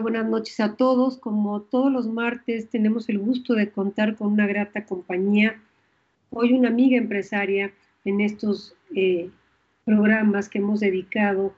Buenas 0.00 0.26
noches 0.26 0.58
a 0.58 0.74
todos. 0.74 1.18
Como 1.18 1.62
todos 1.62 1.90
los 1.92 2.08
martes, 2.08 2.68
tenemos 2.68 3.08
el 3.08 3.18
gusto 3.18 3.54
de 3.54 3.70
contar 3.70 4.16
con 4.16 4.32
una 4.32 4.46
grata 4.46 4.86
compañía. 4.86 5.62
Hoy 6.30 6.52
una 6.52 6.68
amiga 6.68 6.96
empresaria 6.96 7.72
en 8.04 8.20
estos 8.20 8.74
eh, 8.94 9.30
programas 9.84 10.48
que 10.48 10.58
hemos 10.58 10.80
dedicado 10.80 11.54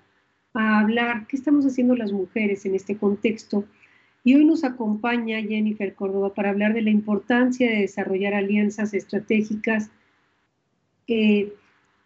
a 0.52 0.80
hablar 0.80 1.26
qué 1.28 1.36
estamos 1.36 1.64
haciendo 1.64 1.96
las 1.96 2.12
mujeres 2.12 2.66
en 2.66 2.74
este 2.74 2.98
contexto. 2.98 3.64
Y 4.22 4.34
hoy 4.34 4.44
nos 4.44 4.64
acompaña 4.64 5.40
Jennifer 5.40 5.94
Córdoba 5.94 6.34
para 6.34 6.50
hablar 6.50 6.74
de 6.74 6.82
la 6.82 6.90
importancia 6.90 7.70
de 7.70 7.80
desarrollar 7.80 8.34
alianzas 8.34 8.92
estratégicas, 8.92 9.90
eh, 11.06 11.54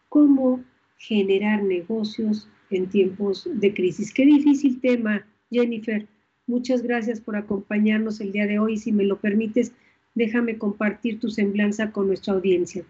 cómo 0.09 0.63
generar 0.97 1.65
negocios 1.65 2.49
en 2.71 2.89
tiempos 2.89 3.49
de 3.53 3.75
crisis. 3.75 4.15
Qué 4.15 4.25
difícil 4.25 4.81
tema, 4.81 5.27
Jennifer. 5.51 6.07
Muchas 6.51 6.83
gracias 6.83 7.21
por 7.21 7.37
acompañarnos 7.37 8.21
el 8.21 8.33
día 8.33 8.45
de 8.45 8.59
hoy. 8.59 8.77
Si 8.77 8.91
me 8.91 9.05
lo 9.05 9.21
permites, 9.21 9.71
déjame 10.17 10.59
compartir 10.59 11.21
tu 11.21 11.31
semblanza 11.31 11.93
con 11.93 12.09
nuestra 12.09 12.35
audiencia. 12.35 12.83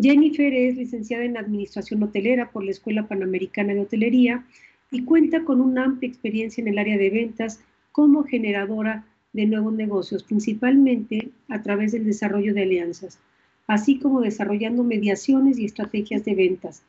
Jennifer 0.00 0.54
es 0.54 0.76
licenciada 0.76 1.24
en 1.24 1.36
Administración 1.36 2.04
Hotelera 2.04 2.52
por 2.52 2.62
la 2.62 2.70
Escuela 2.70 3.08
Panamericana 3.08 3.74
de 3.74 3.80
Hotelería 3.80 4.44
y 4.92 5.02
cuenta 5.02 5.42
con 5.42 5.60
una 5.60 5.82
amplia 5.82 6.08
experiencia 6.08 6.62
en 6.62 6.68
el 6.68 6.78
área 6.78 6.96
de 6.96 7.10
ventas 7.10 7.58
como 7.90 8.22
generadora 8.22 9.04
de 9.32 9.46
nuevos 9.46 9.72
negocios, 9.72 10.22
principalmente 10.22 11.30
a 11.48 11.62
través 11.64 11.90
del 11.90 12.04
desarrollo 12.04 12.54
de 12.54 12.62
alianzas, 12.62 13.18
así 13.66 13.98
como 13.98 14.20
desarrollando 14.20 14.84
mediaciones 14.84 15.58
y 15.58 15.64
estrategias 15.64 16.24
de 16.24 16.36
ventas. 16.36 16.84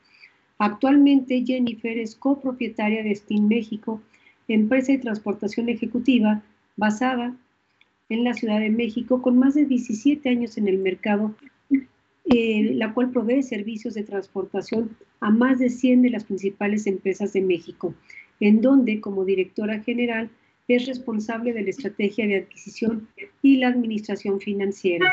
Actualmente 0.59 1.43
Jennifer 1.43 1.97
es 1.97 2.15
copropietaria 2.15 3.01
de 3.01 3.15
Steam 3.15 3.47
México, 3.47 4.03
empresa 4.53 4.91
de 4.91 4.99
transportación 4.99 5.69
ejecutiva 5.69 6.43
basada 6.77 7.35
en 8.09 8.23
la 8.23 8.33
Ciudad 8.33 8.59
de 8.59 8.69
México 8.69 9.21
con 9.21 9.37
más 9.37 9.55
de 9.55 9.65
17 9.65 10.29
años 10.29 10.57
en 10.57 10.67
el 10.67 10.77
mercado 10.77 11.33
eh, 12.27 12.73
la 12.73 12.91
cual 12.91 13.11
provee 13.11 13.43
servicios 13.43 13.93
de 13.93 14.03
transportación 14.03 14.97
a 15.19 15.29
más 15.29 15.59
de 15.59 15.69
100 15.69 16.01
de 16.01 16.09
las 16.09 16.23
principales 16.23 16.87
empresas 16.87 17.33
de 17.33 17.41
México, 17.41 17.93
en 18.39 18.61
donde 18.61 18.99
como 18.99 19.25
directora 19.25 19.79
general 19.81 20.31
es 20.67 20.87
responsable 20.87 21.53
de 21.53 21.61
la 21.61 21.69
estrategia 21.69 22.25
de 22.25 22.37
adquisición 22.37 23.07
y 23.43 23.57
la 23.57 23.67
administración 23.67 24.39
financiera. 24.39 25.05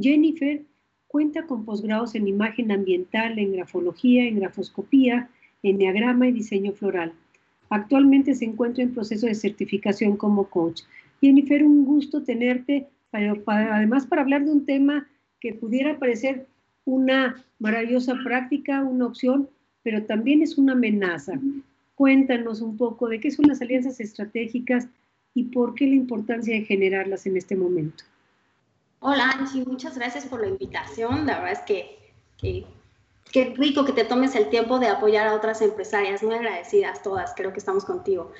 Jennifer 0.00 0.62
cuenta 1.08 1.46
con 1.46 1.64
posgrados 1.64 2.14
en 2.14 2.28
imagen 2.28 2.70
ambiental, 2.70 3.40
en 3.40 3.52
grafología, 3.52 4.28
en 4.28 4.38
grafoscopía, 4.38 5.28
en 5.64 5.78
diagrama 5.78 6.28
y 6.28 6.32
diseño 6.32 6.72
floral. 6.72 7.12
Actualmente 7.70 8.34
se 8.34 8.44
encuentra 8.44 8.82
en 8.82 8.94
proceso 8.94 9.26
de 9.26 9.34
certificación 9.34 10.16
como 10.16 10.48
coach. 10.48 10.82
Jennifer, 11.20 11.64
un 11.64 11.84
gusto 11.84 12.22
tenerte, 12.22 12.88
además 13.12 14.06
para 14.06 14.22
hablar 14.22 14.44
de 14.44 14.52
un 14.52 14.66
tema 14.66 15.08
que 15.40 15.54
pudiera 15.54 15.98
parecer 15.98 16.46
una 16.84 17.44
maravillosa 17.58 18.14
práctica, 18.24 18.82
una 18.82 19.06
opción, 19.06 19.48
pero 19.82 20.04
también 20.04 20.42
es 20.42 20.58
una 20.58 20.72
amenaza. 20.72 21.38
Cuéntanos 21.94 22.60
un 22.60 22.76
poco 22.76 23.08
de 23.08 23.20
qué 23.20 23.30
son 23.30 23.46
las 23.48 23.60
alianzas 23.62 24.00
estratégicas 24.00 24.88
y 25.34 25.44
por 25.44 25.74
qué 25.74 25.86
la 25.86 25.94
importancia 25.94 26.54
de 26.54 26.64
generarlas 26.64 27.26
en 27.26 27.36
este 27.36 27.56
momento. 27.56 28.04
Hola 29.00 29.30
Angie, 29.30 29.64
muchas 29.64 29.96
gracias 29.96 30.26
por 30.26 30.40
la 30.40 30.48
invitación. 30.48 31.26
La 31.26 31.38
verdad 31.40 31.52
es 31.52 31.60
que, 31.66 31.98
que 32.38 32.66
qué 33.32 33.54
rico 33.56 33.84
que 33.84 33.92
te 33.92 34.04
tomes 34.04 34.34
el 34.34 34.48
tiempo 34.48 34.78
de 34.78 34.88
apoyar 34.88 35.26
a 35.26 35.34
otras 35.34 35.60
empresarias. 35.62 36.22
Muy 36.22 36.34
agradecidas 36.34 37.02
todas, 37.02 37.34
creo 37.36 37.52
que 37.52 37.58
estamos 37.58 37.84
contigo. 37.84 38.32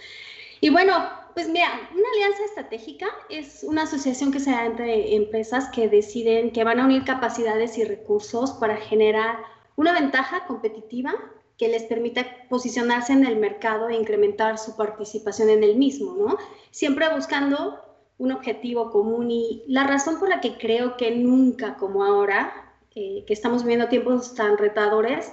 Y 0.60 0.70
bueno, 0.70 0.94
pues 1.34 1.48
mira, 1.48 1.68
una 1.92 2.08
alianza 2.14 2.44
estratégica 2.44 3.06
es 3.28 3.62
una 3.62 3.82
asociación 3.82 4.32
que 4.32 4.40
se 4.40 4.50
da 4.50 4.64
entre 4.64 5.14
empresas 5.14 5.68
que 5.68 5.88
deciden 5.88 6.50
que 6.50 6.64
van 6.64 6.80
a 6.80 6.84
unir 6.84 7.04
capacidades 7.04 7.76
y 7.76 7.84
recursos 7.84 8.52
para 8.52 8.76
generar 8.76 9.38
una 9.76 9.92
ventaja 9.92 10.46
competitiva 10.46 11.14
que 11.58 11.68
les 11.68 11.84
permita 11.84 12.26
posicionarse 12.48 13.12
en 13.12 13.26
el 13.26 13.36
mercado 13.36 13.88
e 13.88 13.96
incrementar 13.96 14.58
su 14.58 14.76
participación 14.76 15.50
en 15.50 15.62
el 15.62 15.76
mismo, 15.76 16.14
¿no? 16.16 16.38
Siempre 16.70 17.12
buscando 17.14 17.82
un 18.18 18.32
objetivo 18.32 18.90
común 18.90 19.30
y 19.30 19.62
la 19.66 19.84
razón 19.84 20.18
por 20.18 20.28
la 20.28 20.40
que 20.40 20.56
creo 20.56 20.96
que 20.96 21.10
nunca 21.10 21.76
como 21.76 22.04
ahora, 22.04 22.65
eh, 22.96 23.24
que 23.26 23.32
estamos 23.32 23.62
viviendo 23.62 23.88
tiempos 23.88 24.34
tan 24.34 24.58
retadores, 24.58 25.32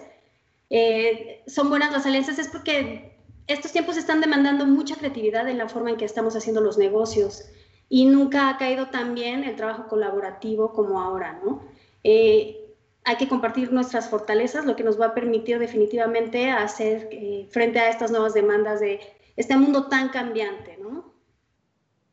eh, 0.69 1.43
son 1.47 1.69
buenas 1.69 1.91
las 1.91 2.05
alianzas 2.05 2.37
es 2.39 2.47
porque 2.47 3.17
estos 3.47 3.71
tiempos 3.71 3.97
están 3.97 4.21
demandando 4.21 4.65
mucha 4.65 4.95
creatividad 4.95 5.47
en 5.47 5.57
la 5.57 5.67
forma 5.67 5.89
en 5.89 5.97
que 5.97 6.05
estamos 6.05 6.35
haciendo 6.35 6.61
los 6.61 6.77
negocios 6.77 7.45
y 7.89 8.05
nunca 8.05 8.49
ha 8.49 8.57
caído 8.57 8.87
tan 8.87 9.13
bien 9.13 9.43
el 9.43 9.55
trabajo 9.55 9.87
colaborativo 9.87 10.73
como 10.73 10.99
ahora, 10.99 11.39
¿no? 11.43 11.61
Eh, 12.03 12.59
hay 13.05 13.17
que 13.17 13.27
compartir 13.27 13.71
nuestras 13.71 14.09
fortalezas, 14.09 14.65
lo 14.65 14.75
que 14.75 14.83
nos 14.83 14.99
va 14.99 15.07
a 15.07 15.13
permitir 15.13 15.59
definitivamente 15.59 16.49
hacer 16.49 17.09
eh, 17.11 17.47
frente 17.51 17.79
a 17.79 17.89
estas 17.89 18.11
nuevas 18.11 18.33
demandas 18.33 18.79
de 18.79 18.99
este 19.35 19.57
mundo 19.57 19.87
tan 19.87 20.09
cambiante, 20.09 20.77
¿no? 20.77 21.13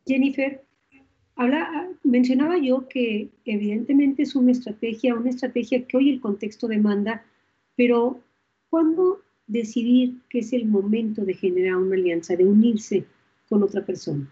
Jennifer, 0.06 0.64
habla, 1.40 1.88
mencionaba 2.02 2.58
yo 2.58 2.86
que 2.86 3.30
evidentemente 3.46 4.24
es 4.24 4.34
una 4.34 4.52
estrategia, 4.52 5.14
una 5.14 5.30
estrategia 5.30 5.86
que 5.86 5.96
hoy 5.96 6.10
el 6.10 6.20
contexto 6.20 6.68
demanda, 6.68 7.24
pero 7.76 8.20
¿cuándo 8.68 9.22
decidir 9.46 10.20
que 10.28 10.40
es 10.40 10.52
el 10.52 10.66
momento 10.66 11.24
de 11.24 11.32
generar 11.32 11.76
una 11.76 11.94
alianza, 11.94 12.36
de 12.36 12.44
unirse 12.44 13.06
con 13.48 13.62
otra 13.62 13.82
persona? 13.86 14.30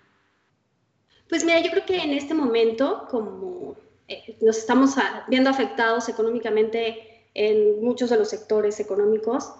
Pues 1.31 1.47
mira, 1.47 1.61
yo 1.61 1.71
creo 1.71 1.87
que 1.87 1.97
en 1.97 2.11
este 2.11 2.35
momento, 2.35 3.07
como 3.11 3.75
eh, 4.07 4.37
nos 4.43 4.59
estamos 4.59 4.95
viendo 5.29 5.49
afectados 5.49 6.11
económicamente 6.11 7.25
en 7.33 7.83
muchos 7.83 8.11
de 8.11 8.19
los 8.19 8.29
sectores 8.29 8.81
económicos, 8.81 9.51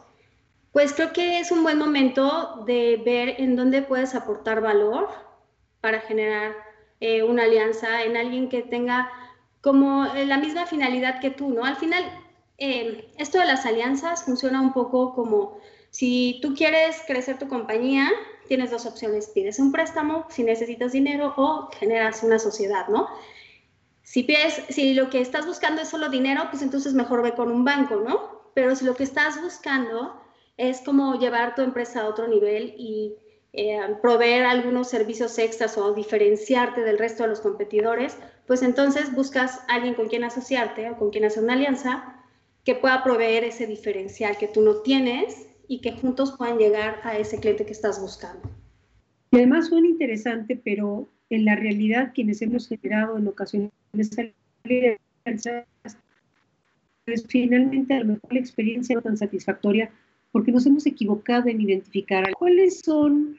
pues 0.71 0.93
creo 0.93 1.15
que 1.15 1.39
es 1.39 1.51
un 1.51 1.63
buen 1.63 1.79
momento 1.79 2.63
de 2.67 3.01
ver 3.03 3.37
en 3.39 3.57
dónde 3.57 3.81
puedes 3.81 4.15
aportar 4.15 4.61
valor 4.61 5.09
para 5.81 6.01
generar 6.01 6.68
eh, 7.01 7.23
una 7.23 7.45
alianza 7.45 8.03
en 8.03 8.17
alguien 8.17 8.49
que 8.49 8.63
tenga 8.63 9.11
como 9.61 10.07
la 10.07 10.39
misma 10.39 10.67
finalidad 10.67 11.21
que 11.21 11.31
tú, 11.31 11.51
¿no? 11.51 11.65
Al 11.65 11.77
final, 11.77 12.05
eh, 12.59 13.11
esto 13.19 13.39
de 13.39 13.47
las 13.47 13.67
alianzas 13.67 14.25
funciona 14.25 14.61
un 14.61 14.73
poco 14.73 15.15
como 15.15 15.59
si 15.91 16.39
tú 16.43 16.55
quieres 16.55 17.03
crecer 17.07 17.39
tu 17.39 17.49
compañía, 17.49 18.11
tienes 18.47 18.71
dos 18.71 18.87
opciones, 18.87 19.29
pides 19.29 19.59
un 19.59 19.73
préstamo 19.73 20.27
si 20.29 20.43
necesitas 20.43 20.93
dinero 20.93 21.35
o 21.37 21.71
generas 21.79 22.23
una 22.23 22.39
sociedad, 22.39 22.89
¿no? 22.89 23.09
Si, 24.03 24.23
pides, 24.23 24.63
si 24.71 24.95
lo 24.95 25.11
que 25.11 25.21
estás 25.21 25.47
buscando 25.47 25.83
es 25.83 25.89
solo 25.89 26.09
dinero, 26.09 26.45
pues 26.51 26.63
entonces 26.63 26.95
mejor 26.95 27.23
ve 27.23 27.35
con 27.35 27.51
un 27.51 27.65
banco, 27.65 27.97
¿no? 27.97 28.51
Pero 28.55 28.75
si 28.75 28.85
lo 28.85 28.97
que 28.97 29.05
estás 29.05 29.41
buscando 29.43 30.21
es 30.57 30.81
como 30.81 31.19
llevar 31.19 31.55
tu 31.55 31.63
empresa 31.63 32.03
a 32.03 32.09
otro 32.09 32.27
nivel 32.27 32.75
y 32.79 33.15
eh, 33.61 33.81
proveer 34.01 34.45
algunos 34.45 34.89
servicios 34.89 35.37
extras 35.37 35.77
o 35.77 35.93
diferenciarte 35.93 36.83
del 36.83 36.97
resto 36.97 37.25
de 37.25 37.31
los 37.31 37.41
competidores, 37.41 38.17
pues 38.47 38.63
entonces 38.63 39.13
buscas 39.13 39.59
a 39.67 39.75
alguien 39.75 39.95
con 39.95 40.07
quien 40.07 40.23
asociarte 40.23 40.89
o 40.89 40.97
con 40.97 41.11
quien 41.11 41.25
hacer 41.25 41.43
una 41.43 41.55
alianza 41.55 42.23
que 42.65 42.77
pueda 42.77 43.03
proveer 43.03 43.43
ese 43.43 43.67
diferencial 43.67 44.39
que 44.39 44.47
tú 44.47 44.61
no 44.61 44.77
tienes 44.83 45.49
y 45.67 45.81
que 45.81 45.91
juntos 45.91 46.37
puedan 46.39 46.59
llegar 46.59 47.01
a 47.03 47.19
ese 47.19 47.41
cliente 47.41 47.67
que 47.67 47.73
estás 47.73 48.01
buscando. 48.01 48.49
Y 49.33 49.39
además 49.39 49.67
suena 49.67 49.89
interesante, 49.89 50.55
pero 50.55 51.09
en 51.29 51.45
la 51.45 51.57
realidad 51.57 52.13
quienes 52.15 52.41
hemos 52.41 52.69
generado 52.69 53.19
en 53.19 53.27
ocasiones 53.27 53.73
pues 57.05 57.27
finalmente 57.27 57.93
a 57.95 58.01
lo 58.01 58.05
mejor 58.05 58.35
la 58.35 58.39
experiencia 58.39 58.95
no 58.95 59.03
tan 59.03 59.17
satisfactoria 59.17 59.91
porque 60.31 60.53
nos 60.53 60.65
hemos 60.65 60.87
equivocado 60.87 61.49
en 61.49 61.61
identificar 61.61 62.31
cuáles 62.39 62.83
son 62.83 63.37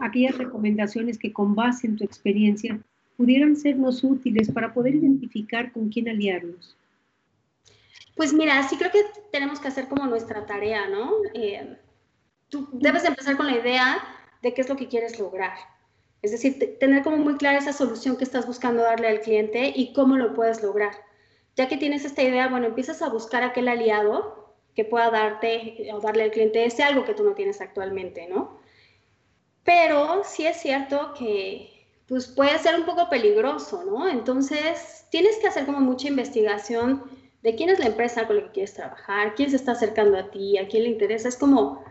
aquellas 0.00 0.38
recomendaciones 0.38 1.18
que 1.18 1.32
con 1.32 1.54
base 1.54 1.86
en 1.86 1.96
tu 1.96 2.04
experiencia 2.04 2.78
pudieran 3.16 3.56
sernos 3.56 4.04
útiles 4.04 4.50
para 4.50 4.72
poder 4.72 4.94
identificar 4.94 5.72
con 5.72 5.88
quién 5.88 6.08
aliarnos. 6.08 6.76
Pues 8.14 8.32
mira, 8.32 8.62
sí 8.68 8.76
creo 8.76 8.90
que 8.90 9.02
tenemos 9.32 9.60
que 9.60 9.68
hacer 9.68 9.88
como 9.88 10.06
nuestra 10.06 10.46
tarea, 10.46 10.88
¿no? 10.88 11.12
Eh, 11.34 11.76
tú 12.48 12.68
debes 12.72 13.04
empezar 13.04 13.36
con 13.36 13.46
la 13.46 13.56
idea 13.56 13.98
de 14.42 14.54
qué 14.54 14.60
es 14.60 14.68
lo 14.68 14.76
que 14.76 14.88
quieres 14.88 15.18
lograr. 15.18 15.52
Es 16.22 16.32
decir, 16.32 16.78
tener 16.80 17.02
como 17.02 17.16
muy 17.18 17.36
clara 17.36 17.58
esa 17.58 17.72
solución 17.72 18.16
que 18.16 18.24
estás 18.24 18.46
buscando 18.46 18.82
darle 18.82 19.08
al 19.08 19.20
cliente 19.20 19.72
y 19.74 19.92
cómo 19.92 20.16
lo 20.16 20.34
puedes 20.34 20.62
lograr. 20.62 20.92
Ya 21.56 21.68
que 21.68 21.76
tienes 21.76 22.04
esta 22.04 22.22
idea, 22.22 22.48
bueno, 22.48 22.66
empiezas 22.66 23.02
a 23.02 23.08
buscar 23.08 23.42
aquel 23.42 23.68
aliado 23.68 24.54
que 24.74 24.84
pueda 24.84 25.10
darte 25.10 25.88
o 25.92 26.00
darle 26.00 26.24
al 26.24 26.30
cliente 26.30 26.64
ese 26.64 26.82
algo 26.82 27.04
que 27.04 27.14
tú 27.14 27.24
no 27.24 27.34
tienes 27.34 27.60
actualmente, 27.60 28.28
¿no? 28.28 28.57
Pero 29.64 30.22
sí 30.24 30.46
es 30.46 30.56
cierto 30.58 31.12
que 31.18 31.74
pues 32.06 32.26
puede 32.26 32.58
ser 32.58 32.74
un 32.74 32.86
poco 32.86 33.10
peligroso, 33.10 33.84
¿no? 33.84 34.08
Entonces, 34.08 35.06
tienes 35.10 35.36
que 35.36 35.48
hacer 35.48 35.66
como 35.66 35.80
mucha 35.80 36.08
investigación 36.08 37.02
de 37.42 37.54
quién 37.54 37.68
es 37.68 37.78
la 37.78 37.86
empresa 37.86 38.26
con 38.26 38.36
la 38.36 38.44
que 38.44 38.52
quieres 38.52 38.74
trabajar, 38.74 39.34
quién 39.34 39.50
se 39.50 39.56
está 39.56 39.72
acercando 39.72 40.16
a 40.18 40.30
ti, 40.30 40.56
a 40.56 40.68
quién 40.68 40.84
le 40.84 40.88
interesa. 40.88 41.28
Es 41.28 41.36
como 41.36 41.84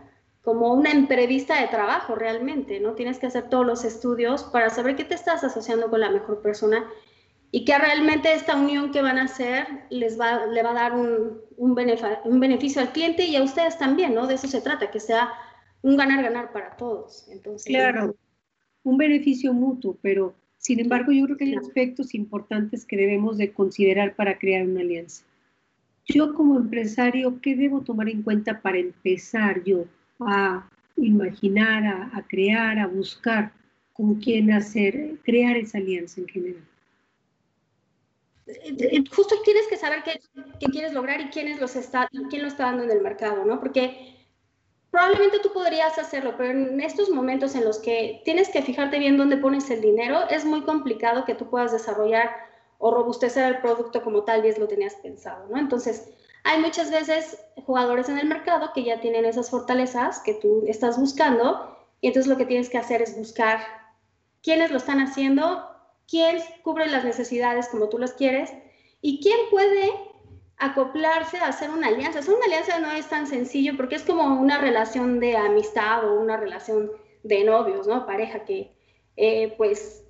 como 0.48 0.72
una 0.72 0.92
entrevista 0.92 1.60
de 1.60 1.68
trabajo 1.68 2.14
realmente, 2.14 2.80
¿no? 2.80 2.94
Tienes 2.94 3.18
que 3.18 3.26
hacer 3.26 3.50
todos 3.50 3.66
los 3.66 3.84
estudios 3.84 4.44
para 4.44 4.70
saber 4.70 4.96
qué 4.96 5.04
te 5.04 5.14
estás 5.14 5.44
asociando 5.44 5.90
con 5.90 6.00
la 6.00 6.08
mejor 6.08 6.40
persona 6.40 6.88
y 7.50 7.66
que 7.66 7.76
realmente 7.76 8.32
esta 8.32 8.56
unión 8.56 8.90
que 8.90 9.02
van 9.02 9.18
a 9.18 9.24
hacer 9.24 9.66
les 9.90 10.18
va, 10.18 10.46
le 10.46 10.62
va 10.62 10.70
a 10.70 10.74
dar 10.74 10.94
un, 10.94 11.42
un, 11.58 11.76
un 12.24 12.40
beneficio 12.40 12.80
al 12.80 12.92
cliente 12.92 13.24
y 13.24 13.36
a 13.36 13.42
ustedes 13.42 13.76
también, 13.76 14.14
¿no? 14.14 14.26
De 14.26 14.36
eso 14.36 14.48
se 14.48 14.62
trata, 14.62 14.90
que 14.90 15.00
sea 15.00 15.30
un 15.82 15.96
ganar-ganar 15.96 16.52
para 16.52 16.76
todos. 16.76 17.28
Entonces, 17.28 17.66
claro, 17.66 18.16
un 18.82 18.96
beneficio 18.96 19.52
mutuo, 19.52 19.98
pero 20.02 20.34
sin 20.56 20.80
embargo 20.80 21.12
yo 21.12 21.24
creo 21.24 21.36
que 21.36 21.44
hay 21.44 21.54
aspectos 21.54 22.14
importantes 22.14 22.84
que 22.84 22.96
debemos 22.96 23.38
de 23.38 23.52
considerar 23.52 24.14
para 24.14 24.38
crear 24.38 24.66
una 24.66 24.80
alianza. 24.80 25.24
Yo 26.06 26.34
como 26.34 26.56
empresario, 26.56 27.40
¿qué 27.40 27.54
debo 27.54 27.82
tomar 27.82 28.08
en 28.08 28.22
cuenta 28.22 28.62
para 28.62 28.78
empezar 28.78 29.62
yo 29.64 29.84
a 30.20 30.68
imaginar, 30.96 31.84
a, 31.84 32.16
a 32.16 32.26
crear, 32.26 32.78
a 32.78 32.86
buscar 32.86 33.52
con 33.92 34.14
quién 34.16 34.50
hacer, 34.50 35.18
crear 35.22 35.56
esa 35.56 35.78
alianza 35.78 36.20
en 36.20 36.28
general? 36.28 36.68
Eh, 38.48 39.04
justo 39.14 39.34
tienes 39.44 39.66
que 39.68 39.76
saber 39.76 40.02
qué, 40.02 40.20
qué 40.58 40.66
quieres 40.66 40.94
lograr 40.94 41.20
y 41.20 41.28
quién, 41.28 41.60
los 41.60 41.76
está, 41.76 42.08
quién 42.30 42.42
lo 42.42 42.48
está 42.48 42.64
dando 42.64 42.84
en 42.84 42.90
el 42.90 43.02
mercado, 43.02 43.44
¿no? 43.44 43.60
Porque 43.60 44.17
probablemente 44.90 45.38
tú 45.40 45.52
podrías 45.52 45.98
hacerlo, 45.98 46.34
pero 46.36 46.50
en 46.50 46.80
estos 46.80 47.10
momentos 47.10 47.54
en 47.54 47.64
los 47.64 47.78
que 47.78 48.22
tienes 48.24 48.48
que 48.48 48.62
fijarte 48.62 48.98
bien 48.98 49.16
dónde 49.16 49.36
pones 49.36 49.70
el 49.70 49.80
dinero, 49.80 50.28
es 50.30 50.44
muy 50.44 50.62
complicado 50.62 51.24
que 51.24 51.34
tú 51.34 51.48
puedas 51.50 51.72
desarrollar 51.72 52.30
o 52.78 52.90
robustecer 52.90 53.44
el 53.44 53.60
producto 53.60 54.02
como 54.02 54.22
tal 54.24 54.42
vez 54.42 54.58
lo 54.58 54.68
tenías 54.68 54.94
pensado, 54.96 55.46
¿no? 55.48 55.58
Entonces, 55.58 56.10
hay 56.44 56.60
muchas 56.60 56.90
veces 56.90 57.38
jugadores 57.66 58.08
en 58.08 58.18
el 58.18 58.26
mercado 58.26 58.72
que 58.72 58.84
ya 58.84 59.00
tienen 59.00 59.24
esas 59.24 59.50
fortalezas 59.50 60.20
que 60.20 60.34
tú 60.34 60.64
estás 60.66 60.98
buscando 60.98 61.76
y 62.00 62.06
entonces 62.06 62.30
lo 62.30 62.36
que 62.36 62.46
tienes 62.46 62.70
que 62.70 62.78
hacer 62.78 63.02
es 63.02 63.16
buscar 63.16 63.60
quiénes 64.42 64.70
lo 64.70 64.76
están 64.76 65.00
haciendo 65.00 65.68
quién 66.08 66.38
cubre 66.62 66.88
las 66.88 67.04
necesidades 67.04 67.68
como 67.68 67.88
tú 67.88 67.98
las 67.98 68.12
quieres 68.12 68.50
y 69.00 69.20
quién 69.20 69.38
puede 69.50 69.92
acoplarse 70.58 71.38
a 71.38 71.48
hacer 71.48 71.70
una 71.70 71.88
alianza. 71.88 72.18
Hacer 72.18 72.34
una 72.34 72.46
alianza 72.46 72.78
no 72.80 72.90
es 72.90 73.08
tan 73.08 73.26
sencillo 73.26 73.76
porque 73.76 73.94
es 73.94 74.02
como 74.02 74.40
una 74.40 74.58
relación 74.58 75.20
de 75.20 75.36
amistad 75.36 76.08
o 76.08 76.20
una 76.20 76.36
relación 76.36 76.90
de 77.22 77.44
novios, 77.44 77.86
¿no? 77.86 78.06
Pareja 78.06 78.44
que, 78.44 78.72
eh, 79.16 79.54
pues, 79.56 80.04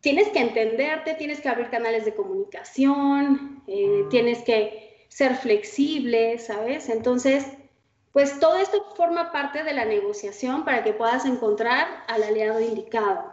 tienes 0.00 0.28
que 0.28 0.40
entenderte, 0.40 1.14
tienes 1.14 1.40
que 1.40 1.48
abrir 1.48 1.70
canales 1.70 2.04
de 2.04 2.14
comunicación, 2.14 3.62
eh, 3.66 4.04
tienes 4.10 4.42
que 4.42 5.06
ser 5.08 5.36
flexible, 5.36 6.38
¿sabes? 6.38 6.88
Entonces, 6.88 7.46
pues 8.12 8.38
todo 8.40 8.56
esto 8.56 8.92
forma 8.94 9.32
parte 9.32 9.62
de 9.62 9.72
la 9.72 9.84
negociación 9.84 10.64
para 10.64 10.82
que 10.82 10.92
puedas 10.92 11.24
encontrar 11.24 11.86
al 12.08 12.22
aliado 12.22 12.60
indicado. 12.60 13.32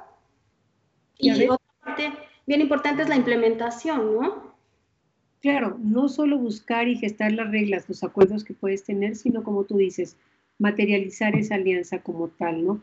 Y 1.17 1.31
bien 1.33 2.61
importante 2.61 3.03
es 3.03 3.09
la 3.09 3.15
implementación, 3.15 4.15
¿no? 4.15 4.48
Claro, 5.41 5.77
no 5.81 6.09
solo 6.09 6.37
buscar 6.37 6.87
y 6.87 6.97
gestar 6.97 7.31
las 7.31 7.49
reglas, 7.49 7.87
los 7.87 8.03
acuerdos 8.03 8.43
que 8.43 8.53
puedes 8.53 8.83
tener, 8.83 9.15
sino 9.15 9.43
como 9.43 9.63
tú 9.63 9.77
dices, 9.77 10.17
materializar 10.57 11.35
esa 11.35 11.55
alianza 11.55 12.01
como 12.01 12.27
tal, 12.27 12.65
¿no? 12.65 12.81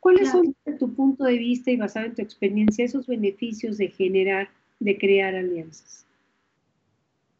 ¿Cuáles 0.00 0.30
son, 0.30 0.56
desde 0.64 0.78
tu 0.78 0.94
punto 0.94 1.24
de 1.24 1.36
vista 1.36 1.70
y 1.70 1.76
basado 1.76 2.06
en 2.06 2.14
tu 2.14 2.22
experiencia, 2.22 2.86
esos 2.86 3.06
beneficios 3.06 3.76
de 3.76 3.88
generar, 3.88 4.48
de 4.78 4.96
crear 4.96 5.34
alianzas? 5.34 6.06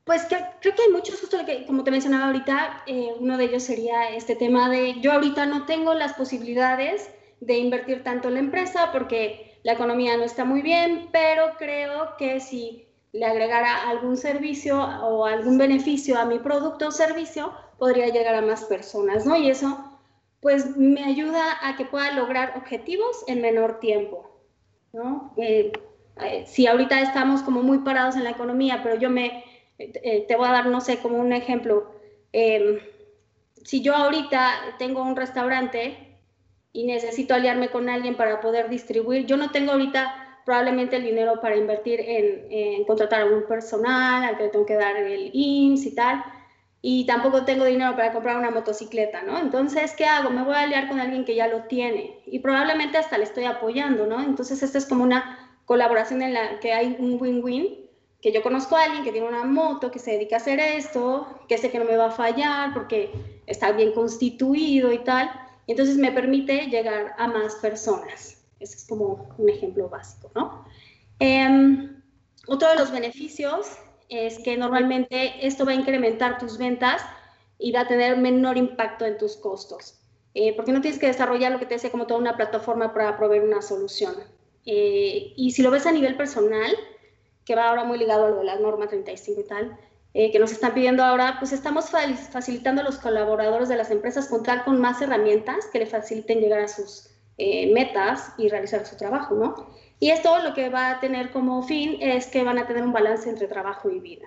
Pues 0.05 0.25
que, 0.25 0.37
creo 0.61 0.75
que 0.75 0.83
hay 0.83 0.93
muchos, 0.93 1.19
justo 1.19 1.39
que, 1.47 1.65
como 1.65 1.85
te 1.85 1.91
mencionaba 1.91 2.27
ahorita, 2.27 2.83
eh, 2.87 3.13
uno 3.19 3.39
de 3.39 3.45
ellos 3.45 3.63
sería 3.63 4.11
este 4.15 4.37
tema 4.37 4.69
de 4.69 5.01
yo 5.01 5.13
ahorita 5.13 5.47
no 5.47 5.65
tengo 5.65 5.95
las 5.95 6.13
posibilidades 6.13 7.11
de 7.41 7.57
invertir 7.57 8.03
tanto 8.03 8.29
en 8.29 8.35
la 8.35 8.41
empresa 8.41 8.93
porque 8.93 9.59
la 9.63 9.73
economía 9.73 10.19
no 10.19 10.25
está 10.25 10.45
muy 10.45 10.61
bien, 10.61 11.09
pero 11.13 11.53
creo 11.59 12.17
que 12.19 12.41
si 12.41 12.90
le 13.13 13.27
agregara 13.27 13.89
algún 13.89 14.17
servicio 14.17 14.81
o 14.81 15.25
algún 15.25 15.59
beneficio 15.59 16.19
a 16.19 16.25
mi 16.25 16.39
producto 16.39 16.89
o 16.89 16.91
servicio, 16.91 17.53
podría 17.79 18.09
llegar 18.09 18.35
a 18.35 18.43
más 18.43 18.65
personas, 18.65 19.27
¿no? 19.27 19.37
Y 19.37 19.51
eso, 19.51 19.79
pues, 20.41 20.77
me 20.77 21.05
ayuda 21.05 21.59
a 21.63 21.77
que 21.77 21.85
pueda 21.85 22.13
lograr 22.13 22.55
objetivos 22.57 23.25
en 23.27 23.41
menor 23.41 23.81
tiempo, 23.81 24.31
¿no? 24.93 25.33
Eh, 25.37 25.73
eh, 26.23 26.45
si 26.47 26.67
ahorita 26.67 27.01
estamos 27.01 27.43
como 27.43 27.63
muy 27.63 27.79
parados 27.79 28.17
en 28.17 28.25
la 28.25 28.31
economía, 28.31 28.81
pero 28.83 28.97
yo 28.97 29.11
me, 29.11 29.45
eh, 29.79 30.25
te 30.29 30.37
voy 30.37 30.49
a 30.49 30.53
dar, 30.53 30.67
no 30.67 30.81
sé, 30.81 30.99
como 30.99 31.19
un 31.19 31.33
ejemplo, 31.33 31.93
em, 32.33 32.79
si 33.65 33.83
yo 33.83 33.95
ahorita 33.95 34.77
tengo 34.79 35.03
un 35.03 35.17
restaurante 35.17 36.11
y 36.73 36.87
necesito 36.87 37.35
aliarme 37.35 37.71
con 37.71 37.89
alguien 37.89 38.17
para 38.17 38.41
poder 38.41 38.69
distribuir. 38.69 39.27
Yo 39.27 39.37
no 39.37 39.51
tengo 39.51 39.73
ahorita 39.73 40.30
probablemente 40.51 40.97
el 40.97 41.05
dinero 41.05 41.41
para 41.41 41.55
invertir 41.55 42.01
en, 42.01 42.83
contratar 42.85 43.23
a 43.23 43.27
un 43.27 43.47
personal, 43.47 44.25
al 44.25 44.37
que 44.37 44.43
le 44.43 44.49
tengo 44.49 44.67
que 44.67 44.75
dar 44.75 44.97
el 44.97 45.31
IMSS 45.33 45.87
y 45.87 45.95
tal, 45.95 46.25
y 46.83 47.07
tampoco 47.07 47.45
tengo 47.45 47.65
dinero 47.65 47.95
para 47.95 48.13
comprar 48.13 48.37
una 48.37 48.51
motocicleta, 48.51 49.23
¿no? 49.23 49.39
Entonces, 49.39 49.95
¿qué 49.97 50.07
hago? 50.07 50.31
Me 50.31 50.43
voy 50.43 50.55
a 50.55 50.63
aliar 50.63 50.89
con 50.89 50.99
alguien 50.99 51.25
que 51.25 51.37
ya 51.37 51.47
lo 51.47 51.63
tiene 51.69 52.19
y 52.27 52.41
probablemente 52.41 52.99
hasta 52.99 53.17
le 53.17 53.23
estoy 53.23 53.45
apoyando, 53.45 54.09
¿no? 54.09 54.21
Entonces, 54.21 54.61
esta 54.65 54.79
es 54.79 54.87
como 54.87 55.05
una 55.05 55.39
colaboración 55.67 56.21
en 56.21 56.35
la 56.35 56.59
que 56.59 56.73
hay 56.73 56.97
un 56.99 57.23
win-win, 57.23 57.89
que 58.21 58.33
yo 58.33 58.43
conozco 58.43 58.75
a 58.75 58.83
alguien 58.83 59.05
que 59.05 59.13
tiene 59.13 59.29
una 59.29 59.45
moto, 59.45 59.93
que 59.93 60.01
se 60.01 60.11
dedica 60.11 60.35
a 60.35 60.39
hacer 60.39 60.59
esto, 60.59 61.29
que 61.49 61.59
sé 61.59 61.71
que 61.71 61.79
no 61.79 61.85
me 61.85 61.97
va 61.97 62.07
a 62.07 62.11
fallar 62.11 62.75
porque 62.75 63.13
está 63.47 63.71
bien 63.71 63.93
constituido 63.93 64.93
y 64.93 64.99
tal, 64.99 65.31
entonces 65.69 65.97
me 65.97 66.11
permite 66.11 66.67
llegar 66.67 67.15
a 67.19 67.29
más 67.29 67.55
personas. 67.55 68.40
Ese 68.61 68.77
es 68.77 68.87
como 68.87 69.35
un 69.39 69.49
ejemplo 69.49 69.89
básico, 69.89 70.31
¿no? 70.35 70.65
Em, 71.19 72.01
otro 72.47 72.69
de 72.69 72.77
los 72.77 72.93
beneficios 72.93 73.67
es 74.09 74.39
que 74.39 74.57
normalmente 74.57 75.47
esto 75.47 75.65
va 75.65 75.73
a 75.73 75.75
incrementar 75.75 76.39
tus 76.39 76.59
ventas 76.59 77.03
y 77.59 77.73
va 77.73 77.81
a 77.81 77.89
tener 77.89 78.17
menor 78.17 78.57
impacto 78.57 79.05
en 79.07 79.19
tus 79.19 79.37
costos. 79.37 79.97
Eh, 80.35 80.55
porque 80.55 80.73
no 80.73 80.81
tienes 80.81 81.01
que 81.01 81.09
desarrollar 81.09 81.51
lo 81.51 81.59
que 81.59 81.67
te 81.67 81.75
hace 81.75 81.91
como 81.91 82.07
toda 82.07 82.21
una 82.21 82.37
plataforma 82.37 82.95
para 82.95 83.17
proveer 83.17 83.43
una 83.43 83.63
solución. 83.63 84.15
Eh, 84.65 85.33
y 85.37 85.51
si 85.53 85.63
lo 85.63 85.71
ves 85.71 85.87
a 85.87 85.93
nivel 85.93 86.17
personal, 86.17 86.73
que 87.45 87.57
va 87.57 87.69
ahora 87.69 87.85
muy 87.85 87.99
ligado 87.99 88.27
a 88.27 88.31
lo 88.31 88.37
de 88.39 88.45
la 88.45 88.57
norma 88.57 88.87
35 88.87 89.41
y 89.41 89.45
tal, 89.45 89.77
eh, 90.15 90.31
que 90.31 90.39
nos 90.39 90.53
están 90.53 90.75
pidiendo 90.75 91.03
ahora, 91.03 91.37
pues 91.39 91.53
estamos 91.53 91.91
facilitando 91.91 92.81
a 92.81 92.85
los 92.85 92.99
colaboradores 92.99 93.69
de 93.69 93.77
las 93.77 93.91
empresas 93.91 94.29
contar 94.29 94.65
con 94.65 94.81
más 94.81 95.01
herramientas 95.03 95.67
que 95.73 95.81
le 95.81 95.87
faciliten 95.87 96.41
llegar 96.41 96.61
a 96.61 96.69
sus 96.69 97.11
eh, 97.41 97.73
metas 97.73 98.35
y 98.39 98.49
realizar 98.49 98.85
su 98.87 98.97
trabajo, 98.97 99.35
¿no? 99.35 99.67
Y 99.99 100.11
esto 100.11 100.43
lo 100.43 100.55
que 100.55 100.69
va 100.69 100.91
a 100.91 101.01
tener 101.01 101.31
como 101.31 101.63
fin 101.63 101.97
es 102.01 102.27
que 102.27 102.45
van 102.45 102.59
a 102.59 102.67
tener 102.67 102.83
un 102.83 102.93
balance 102.93 103.29
entre 103.29 103.49
trabajo 103.49 103.91
y 103.91 103.99
vida. 103.99 104.27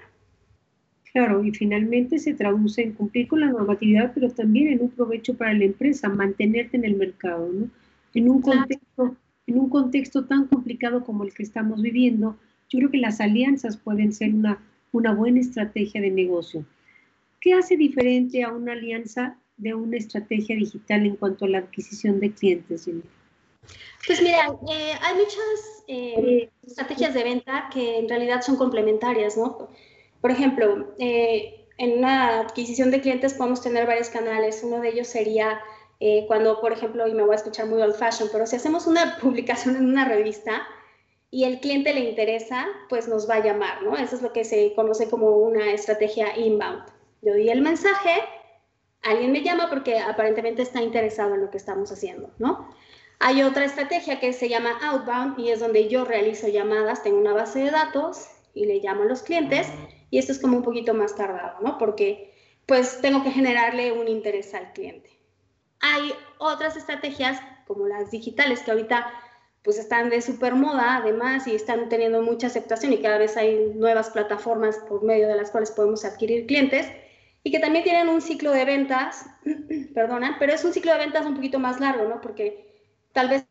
Claro, 1.11 1.43
y 1.43 1.51
finalmente 1.51 2.17
se 2.17 2.33
traduce 2.33 2.81
en 2.81 2.93
cumplir 2.93 3.27
con 3.27 3.41
la 3.41 3.47
normatividad, 3.47 4.11
pero 4.13 4.29
también 4.31 4.67
en 4.69 4.81
un 4.81 4.89
provecho 4.89 5.35
para 5.35 5.53
la 5.53 5.65
empresa, 5.65 6.09
mantenerte 6.09 6.77
en 6.77 6.85
el 6.85 6.95
mercado, 6.95 7.49
¿no? 7.53 7.69
En 8.15 8.29
un 8.29 8.41
contexto, 8.41 9.15
en 9.47 9.59
un 9.59 9.69
contexto 9.69 10.25
tan 10.25 10.47
complicado 10.47 11.03
como 11.03 11.23
el 11.23 11.33
que 11.33 11.43
estamos 11.43 11.81
viviendo, 11.81 12.37
yo 12.69 12.79
creo 12.79 12.91
que 12.91 12.97
las 12.97 13.21
alianzas 13.21 13.77
pueden 13.77 14.11
ser 14.11 14.33
una 14.33 14.59
una 14.93 15.13
buena 15.13 15.41
estrategia 15.41 15.99
de 15.99 16.11
negocio. 16.11 16.65
¿Qué 17.41 17.53
hace 17.53 17.75
diferente 17.75 18.43
a 18.43 18.53
una 18.53 18.71
alianza 18.71 19.37
de 19.57 19.73
una 19.73 19.97
estrategia 19.97 20.55
digital 20.55 21.05
en 21.05 21.15
cuanto 21.15 21.45
a 21.45 21.49
la 21.49 21.57
adquisición 21.59 22.19
de 22.19 22.31
clientes? 22.31 22.89
Pues 24.05 24.21
mira, 24.21 24.55
eh, 24.69 24.93
hay 25.01 25.15
muchas 25.15 25.83
eh, 25.87 26.49
estrategias 26.65 27.13
de 27.13 27.23
venta 27.23 27.69
que 27.73 27.99
en 27.99 28.09
realidad 28.09 28.41
son 28.41 28.57
complementarias, 28.57 29.37
¿no? 29.37 29.69
Por 30.21 30.31
ejemplo, 30.31 30.93
eh, 30.99 31.67
en 31.77 31.99
una 31.99 32.41
adquisición 32.41 32.91
de 32.91 33.01
clientes 33.01 33.33
podemos 33.33 33.61
tener 33.61 33.87
varios 33.87 34.09
canales. 34.09 34.61
Uno 34.63 34.79
de 34.79 34.89
ellos 34.89 35.07
sería 35.07 35.61
cuando, 36.27 36.59
por 36.59 36.73
ejemplo, 36.73 37.07
y 37.07 37.13
me 37.13 37.23
voy 37.23 37.31
a 37.31 37.37
escuchar 37.37 37.65
muy 37.65 37.81
old 37.81 37.95
fashion, 37.95 38.27
pero 38.29 38.45
si 38.45 38.57
hacemos 38.57 38.87
una 38.87 39.17
publicación 39.21 39.77
en 39.77 39.85
una 39.85 40.03
revista, 40.03 40.67
y 41.33 41.45
el 41.45 41.59
cliente 41.61 41.95
le 41.95 42.01
interesa, 42.01 42.67
pues 42.89 43.07
nos 43.07 43.27
va 43.27 43.37
a 43.37 43.43
llamar, 43.43 43.81
¿no? 43.81 43.97
Eso 43.97 44.17
es 44.17 44.21
lo 44.21 44.31
que 44.31 44.43
se 44.43 44.71
conoce 44.75 45.09
como 45.09 45.37
una 45.37 45.71
estrategia 45.71 46.37
inbound. 46.37 46.83
Yo 47.23 47.33
di 47.33 47.49
el 47.49 47.61
mensaje, 47.61 48.11
alguien 49.03 49.31
me 49.31 49.41
llama 49.41 49.69
porque 49.69 49.99
aparentemente 49.99 50.61
está 50.61 50.81
interesado 50.81 51.35
en 51.35 51.41
lo 51.41 51.51
que 51.51 51.57
estamos 51.57 51.91
haciendo, 51.91 52.31
¿no? 52.39 52.69
Hay 53.19 53.43
otra 53.43 53.65
estrategia 53.65 54.19
que 54.19 54.33
se 54.33 54.49
llama 54.49 54.77
outbound 54.81 55.39
y 55.39 55.51
es 55.51 55.59
donde 55.59 55.87
yo 55.87 56.03
realizo 56.03 56.47
llamadas, 56.47 57.03
tengo 57.03 57.17
una 57.17 57.33
base 57.33 57.59
de 57.59 57.71
datos 57.71 58.27
y 58.53 58.65
le 58.65 58.79
llamo 58.79 59.03
a 59.03 59.05
los 59.05 59.23
clientes 59.23 59.67
y 60.09 60.17
esto 60.17 60.31
es 60.31 60.39
como 60.39 60.57
un 60.57 60.63
poquito 60.63 60.93
más 60.93 61.15
tardado, 61.15 61.59
¿no? 61.61 61.77
Porque 61.77 62.33
pues 62.65 63.01
tengo 63.01 63.23
que 63.23 63.31
generarle 63.31 63.91
un 63.91 64.07
interés 64.07 64.53
al 64.53 64.73
cliente. 64.73 65.09
Hay 65.79 66.13
otras 66.37 66.75
estrategias 66.75 67.39
como 67.67 67.87
las 67.87 68.11
digitales 68.11 68.61
que 68.61 68.71
ahorita 68.71 69.11
pues 69.63 69.79
están 69.79 70.09
de 70.09 70.21
super 70.21 70.55
moda 70.55 70.97
además 70.97 71.47
y 71.47 71.55
están 71.55 71.87
teniendo 71.87 72.21
mucha 72.21 72.47
aceptación 72.47 72.91
y 72.91 73.01
cada 73.01 73.17
vez 73.17 73.37
hay 73.37 73.71
nuevas 73.75 74.09
plataformas 74.09 74.77
por 74.89 75.03
medio 75.03 75.27
de 75.27 75.35
las 75.35 75.51
cuales 75.51 75.71
podemos 75.71 76.03
adquirir 76.03 76.45
clientes. 76.45 76.87
Y 77.43 77.51
que 77.51 77.59
también 77.59 77.83
tienen 77.83 78.09
un 78.09 78.21
ciclo 78.21 78.51
de 78.51 78.65
ventas, 78.65 79.25
perdona, 79.93 80.37
pero 80.39 80.53
es 80.53 80.63
un 80.63 80.73
ciclo 80.73 80.93
de 80.93 80.99
ventas 80.99 81.25
un 81.25 81.35
poquito 81.35 81.59
más 81.59 81.79
largo, 81.79 82.07
¿no? 82.07 82.21
Porque 82.21 82.73
tal 83.11 83.29
vez 83.29 83.45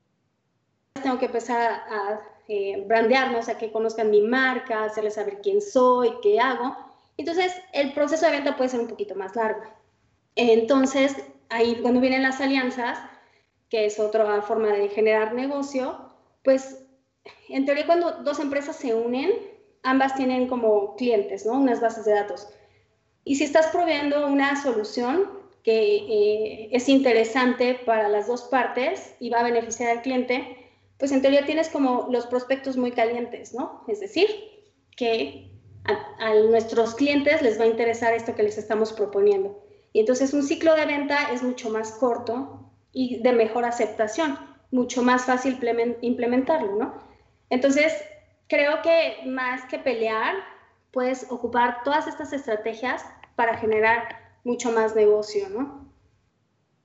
tengo 1.02 1.18
que 1.18 1.26
empezar 1.26 1.70
a 1.70 2.20
eh, 2.48 2.84
brandearnos, 2.86 3.48
a 3.48 3.58
que 3.58 3.70
conozcan 3.70 4.10
mi 4.10 4.22
marca, 4.22 4.84
hacerles 4.84 5.14
saber 5.14 5.40
quién 5.42 5.60
soy, 5.60 6.14
qué 6.22 6.40
hago. 6.40 6.76
Entonces, 7.16 7.54
el 7.72 7.92
proceso 7.92 8.26
de 8.26 8.32
venta 8.32 8.56
puede 8.56 8.70
ser 8.70 8.80
un 8.80 8.88
poquito 8.88 9.14
más 9.14 9.36
largo. 9.36 9.62
Entonces, 10.36 11.16
ahí 11.50 11.78
cuando 11.82 12.00
vienen 12.00 12.22
las 12.22 12.40
alianzas, 12.40 12.98
que 13.68 13.86
es 13.86 13.98
otra 13.98 14.42
forma 14.42 14.68
de 14.68 14.88
generar 14.88 15.34
negocio, 15.34 16.08
pues 16.42 16.84
en 17.48 17.64
teoría 17.64 17.86
cuando 17.86 18.22
dos 18.22 18.40
empresas 18.40 18.76
se 18.76 18.94
unen, 18.94 19.30
ambas 19.82 20.14
tienen 20.14 20.48
como 20.48 20.96
clientes, 20.96 21.46
¿no? 21.46 21.52
Unas 21.54 21.80
bases 21.80 22.04
de 22.04 22.14
datos. 22.14 22.48
Y 23.24 23.36
si 23.36 23.44
estás 23.44 23.68
proveyendo 23.68 24.26
una 24.26 24.60
solución 24.60 25.28
que 25.62 25.96
eh, 25.96 26.68
es 26.72 26.88
interesante 26.88 27.74
para 27.86 28.08
las 28.08 28.26
dos 28.26 28.42
partes 28.42 29.14
y 29.20 29.30
va 29.30 29.40
a 29.40 29.44
beneficiar 29.44 29.90
al 29.90 30.02
cliente, 30.02 30.56
pues 30.98 31.12
en 31.12 31.22
teoría 31.22 31.44
tienes 31.46 31.68
como 31.68 32.08
los 32.10 32.26
prospectos 32.26 32.76
muy 32.76 32.92
calientes, 32.92 33.54
¿no? 33.54 33.84
Es 33.88 34.00
decir, 34.00 34.28
que 34.96 35.50
a, 35.84 36.34
nuestros 36.34 36.94
clientes 36.94 37.42
les 37.42 37.58
va 37.58 37.64
a 37.64 37.68
interesar 37.68 38.14
esto 38.14 38.34
que 38.34 38.42
les 38.42 38.58
estamos 38.58 38.92
proponiendo. 38.92 39.60
Y 39.92 40.00
entonces 40.00 40.32
un 40.32 40.42
ciclo 40.42 40.74
de 40.74 40.86
venta 40.86 41.32
es 41.32 41.42
mucho 41.42 41.70
más 41.70 41.92
corto 41.92 42.70
y 42.92 43.22
de 43.22 43.32
mejor 43.32 43.64
aceptación, 43.64 44.38
mucho 44.70 45.02
más 45.02 45.24
fácil 45.24 45.58
implementarlo, 46.02 46.76
¿no? 46.76 46.94
Entonces, 47.50 47.92
creo 48.48 48.80
que 48.82 49.26
más 49.26 49.64
que 49.64 49.78
pelear, 49.78 50.34
puedes 50.92 51.26
ocupar 51.30 51.82
todas 51.84 52.06
estas 52.06 52.32
estrategias 52.32 53.04
para 53.34 53.56
generar 53.56 54.02
mucho 54.44 54.72
más 54.72 54.94
negocio, 54.94 55.48
¿no? 55.48 55.86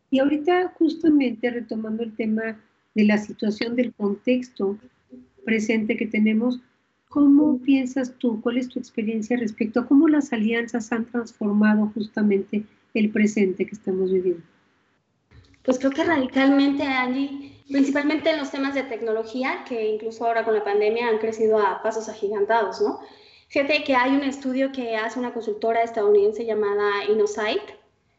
Y 0.09 0.19
ahorita 0.19 0.73
justamente 0.77 1.49
retomando 1.49 2.03
el 2.03 2.15
tema 2.15 2.59
de 2.95 3.03
la 3.03 3.17
situación 3.17 3.75
del 3.75 3.93
contexto 3.93 4.77
presente 5.45 5.97
que 5.97 6.07
tenemos, 6.07 6.59
¿cómo 7.09 7.59
piensas 7.59 8.13
tú, 8.17 8.41
cuál 8.41 8.57
es 8.57 8.69
tu 8.69 8.79
experiencia 8.79 9.37
respecto 9.37 9.81
a 9.81 9.85
cómo 9.85 10.07
las 10.07 10.31
alianzas 10.31 10.91
han 10.91 11.05
transformado 11.05 11.91
justamente 11.93 12.63
el 12.93 13.11
presente 13.11 13.65
que 13.65 13.75
estamos 13.75 14.11
viviendo? 14.11 14.43
Pues 15.63 15.79
creo 15.79 15.91
que 15.91 16.05
radicalmente, 16.05 16.83
Angie, 16.83 17.61
principalmente 17.69 18.29
en 18.29 18.37
los 18.37 18.51
temas 18.51 18.73
de 18.73 18.83
tecnología, 18.83 19.65
que 19.67 19.93
incluso 19.93 20.25
ahora 20.25 20.45
con 20.45 20.53
la 20.53 20.63
pandemia 20.63 21.09
han 21.09 21.17
crecido 21.17 21.59
a 21.59 21.83
pasos 21.83 22.07
agigantados, 22.07 22.81
¿no? 22.81 23.01
Fíjate 23.49 23.83
que 23.83 23.95
hay 23.95 24.11
un 24.11 24.23
estudio 24.23 24.71
que 24.71 24.97
hace 24.97 25.19
una 25.19 25.33
consultora 25.33 25.81
estadounidense 25.81 26.45
llamada 26.45 27.05
InnoSight 27.09 27.61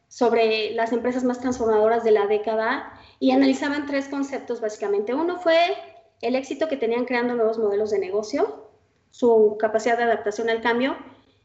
sobre 0.08 0.70
las 0.70 0.92
empresas 0.92 1.22
más 1.22 1.40
transformadoras 1.40 2.02
de 2.02 2.12
la 2.12 2.26
década 2.26 2.98
y 3.20 3.30
analizaban 3.30 3.86
tres 3.86 4.08
conceptos 4.08 4.60
básicamente. 4.60 5.14
Uno 5.14 5.38
fue 5.38 5.58
el 6.22 6.34
éxito 6.34 6.68
que 6.68 6.78
tenían 6.78 7.04
creando 7.04 7.34
nuevos 7.34 7.58
modelos 7.58 7.90
de 7.90 7.98
negocio, 7.98 8.70
su 9.10 9.56
capacidad 9.58 9.98
de 9.98 10.04
adaptación 10.04 10.48
al 10.48 10.62
cambio 10.62 10.96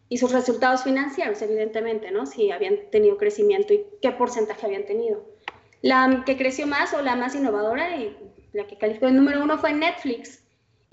y 0.08 0.18
sus 0.18 0.32
resultados 0.32 0.84
financieros, 0.84 1.42
evidentemente, 1.42 2.12
¿no? 2.12 2.26
Si 2.26 2.52
habían 2.52 2.90
tenido 2.90 3.18
crecimiento 3.18 3.74
y 3.74 3.86
qué 4.02 4.12
porcentaje 4.12 4.66
habían 4.66 4.86
tenido. 4.86 5.26
La 5.82 6.24
que 6.26 6.38
creció 6.38 6.68
más 6.68 6.94
o 6.94 7.02
la 7.02 7.16
más 7.16 7.36
innovadora 7.36 7.98
y 7.98 8.16
la 8.54 8.66
que 8.66 8.78
calificó 8.78 9.08
el 9.08 9.16
número 9.16 9.44
uno 9.44 9.58
fue 9.58 9.74
Netflix. 9.74 10.43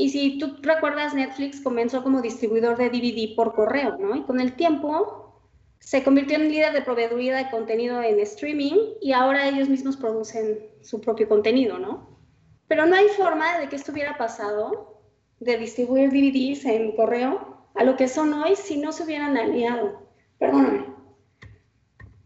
Y 0.00 0.08
si 0.08 0.38
tú 0.38 0.56
recuerdas, 0.62 1.12
Netflix 1.12 1.60
comenzó 1.60 2.02
como 2.02 2.22
distribuidor 2.22 2.78
de 2.78 2.88
DVD 2.88 3.36
por 3.36 3.54
correo, 3.54 3.98
¿no? 3.98 4.16
Y 4.16 4.22
con 4.22 4.40
el 4.40 4.56
tiempo 4.56 5.42
se 5.78 6.02
convirtió 6.02 6.36
en 6.36 6.48
líder 6.48 6.72
de 6.72 6.80
proveeduría 6.80 7.36
de 7.36 7.50
contenido 7.50 8.02
en 8.02 8.18
streaming 8.20 8.94
y 9.02 9.12
ahora 9.12 9.46
ellos 9.46 9.68
mismos 9.68 9.98
producen 9.98 10.58
su 10.80 11.02
propio 11.02 11.28
contenido, 11.28 11.78
¿no? 11.78 12.18
Pero 12.66 12.86
no 12.86 12.96
hay 12.96 13.08
forma 13.08 13.58
de 13.58 13.68
que 13.68 13.76
esto 13.76 13.92
hubiera 13.92 14.16
pasado, 14.16 15.02
de 15.38 15.58
distribuir 15.58 16.08
DVDs 16.08 16.64
en 16.64 16.96
correo, 16.96 17.68
a 17.74 17.84
lo 17.84 17.94
que 17.96 18.08
son 18.08 18.32
hoy 18.32 18.56
si 18.56 18.78
no 18.78 18.92
se 18.92 19.02
hubieran 19.02 19.36
aliado. 19.36 20.08
Perdóname. 20.38 20.86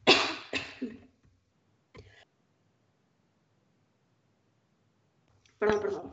perdón, 5.59 5.81
perdón. 5.81 6.13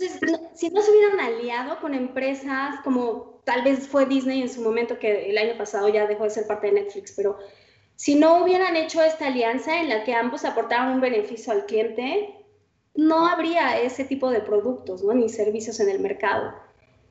Entonces, 0.00 0.40
si 0.54 0.70
no 0.70 0.82
se 0.82 0.90
hubieran 0.90 1.20
aliado 1.20 1.80
con 1.80 1.94
empresas 1.94 2.76
como 2.84 3.40
tal 3.44 3.62
vez 3.62 3.88
fue 3.88 4.06
Disney 4.06 4.42
en 4.42 4.48
su 4.48 4.62
momento, 4.62 4.98
que 4.98 5.30
el 5.30 5.38
año 5.38 5.56
pasado 5.56 5.88
ya 5.88 6.06
dejó 6.06 6.24
de 6.24 6.30
ser 6.30 6.46
parte 6.46 6.68
de 6.68 6.74
Netflix, 6.74 7.12
pero 7.16 7.38
si 7.96 8.14
no 8.14 8.42
hubieran 8.42 8.76
hecho 8.76 9.02
esta 9.02 9.26
alianza 9.26 9.80
en 9.80 9.88
la 9.88 10.04
que 10.04 10.14
ambos 10.14 10.44
aportaron 10.44 10.94
un 10.94 11.00
beneficio 11.00 11.52
al 11.52 11.66
cliente, 11.66 12.34
no 12.94 13.26
habría 13.26 13.80
ese 13.80 14.04
tipo 14.04 14.30
de 14.30 14.40
productos 14.40 15.02
¿no? 15.02 15.14
ni 15.14 15.28
servicios 15.28 15.80
en 15.80 15.88
el 15.88 15.98
mercado. 16.00 16.52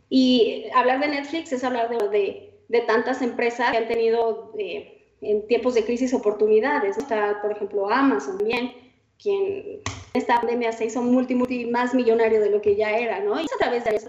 Y 0.10 0.66
hablar 0.74 1.00
de 1.02 1.10
Netflix 1.10 1.52
es 1.52 1.64
hablar 1.64 1.90
de, 1.90 2.54
de, 2.68 2.82
tantas 2.82 3.22
empresas 3.22 3.72
que 3.72 3.78
han 3.78 3.88
tenido 3.88 4.54
eh, 4.58 5.12
en 5.22 5.46
tiempos 5.48 5.74
de 5.74 5.84
crisis 5.84 6.14
oportunidades. 6.14 6.98
Está, 6.98 7.42
por 7.42 7.52
ejemplo, 7.52 7.90
Amazon 7.90 8.38
también, 8.38 8.74
quien 9.22 9.82
esta 10.18 10.42
pandemia 10.42 10.72
se 10.72 10.86
hizo 10.86 11.02
multi, 11.02 11.36
multi 11.36 11.66
más 11.66 11.94
millonario 11.94 12.42
de 12.42 12.50
lo 12.50 12.62
que 12.62 12.76
ya 12.76 12.92
era, 12.92 13.20
¿no? 13.22 13.40
Y 13.40 13.44
a 13.44 13.58
través 13.60 13.86
de 13.86 13.96
eso 13.96 14.08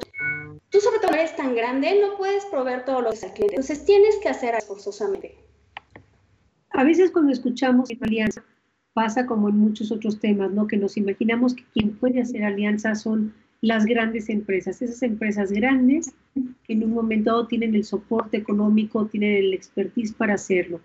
tú 0.71 0.81
sobre 0.81 0.99
todo 1.01 1.13
eres 1.13 1.35
tan 1.37 1.55
grande, 1.55 1.99
no 2.01 2.17
puedes 2.17 2.45
proveer 2.47 2.85
todos 2.85 3.03
los 3.03 3.23
al 3.23 3.33
cliente. 3.33 3.57
Entonces 3.57 3.85
tienes 3.85 4.17
que 4.23 4.29
hacer 4.29 4.55
forzosamente. 4.67 5.37
A 6.71 6.85
veces 6.85 7.11
cuando 7.11 7.33
escuchamos 7.33 7.89
alianza 8.01 8.45
pasa 8.93 9.27
como 9.27 9.49
en 9.49 9.59
muchos 9.59 9.91
otros 9.93 10.21
temas, 10.21 10.51
¿no? 10.51 10.67
Que 10.67 10.77
nos 10.77 10.97
imaginamos 10.97 11.55
que 11.55 11.65
quien 11.73 11.97
puede 11.97 12.21
hacer 12.21 12.45
alianza 12.45 12.95
son 12.95 13.35
las 13.61 13.87
grandes 13.87 14.29
empresas, 14.29 14.83
esas 14.83 15.03
empresas 15.03 15.51
grandes 15.51 16.15
que 16.35 16.73
en 16.75 16.85
un 16.85 16.93
momento 16.93 17.31
dado 17.31 17.47
tienen 17.47 17.75
el 17.75 17.85
soporte 17.85 18.37
económico, 18.37 19.07
tienen 19.07 19.37
el 19.37 19.55
expertise 19.55 20.13
para 20.13 20.35
hacerlo. 20.35 20.81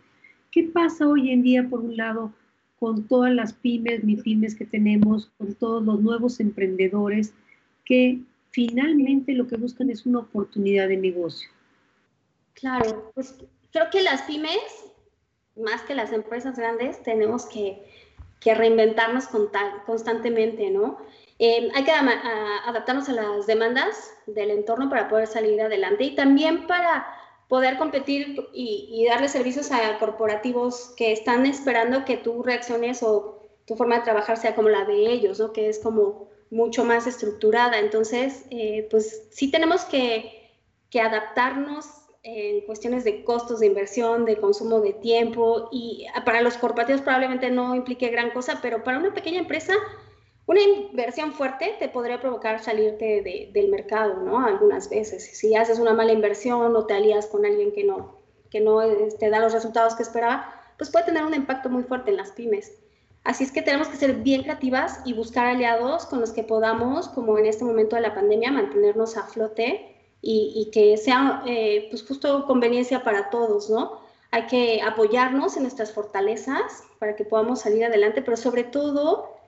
¿Qué 0.52 0.64
pasa 0.64 1.08
hoy 1.08 1.32
en 1.32 1.44
día, 1.44 1.68
por 1.68 1.82
un 1.82 1.98
lado, 1.98 2.32
con 2.80 3.08
todas 3.08 3.34
las 3.34 3.54
pymes, 3.54 4.04
mi 4.04 4.18
que 4.22 4.66
tenemos, 4.66 5.32
con 5.38 5.54
todos 5.56 5.84
los 5.84 6.02
nuevos 6.02 6.40
emprendedores 6.40 7.34
que 7.86 8.20
finalmente 8.52 9.34
lo 9.34 9.48
que 9.48 9.58
buscan 9.58 9.90
es 9.90 10.06
una 10.06 10.20
oportunidad 10.20 10.88
de 10.88 10.98
negocio. 10.98 11.50
Claro, 12.54 13.12
pues 13.14 13.36
creo 13.72 13.90
que 13.92 14.04
las 14.04 14.22
pymes, 14.24 14.92
más 15.56 15.82
que 15.82 15.96
las 15.96 16.14
empresas 16.14 16.58
grandes, 16.58 17.02
tenemos 17.04 17.46
que, 17.46 17.82
reinventarnos 18.46 19.30
constantemente, 19.86 20.70
¿no? 20.70 20.98
Eh, 21.40 21.70
hay 21.74 21.84
que 21.86 21.92
adaptarnos 21.92 23.08
a 23.08 23.14
las 23.14 23.48
demandas 23.48 24.12
del 24.28 24.52
entorno 24.52 24.90
para 24.90 25.08
poder 25.08 25.28
salir 25.28 25.62
adelante 25.62 26.04
y 26.04 26.16
también 26.16 26.68
para 26.68 27.08
poder 27.54 27.78
competir 27.78 28.50
y, 28.52 28.90
y 28.92 29.06
darle 29.06 29.30
servicios 29.30 29.72
a 29.72 30.00
corporativos 30.00 30.92
que 30.98 31.12
están 31.12 31.46
esperando 31.46 32.04
que 32.04 32.18
tú 32.18 32.42
reacciones 32.42 33.04
o 33.04 33.44
tu 33.68 33.76
forma 33.76 33.98
de 33.98 34.02
trabajar 34.02 34.38
sea 34.38 34.56
como 34.56 34.70
la 34.70 34.86
de 34.86 35.12
ellos, 35.12 35.40
¿no? 35.40 35.54
Que 35.54 35.70
es 35.70 35.78
como 35.78 36.30
mucho 36.50 36.84
más 36.84 37.06
estructurada. 37.06 37.78
Entonces, 37.78 38.46
eh, 38.50 38.88
pues 38.90 39.28
sí 39.30 39.52
tenemos 39.52 39.86
que, 39.86 40.50
que, 40.90 41.00
adaptarnos 41.00 41.86
en 42.24 42.62
cuestiones 42.62 43.04
de 43.04 43.24
costos 43.24 43.60
de 43.60 43.68
inversión, 43.68 44.26
de 44.26 44.38
consumo 44.38 44.80
de 44.80 44.94
tiempo 44.94 45.70
y 45.72 46.08
para 46.26 46.42
los 46.42 46.58
corporativos 46.58 47.02
probablemente 47.02 47.52
no 47.52 47.76
implique 47.76 48.10
gran 48.10 48.32
cosa, 48.32 48.62
pero 48.64 48.84
para 48.84 48.98
una 48.98 49.14
pequeña 49.14 49.38
empresa, 49.38 49.76
una 50.46 50.62
inversión 50.62 51.32
fuerte 51.32 51.76
te 51.80 51.88
podría 51.88 52.20
provocar 52.20 52.62
salirte 52.62 53.50
del 53.54 53.70
mercado, 53.70 54.16
¿no? 54.18 54.46
Algunas 54.46 54.90
veces. 54.90 55.38
Si 55.38 55.56
haces 55.56 55.80
una 55.80 55.94
mala 55.94 56.12
inversión 56.12 56.76
o 56.76 56.86
te 56.86 56.94
alías 56.94 57.28
con 57.28 57.46
alguien 57.46 57.72
que 57.72 57.84
no, 57.84 58.20
que 58.50 58.60
no 58.60 58.82
te 59.20 59.30
da 59.30 59.40
los 59.40 59.54
resultados 59.54 59.96
que 59.96 60.04
esperaba, 60.04 60.54
pues 60.78 60.90
puede 60.90 61.06
tener 61.06 61.24
un 61.24 61.34
impacto 61.34 61.70
muy 61.70 61.84
fuerte 61.84 62.12
en 62.12 62.18
las 62.18 62.32
pymes. 62.32 62.74
Así 63.24 63.46
es 63.46 63.54
que 63.54 63.62
tenemos 63.62 63.88
que 63.88 63.96
ser 63.96 64.16
bien 64.16 64.44
creativas 64.44 65.00
y 65.06 65.14
buscar 65.14 65.46
aliados 65.46 66.06
con 66.06 66.20
los 66.20 66.32
que 66.32 66.44
podamos, 66.44 67.08
como 67.08 67.38
en 67.38 67.46
este 67.46 67.64
momento 67.64 67.96
de 67.96 68.02
la 68.02 68.14
pandemia, 68.14 68.52
mantenernos 68.52 69.16
a 69.16 69.24
flote 69.24 69.96
y, 70.22 70.70
que 70.74 70.98
sea 70.98 71.44
eh, 71.46 71.88
pues 71.90 72.06
justo 72.06 72.46
conveniencia 72.46 73.04
para 73.04 73.30
todos, 73.30 73.70
¿no? 73.70 74.02
Hay 74.32 74.48
que 74.48 74.82
apoyarnos 74.82 75.56
en 75.56 75.64
nuestras 75.64 75.94
fortalezas 75.94 76.84
para 77.00 77.16
que 77.16 77.24
podamos 77.24 77.62
salir 77.62 77.86
adelante, 77.86 78.22
pero 78.22 78.36
sobre 78.36 78.64
todo 78.64 79.43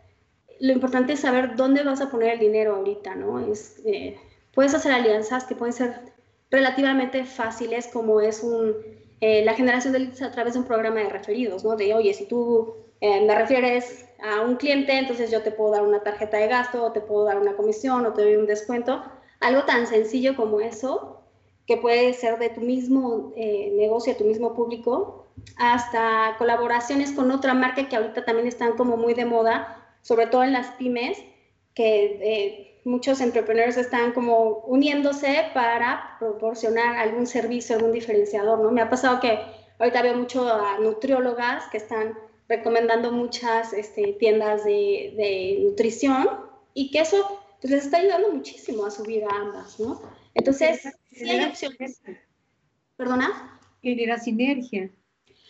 lo 0.59 0.71
importante 0.71 1.13
es 1.13 1.19
saber 1.21 1.55
dónde 1.55 1.83
vas 1.83 2.01
a 2.01 2.09
poner 2.09 2.33
el 2.33 2.39
dinero 2.39 2.75
ahorita, 2.75 3.15
¿no? 3.15 3.39
Eh, 3.85 4.17
puedes 4.53 4.73
hacer 4.73 4.91
alianzas 4.91 5.45
que 5.45 5.55
pueden 5.55 5.73
ser 5.73 5.99
relativamente 6.49 7.25
fáciles, 7.25 7.87
como 7.87 8.21
es 8.21 8.43
un, 8.43 8.75
eh, 9.21 9.43
la 9.43 9.53
generación 9.53 9.93
de 9.93 9.99
leads 9.99 10.21
a 10.21 10.31
través 10.31 10.53
de 10.53 10.59
un 10.59 10.65
programa 10.65 11.01
de 11.01 11.09
referidos, 11.09 11.63
¿no? 11.63 11.75
De, 11.75 11.93
oye, 11.93 12.13
si 12.13 12.25
tú 12.25 12.75
eh, 13.01 13.25
me 13.25 13.35
refieres 13.35 14.05
a 14.23 14.41
un 14.41 14.55
cliente, 14.55 14.97
entonces 14.97 15.29
yo 15.31 15.41
te 15.41 15.51
puedo 15.51 15.71
dar 15.71 15.83
una 15.83 16.01
tarjeta 16.01 16.37
de 16.37 16.47
gasto, 16.47 16.85
o 16.85 16.91
te 16.91 17.01
puedo 17.01 17.25
dar 17.25 17.39
una 17.39 17.55
comisión, 17.55 18.05
o 18.05 18.13
te 18.13 18.21
doy 18.21 18.35
un 18.35 18.47
descuento. 18.47 19.03
Algo 19.41 19.63
tan 19.63 19.87
sencillo 19.87 20.35
como 20.35 20.61
eso, 20.61 21.21
que 21.67 21.77
puede 21.77 22.13
ser 22.13 22.39
de 22.39 22.49
tu 22.49 22.61
mismo 22.61 23.33
negocio, 23.35 24.15
tu 24.15 24.23
mismo 24.23 24.53
público, 24.53 25.25
hasta 25.57 26.35
colaboraciones 26.37 27.11
con 27.11 27.31
otra 27.31 27.53
marca 27.53 27.89
que 27.89 27.95
ahorita 27.95 28.23
también 28.23 28.47
están 28.47 28.77
como 28.77 28.97
muy 28.97 29.13
de 29.15 29.25
moda, 29.25 29.84
sobre 30.05 30.27
todo 30.27 30.43
en 30.43 30.53
las 30.53 30.67
pymes, 30.73 31.17
que 31.73 32.19
eh, 32.21 32.81
muchos 32.85 33.21
emprendedores 33.21 33.75
están 33.75 34.11
como 34.11 34.59
uniéndose 34.67 35.47
para 35.55 36.15
proporcionar 36.19 36.97
algún 36.97 37.25
servicio, 37.25 37.75
algún 37.75 37.91
diferenciador, 37.91 38.59
¿no? 38.59 38.69
Me 38.69 38.81
ha 38.81 38.89
pasado 38.91 39.19
que 39.19 39.39
ahorita 39.79 40.03
veo 40.03 40.15
mucho 40.15 40.47
a 40.47 40.77
nutriólogas 40.77 41.65
que 41.71 41.77
están 41.77 42.15
recomendando 42.47 43.11
muchas 43.11 43.73
este, 43.73 44.13
tiendas 44.19 44.63
de, 44.63 45.15
de, 45.17 45.61
nutrición 45.63 46.29
y 46.75 46.91
que 46.91 46.99
eso 46.99 47.41
pues, 47.59 47.71
les 47.73 47.85
está 47.85 47.97
ayudando 47.97 48.31
muchísimo 48.31 48.85
a 48.85 48.91
subir 48.91 49.23
a 49.23 49.35
ambas, 49.35 49.79
¿no? 49.79 50.03
Entonces, 50.35 50.83
sí 51.11 51.27
hay 51.27 51.45
opciones. 51.45 51.99
¿Perdona? 52.95 53.59
Genera 53.81 54.19
sinergia. 54.19 54.91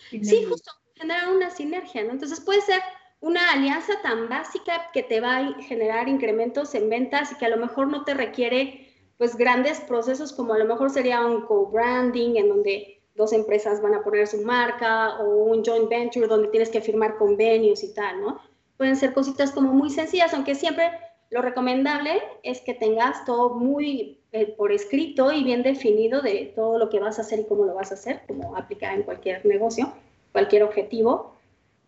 Sí, 0.10 0.46
justo, 0.48 0.72
generar 0.96 1.36
una 1.36 1.50
sinergia, 1.50 2.06
¿no? 2.06 2.12
Entonces 2.12 2.40
puede 2.40 2.62
ser 2.62 2.80
una 3.20 3.52
alianza 3.52 3.94
tan 4.02 4.30
básica 4.30 4.92
que 4.94 5.04
te 5.04 5.20
va 5.20 5.38
a 5.38 5.54
generar 5.62 6.08
incrementos 6.08 6.76
en 6.76 6.90
ventas 6.90 7.32
y 7.32 7.36
que 7.36 7.46
a 7.46 7.50
lo 7.50 7.58
mejor 7.58 7.88
no 7.88 8.04
te 8.04 8.14
requiere 8.14 8.94
pues 9.18 9.36
grandes 9.36 9.80
procesos 9.82 10.34
como 10.34 10.54
a 10.54 10.58
lo 10.58 10.66
mejor 10.66 10.90
sería 10.90 11.26
un 11.26 11.42
co-branding 11.42 12.36
en 12.36 12.50
donde 12.50 13.02
dos 13.16 13.32
empresas 13.32 13.82
van 13.82 13.94
a 13.94 14.04
poner 14.04 14.28
su 14.28 14.42
marca 14.42 15.18
o 15.20 15.46
un 15.46 15.64
joint 15.64 15.90
venture 15.90 16.28
donde 16.28 16.50
tienes 16.50 16.70
que 16.70 16.82
firmar 16.82 17.18
convenios 17.18 17.84
y 17.84 17.94
tal, 17.94 18.22
¿no? 18.22 18.40
Pueden 18.78 18.98
ser 18.98 19.14
cositas 19.14 19.52
como 19.52 19.72
muy 19.72 19.90
sencillas, 19.90 20.34
aunque 20.34 20.54
siempre 20.54 20.92
lo 21.30 21.42
recomendable 21.42 22.22
es 22.44 22.62
que 22.62 22.74
tengas 22.74 23.26
todo 23.26 23.56
muy 23.56 24.20
eh, 24.34 24.48
por 24.58 24.72
escrito 24.72 25.32
y 25.32 25.44
bien 25.44 25.64
definido 25.64 26.22
de 26.22 26.52
todo 26.56 26.78
lo 26.78 26.90
que 26.90 27.00
vas 27.00 27.18
a 27.18 27.22
hacer 27.22 27.40
y 27.40 27.46
cómo 27.46 27.64
lo 27.64 27.74
vas 27.74 27.92
a 27.92 27.96
hacer, 27.96 28.22
como 28.28 28.56
aplicar 28.58 28.94
en 28.94 29.04
cualquier 29.04 29.46
negocio, 29.46 29.94
cualquier 30.34 30.64
objetivo, 30.64 31.35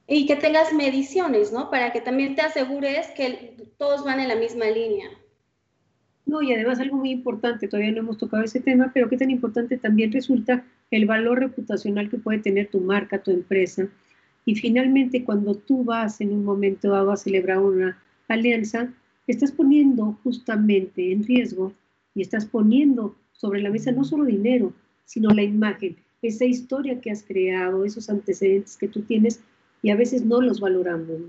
y 0.07 0.25
que 0.25 0.37
tengas 0.37 0.73
mediciones, 0.73 1.51
¿no? 1.51 1.69
Para 1.69 1.91
que 1.91 2.01
también 2.01 2.35
te 2.35 2.41
asegures 2.41 3.07
que 3.07 3.55
todos 3.77 4.05
van 4.05 4.19
en 4.19 4.29
la 4.29 4.35
misma 4.35 4.65
línea. 4.65 5.09
No, 6.25 6.41
y 6.41 6.53
además 6.53 6.79
algo 6.79 6.97
muy 6.97 7.11
importante, 7.11 7.67
todavía 7.67 7.91
no 7.91 7.99
hemos 7.99 8.17
tocado 8.17 8.43
ese 8.43 8.59
tema, 8.59 8.91
pero 8.93 9.09
qué 9.09 9.17
tan 9.17 9.29
importante 9.29 9.77
también 9.77 10.11
resulta 10.11 10.65
el 10.91 11.05
valor 11.05 11.39
reputacional 11.39 12.09
que 12.09 12.17
puede 12.17 12.39
tener 12.39 12.67
tu 12.67 12.79
marca, 12.79 13.21
tu 13.21 13.31
empresa. 13.31 13.87
Y 14.45 14.55
finalmente, 14.55 15.23
cuando 15.23 15.55
tú 15.55 15.83
vas 15.83 16.21
en 16.21 16.31
un 16.31 16.45
momento 16.45 16.91
dado 16.91 17.11
a 17.11 17.17
celebrar 17.17 17.59
una 17.59 18.01
alianza, 18.29 18.93
estás 19.27 19.51
poniendo 19.51 20.17
justamente 20.23 21.11
en 21.11 21.23
riesgo 21.23 21.73
y 22.15 22.21
estás 22.21 22.45
poniendo 22.45 23.15
sobre 23.33 23.61
la 23.61 23.69
mesa 23.69 23.91
no 23.91 24.03
solo 24.03 24.23
dinero, 24.23 24.73
sino 25.05 25.29
la 25.29 25.43
imagen, 25.43 25.97
esa 26.21 26.45
historia 26.45 26.99
que 26.99 27.11
has 27.11 27.23
creado, 27.23 27.85
esos 27.85 28.09
antecedentes 28.09 28.75
que 28.77 28.87
tú 28.87 29.01
tienes 29.01 29.41
y 29.81 29.91
a 29.91 29.95
veces 29.95 30.23
no 30.23 30.41
los 30.41 30.59
valoramos. 30.59 31.19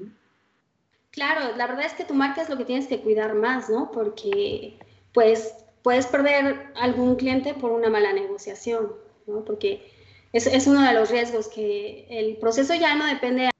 Claro, 1.11 1.56
la 1.56 1.66
verdad 1.66 1.87
es 1.87 1.94
que 1.94 2.04
tu 2.04 2.14
marca 2.14 2.42
es 2.42 2.48
lo 2.48 2.56
que 2.56 2.64
tienes 2.64 2.87
que 2.87 3.00
cuidar 3.00 3.34
más, 3.34 3.68
¿no? 3.68 3.90
Porque 3.90 4.78
pues 5.12 5.54
puedes 5.82 6.06
perder 6.06 6.72
algún 6.76 7.16
cliente 7.16 7.54
por 7.54 7.72
una 7.72 7.88
mala 7.88 8.12
negociación, 8.12 8.92
¿no? 9.26 9.44
Porque 9.44 9.90
es, 10.32 10.46
es 10.46 10.66
uno 10.66 10.82
de 10.82 10.94
los 10.94 11.11
riesgos 11.11 11.48
que 11.48 12.06
el 12.11 12.37
proceso 12.37 12.74
ya 12.74 12.94
no 12.94 13.06
depende, 13.06 13.50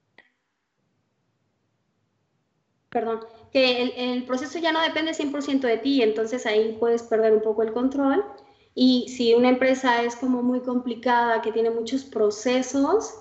perdón, 2.89 3.21
que 3.51 3.81
el, 3.81 3.93
el 3.95 4.23
proceso 4.25 4.59
ya 4.59 4.71
no 4.71 4.81
depende 4.81 5.13
100% 5.13 5.61
de 5.61 5.77
ti, 5.77 6.01
entonces 6.01 6.45
ahí 6.45 6.77
puedes 6.79 7.03
perder 7.03 7.33
un 7.33 7.41
poco 7.41 7.63
el 7.63 7.73
control. 7.73 8.23
Y 8.75 9.09
si 9.09 9.33
una 9.33 9.49
empresa 9.49 10.03
es 10.03 10.15
como 10.15 10.43
muy 10.43 10.61
complicada, 10.61 11.41
que 11.41 11.51
tiene 11.51 11.71
muchos 11.71 12.03
procesos, 12.05 13.13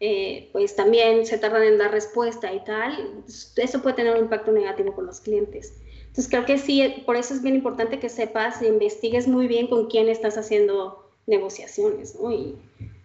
eh, 0.00 0.48
pues 0.52 0.74
también 0.74 1.26
se 1.26 1.36
tardan 1.36 1.62
en 1.62 1.78
dar 1.78 1.92
respuesta 1.92 2.52
y 2.52 2.64
tal, 2.64 3.22
eso 3.56 3.82
puede 3.82 3.96
tener 3.96 4.14
un 4.14 4.20
impacto 4.20 4.50
negativo 4.50 4.94
con 4.94 5.04
los 5.04 5.20
clientes. 5.20 5.74
Entonces 6.00 6.28
creo 6.28 6.46
que 6.46 6.56
sí, 6.56 7.02
por 7.04 7.16
eso 7.16 7.34
es 7.34 7.42
bien 7.42 7.54
importante 7.54 7.98
que 7.98 8.08
sepas 8.08 8.62
e 8.62 8.66
investigues 8.66 9.28
muy 9.28 9.46
bien 9.46 9.68
con 9.68 9.88
quién 9.88 10.08
estás 10.08 10.38
haciendo 10.38 11.10
negociaciones, 11.26 12.18
¿no? 12.20 12.32
Y 12.32 12.56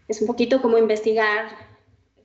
es 0.08 0.22
un 0.22 0.28
poquito 0.28 0.62
como 0.62 0.78
investigar 0.78 1.50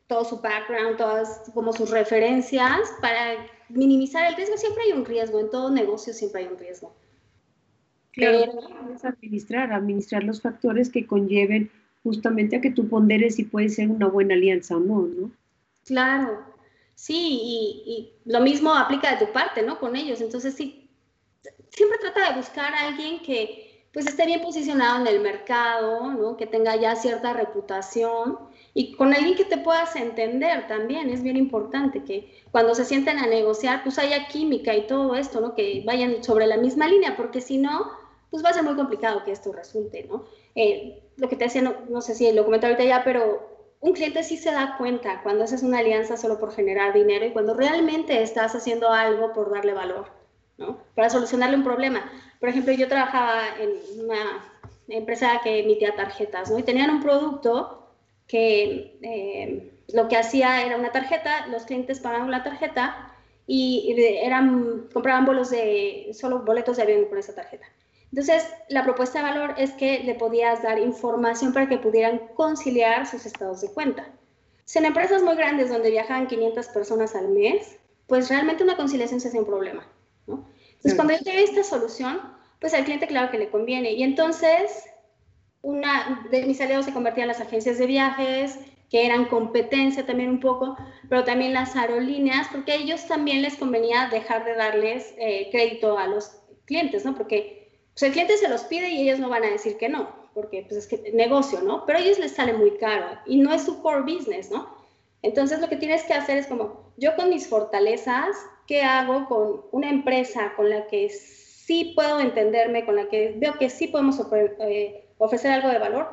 todo 0.06 0.24
su 0.24 0.40
background, 0.40 0.96
todas 0.96 1.50
como 1.52 1.72
sus 1.72 1.90
referencias 1.90 2.78
para 3.00 3.46
minimizar 3.68 4.26
el 4.28 4.36
riesgo. 4.36 4.56
Siempre 4.56 4.84
hay 4.84 4.92
un 4.92 5.04
riesgo, 5.04 5.40
en 5.40 5.50
todo 5.50 5.70
negocio 5.70 6.12
siempre 6.12 6.42
hay 6.42 6.48
un 6.48 6.58
riesgo. 6.58 6.94
Claro, 8.12 8.50
es 8.94 9.04
administrar, 9.04 9.72
administrar 9.72 10.24
los 10.24 10.40
factores 10.40 10.90
que 10.90 11.06
conlleven 11.06 11.70
justamente 12.02 12.56
a 12.56 12.60
que 12.60 12.70
tú 12.70 12.88
ponderes 12.88 13.36
si 13.36 13.44
puede 13.44 13.68
ser 13.68 13.90
una 13.90 14.06
buena 14.06 14.34
alianza 14.34 14.76
o 14.76 14.80
no, 14.80 15.02
¿no? 15.02 15.30
Claro, 15.84 16.44
sí, 16.94 17.40
y, 17.44 18.12
lo 18.24 18.40
mismo 18.40 18.74
aplica 18.74 19.10
de 19.16 19.26
tu 19.26 19.32
parte, 19.32 19.62
¿no? 19.62 19.78
Con 19.78 19.96
ellos. 19.96 20.20
Entonces, 20.20 20.54
sí, 20.54 20.90
siempre 21.70 21.98
trata 21.98 22.30
de 22.30 22.36
buscar 22.36 22.74
a 22.74 22.88
alguien 22.88 23.20
que 23.22 23.70
pues 23.92 24.06
esté 24.06 24.24
bien 24.24 24.40
posicionado 24.40 25.00
en 25.00 25.06
el 25.08 25.20
mercado, 25.20 26.12
¿no? 26.12 26.36
Que 26.36 26.46
tenga 26.46 26.76
ya 26.76 26.94
cierta 26.94 27.32
reputación 27.32 28.38
y 28.72 28.92
con 28.92 29.12
alguien 29.12 29.34
que 29.34 29.44
te 29.44 29.58
puedas 29.58 29.96
entender 29.96 30.68
también. 30.68 31.10
Es 31.10 31.22
bien 31.22 31.36
importante 31.36 32.04
que 32.04 32.32
cuando 32.52 32.74
se 32.74 32.84
sienten 32.84 33.18
a 33.18 33.26
negociar, 33.26 33.82
pues 33.82 33.98
haya 33.98 34.28
química 34.28 34.76
y 34.76 34.86
todo 34.86 35.16
esto, 35.16 35.40
¿no? 35.40 35.54
Que 35.56 35.82
vayan 35.84 36.22
sobre 36.22 36.46
la 36.46 36.56
misma 36.56 36.86
línea, 36.86 37.16
porque 37.16 37.40
si 37.40 37.58
no, 37.58 37.90
pues 38.30 38.44
va 38.44 38.50
a 38.50 38.54
ser 38.54 38.62
muy 38.62 38.76
complicado 38.76 39.24
que 39.24 39.32
esto 39.32 39.52
resulte, 39.52 40.04
¿no? 40.04 40.24
Eh, 40.54 41.02
lo 41.20 41.28
que 41.28 41.36
te 41.36 41.44
decía, 41.44 41.62
no, 41.62 42.00
sé 42.00 42.14
si 42.14 42.32
lo 42.32 42.44
comenté 42.44 42.66
ahorita 42.66 42.84
ya, 42.84 43.04
pero 43.04 43.48
un 43.80 43.92
cliente 43.92 44.22
sí 44.22 44.36
se 44.36 44.50
da 44.50 44.76
cuenta 44.78 45.22
cuando 45.22 45.44
haces 45.44 45.62
una 45.62 45.78
alianza 45.78 46.16
solo 46.16 46.38
por 46.38 46.52
generar 46.52 46.92
dinero 46.92 47.26
y 47.26 47.32
cuando 47.32 47.54
realmente 47.54 48.22
estás 48.22 48.54
haciendo 48.54 48.90
algo 48.90 49.32
por 49.32 49.52
darle 49.52 49.74
valor, 49.74 50.06
¿no? 50.58 50.78
Para 50.94 51.10
solucionarle 51.10 51.56
un 51.56 51.64
problema. 51.64 52.10
Por 52.40 52.48
ejemplo, 52.48 52.72
yo 52.72 52.88
trabajaba 52.88 53.42
en 53.58 54.04
una 54.04 54.50
empresa 54.88 55.40
que 55.42 55.60
emitía 55.60 55.94
tarjetas, 55.94 56.50
¿no? 56.50 56.58
Y 56.58 56.62
tenían 56.62 56.90
un 56.90 57.02
producto 57.02 57.94
que 58.26 58.98
eh, 59.02 59.72
lo 59.92 60.08
que 60.08 60.16
hacía 60.16 60.64
era 60.64 60.76
una 60.76 60.92
tarjeta, 60.92 61.46
los 61.48 61.64
clientes 61.64 62.00
pagaban 62.00 62.30
la 62.30 62.42
tarjeta 62.42 63.12
y 63.46 63.94
eran, 64.22 64.88
compraban 64.92 65.26
bolos 65.26 65.50
de, 65.50 66.10
solo 66.12 66.40
boletos 66.40 66.76
de 66.76 66.84
avión 66.84 67.06
con 67.06 67.18
esa 67.18 67.34
tarjeta. 67.34 67.66
Entonces, 68.12 68.44
la 68.68 68.82
propuesta 68.82 69.18
de 69.20 69.30
valor 69.30 69.54
es 69.56 69.70
que 69.72 70.00
le 70.00 70.14
podías 70.14 70.62
dar 70.62 70.78
información 70.78 71.52
para 71.52 71.68
que 71.68 71.78
pudieran 71.78 72.18
conciliar 72.34 73.06
sus 73.06 73.24
estados 73.24 73.60
de 73.60 73.72
cuenta. 73.72 74.08
Si 74.64 74.78
en 74.78 74.86
empresas 74.86 75.22
muy 75.22 75.36
grandes 75.36 75.70
donde 75.70 75.90
viajaban 75.90 76.26
500 76.26 76.68
personas 76.68 77.14
al 77.14 77.28
mes, 77.28 77.76
pues 78.06 78.28
realmente 78.28 78.64
una 78.64 78.76
conciliación 78.76 79.20
se 79.20 79.28
hace 79.28 79.38
un 79.38 79.46
problema. 79.46 79.86
¿no? 80.26 80.48
Entonces, 80.66 80.94
cuando 80.94 81.14
yo 81.14 81.20
tengo 81.22 81.38
esta 81.38 81.62
solución, 81.62 82.20
pues 82.60 82.74
al 82.74 82.84
cliente 82.84 83.06
claro 83.06 83.30
que 83.30 83.38
le 83.38 83.48
conviene. 83.48 83.92
Y 83.92 84.02
entonces, 84.02 84.84
una 85.62 86.26
de 86.30 86.44
mis 86.46 86.60
aliados 86.60 86.86
se 86.86 86.92
convertía 86.92 87.24
en 87.24 87.28
las 87.28 87.40
agencias 87.40 87.78
de 87.78 87.86
viajes, 87.86 88.58
que 88.90 89.06
eran 89.06 89.26
competencia 89.26 90.04
también 90.04 90.30
un 90.30 90.40
poco, 90.40 90.76
pero 91.08 91.22
también 91.22 91.54
las 91.54 91.76
aerolíneas, 91.76 92.48
porque 92.50 92.72
a 92.72 92.74
ellos 92.74 93.06
también 93.06 93.42
les 93.42 93.54
convenía 93.54 94.08
dejar 94.10 94.44
de 94.44 94.54
darles 94.54 95.14
eh, 95.18 95.48
crédito 95.52 95.96
a 95.96 96.08
los 96.08 96.32
clientes, 96.64 97.04
¿no? 97.04 97.14
Porque 97.14 97.59
pues 98.00 98.08
el 98.08 98.12
cliente 98.12 98.38
se 98.38 98.48
los 98.48 98.64
pide 98.64 98.88
y 98.88 99.02
ellos 99.02 99.18
no 99.18 99.28
van 99.28 99.44
a 99.44 99.50
decir 99.50 99.76
que 99.76 99.90
no, 99.90 100.08
porque 100.32 100.64
pues 100.66 100.78
es 100.78 100.86
que 100.86 101.12
negocio, 101.12 101.60
¿no? 101.60 101.84
Pero 101.84 101.98
a 101.98 102.02
ellos 102.02 102.18
les 102.18 102.32
sale 102.32 102.54
muy 102.54 102.78
caro 102.78 103.18
y 103.26 103.36
no 103.36 103.52
es 103.52 103.64
su 103.64 103.82
core 103.82 104.10
business, 104.10 104.50
¿no? 104.50 104.70
Entonces 105.20 105.60
lo 105.60 105.68
que 105.68 105.76
tienes 105.76 106.04
que 106.04 106.14
hacer 106.14 106.38
es 106.38 106.46
como, 106.46 106.94
yo 106.96 107.14
con 107.14 107.28
mis 107.28 107.46
fortalezas, 107.46 108.34
¿qué 108.66 108.80
hago 108.80 109.26
con 109.26 109.60
una 109.72 109.90
empresa 109.90 110.54
con 110.56 110.70
la 110.70 110.86
que 110.86 111.10
sí 111.10 111.92
puedo 111.94 112.20
entenderme, 112.20 112.86
con 112.86 112.96
la 112.96 113.06
que 113.10 113.34
veo 113.36 113.58
que 113.58 113.68
sí 113.68 113.88
podemos 113.88 114.18
eh, 114.60 115.04
ofrecer 115.18 115.50
algo 115.50 115.68
de 115.68 115.78
valor? 115.78 116.08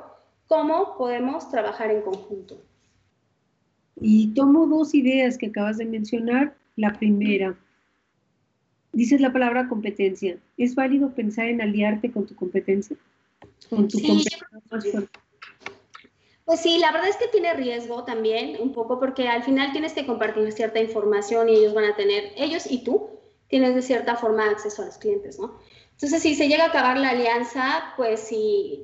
¿Cómo 0.47 0.97
podemos 0.97 1.49
trabajar 1.49 1.89
en 1.91 2.01
conjunto? 2.01 2.61
Y 4.01 4.33
tomo 4.33 4.67
dos 4.67 4.93
ideas 4.93 5.37
que 5.37 5.47
acabas 5.47 5.77
de 5.77 5.85
mencionar. 5.85 6.53
La 6.75 6.93
primera, 6.93 7.57
dices 8.97 9.21
la 9.21 9.31
palabra 9.31 9.69
competencia. 9.69 10.37
¿Es 10.57 10.73
válido 10.73 11.11
pensar 11.11 11.45
en 11.45 11.61
aliarte 11.61 12.11
con 12.11 12.25
tu 12.25 12.35
competencia? 12.35 12.97
Con 13.69 13.87
tu 13.87 13.99
sí, 13.99 14.25
Pues 16.45 16.59
sí, 16.59 16.79
la 16.79 16.91
verdad 16.91 17.09
es 17.09 17.17
que 17.17 17.27
tiene 17.27 17.53
riesgo 17.53 18.03
también, 18.05 18.57
un 18.59 18.73
poco, 18.73 18.99
porque 18.99 19.27
al 19.27 19.43
final 19.43 19.71
tienes 19.71 19.93
que 19.93 20.07
compartir 20.07 20.51
cierta 20.51 20.79
información 20.79 21.47
y 21.47 21.57
ellos 21.57 21.75
van 21.75 21.85
a 21.85 21.95
tener, 21.95 22.33
ellos 22.37 22.65
y 22.69 22.83
tú, 22.83 23.09
tienes 23.49 23.75
de 23.75 23.83
cierta 23.83 24.15
forma 24.15 24.49
acceso 24.49 24.81
a 24.81 24.85
los 24.85 24.97
clientes, 24.97 25.39
¿no? 25.39 25.59
Entonces, 25.91 26.23
si 26.23 26.33
se 26.33 26.47
llega 26.47 26.65
a 26.65 26.67
acabar 26.69 26.97
la 26.97 27.09
alianza, 27.09 27.93
pues 27.97 28.19
si, 28.19 28.83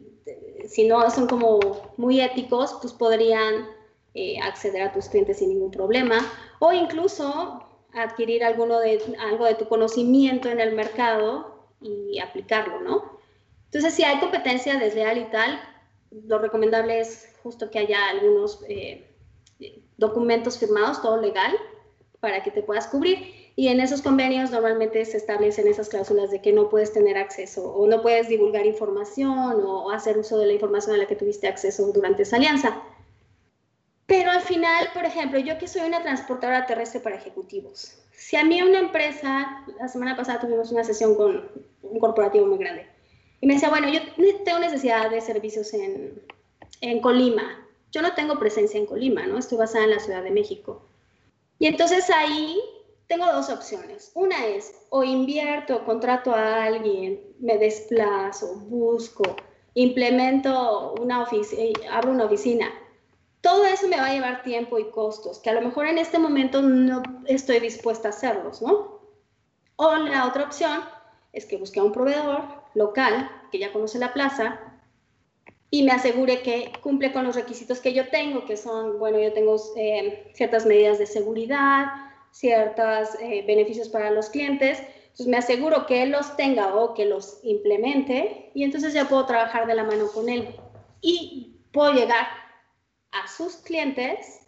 si 0.68 0.88
no 0.88 1.10
son 1.10 1.26
como 1.28 1.60
muy 1.98 2.22
éticos, 2.22 2.78
pues 2.82 2.94
podrían 2.94 3.68
eh, 4.14 4.40
acceder 4.42 4.84
a 4.84 4.92
tus 4.92 5.10
clientes 5.10 5.40
sin 5.40 5.50
ningún 5.50 5.72
problema. 5.72 6.20
O 6.60 6.72
incluso 6.72 7.64
adquirir 7.94 8.44
alguno 8.44 8.80
de, 8.80 9.02
algo 9.20 9.46
de 9.46 9.56
tu 9.56 9.68
conocimiento 9.68 10.50
en 10.50 10.60
el 10.60 10.74
mercado 10.74 11.68
y 11.82 12.20
aplicarlo, 12.20 12.82
¿no? 12.82 13.20
Entonces, 13.66 13.94
si 13.94 14.04
hay 14.04 14.20
competencia 14.20 14.78
desleal 14.78 15.18
y 15.18 15.26
tal, 15.26 15.60
lo 16.28 16.40
recomendable 16.40 17.00
es 17.00 17.30
justo 17.42 17.70
que 17.70 17.80
haya 17.80 18.10
algunos 18.10 18.64
eh, 18.68 19.10
documentos 19.98 20.60
firmados, 20.60 21.02
todo 21.02 21.20
legal, 21.20 21.54
para 22.20 22.44
que 22.44 22.52
te 22.52 22.64
puedas 22.64 22.88
cubrir. 22.88 23.44
Y 23.56 23.68
en 23.68 23.80
esos 23.80 24.02
convenios 24.02 24.50
normalmente 24.50 25.04
se 25.06 25.18
establecen 25.18 25.68
esas 25.68 25.90
cláusulas 25.90 26.32
de 26.32 26.42
que 26.42 26.54
no 26.54 26.70
puedes 26.70 26.92
tener 26.94 27.18
acceso 27.18 27.72
o 27.72 27.86
no 27.88 28.02
puedes 28.02 28.28
divulgar 28.28 28.66
información 28.66 29.62
o 29.64 29.92
hacer 29.92 30.18
uso 30.18 30.40
de 30.40 30.48
la 30.48 30.54
información 30.54 30.96
a 30.96 30.98
la 31.00 31.06
que 31.06 31.16
tuviste 31.16 31.48
acceso 31.48 31.92
durante 31.92 32.24
esa 32.24 32.38
alianza. 32.38 32.82
Pero 34.06 34.32
al 34.32 34.42
final, 34.42 34.90
por 34.94 35.06
ejemplo, 35.06 35.40
yo 35.40 35.58
que 35.58 35.68
soy 35.68 35.82
una 35.88 36.04
transportadora 36.04 36.66
terrestre 36.66 37.00
para 37.00 37.16
ejecutivos, 37.16 38.00
si 38.12 38.36
a 38.36 38.44
mí 38.44 38.62
una 38.62 38.80
empresa, 38.80 39.66
la 39.80 39.88
semana 39.88 40.16
pasada 40.16 40.40
tuvimos 40.40 40.72
una 40.72 40.84
sesión 40.84 41.16
con 41.16 41.50
un 41.82 42.00
corporativo 42.00 42.46
muy 42.46 42.58
grande, 42.58 42.88
y 43.44 43.46
me 43.46 43.56
decía, 43.56 43.70
bueno, 43.70 43.90
yo 43.90 44.00
tengo 44.46 44.60
necesidad 44.60 45.10
de 45.10 45.20
servicios 45.20 45.74
en, 45.74 46.22
en 46.80 47.02
Colima. 47.02 47.68
Yo 47.92 48.02
no 48.02 48.14
tengo 48.14 48.40
presencia 48.40 48.80
en 48.80 48.86
Colima, 48.86 49.28
¿no? 49.28 49.38
Estoy 49.38 49.58
basada 49.58 49.84
en 49.84 49.90
la 49.90 50.00
Ciudad 50.00 50.24
de 50.24 50.32
México. 50.32 50.82
Y 51.60 51.68
entonces 51.68 52.10
ahí 52.10 52.58
tengo 53.08 53.26
dos 53.26 53.50
opciones. 53.50 54.14
Una 54.16 54.46
es 54.46 54.74
o 54.90 55.04
invierto, 55.04 55.84
contrato 55.84 56.34
a 56.34 56.64
alguien, 56.64 57.20
me 57.40 57.58
desplazo, 57.58 58.56
busco, 58.56 59.24
implemento 59.74 60.94
una 61.02 61.24
oficina, 61.24 61.98
abro 61.98 62.12
una 62.12 62.24
oficina. 62.24 62.72
Todo 63.44 63.66
eso 63.66 63.90
me 63.90 63.98
va 63.98 64.06
a 64.06 64.14
llevar 64.14 64.42
tiempo 64.42 64.80
y 64.80 64.90
costos, 64.90 65.40
que 65.40 65.50
a 65.50 65.54
lo 65.54 65.60
mejor 65.60 65.86
en 65.86 65.98
este 65.98 66.18
momento 66.18 66.62
no 66.62 67.04
estoy 67.26 67.60
dispuesta 67.60 68.08
a 68.08 68.12
hacerlos, 68.12 68.62
¿no? 68.62 69.02
O 69.76 69.96
la 69.98 70.28
otra 70.28 70.46
opción 70.46 70.80
es 71.34 71.46
que 71.46 71.58
busque 71.58 71.82
a 71.82 71.84
un 71.84 71.92
proveedor 71.92 72.42
local 72.74 73.30
que 73.52 73.60
ya 73.60 73.74
conoce 73.74 74.00
la 74.00 74.14
plaza 74.14 74.62
y 75.70 75.84
me 75.84 75.92
asegure 75.92 76.42
que 76.42 76.72
cumple 76.82 77.12
con 77.12 77.26
los 77.26 77.36
requisitos 77.36 77.82
que 77.82 77.94
yo 77.94 78.08
tengo, 78.08 78.46
que 78.46 78.56
son, 78.56 78.98
bueno, 78.98 79.20
yo 79.20 79.34
tengo 79.34 79.58
eh, 79.76 80.32
ciertas 80.34 80.66
medidas 80.66 80.98
de 80.98 81.06
seguridad, 81.06 81.88
ciertos 82.32 83.10
eh, 83.20 83.44
beneficios 83.46 83.90
para 83.90 84.10
los 84.10 84.30
clientes. 84.30 84.80
Entonces 85.04 85.28
me 85.28 85.36
aseguro 85.36 85.86
que 85.86 86.04
él 86.04 86.12
los 86.12 86.38
tenga 86.38 86.76
o 86.76 86.94
que 86.94 87.04
los 87.04 87.42
implemente 87.44 88.52
y 88.54 88.64
entonces 88.64 88.94
ya 88.94 89.10
puedo 89.10 89.26
trabajar 89.26 89.68
de 89.68 89.76
la 89.76 89.84
mano 89.84 90.08
con 90.14 90.30
él. 90.30 90.56
Y 91.02 91.58
puedo 91.74 91.92
llegar 91.92 92.43
a 93.14 93.28
sus 93.28 93.58
clientes 93.58 94.42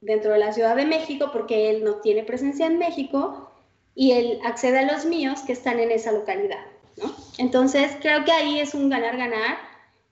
dentro 0.00 0.32
de 0.32 0.38
la 0.38 0.52
Ciudad 0.52 0.76
de 0.76 0.84
México 0.84 1.30
porque 1.32 1.70
él 1.70 1.84
no 1.84 1.96
tiene 1.96 2.22
presencia 2.22 2.66
en 2.66 2.78
México 2.78 3.50
y 3.94 4.12
él 4.12 4.38
accede 4.44 4.78
a 4.78 4.92
los 4.92 5.04
míos 5.04 5.40
que 5.46 5.52
están 5.52 5.80
en 5.80 5.90
esa 5.90 6.12
localidad. 6.12 6.64
¿no? 7.02 7.12
Entonces 7.38 7.92
creo 8.00 8.24
que 8.24 8.32
ahí 8.32 8.60
es 8.60 8.74
un 8.74 8.90
ganar-ganar 8.90 9.56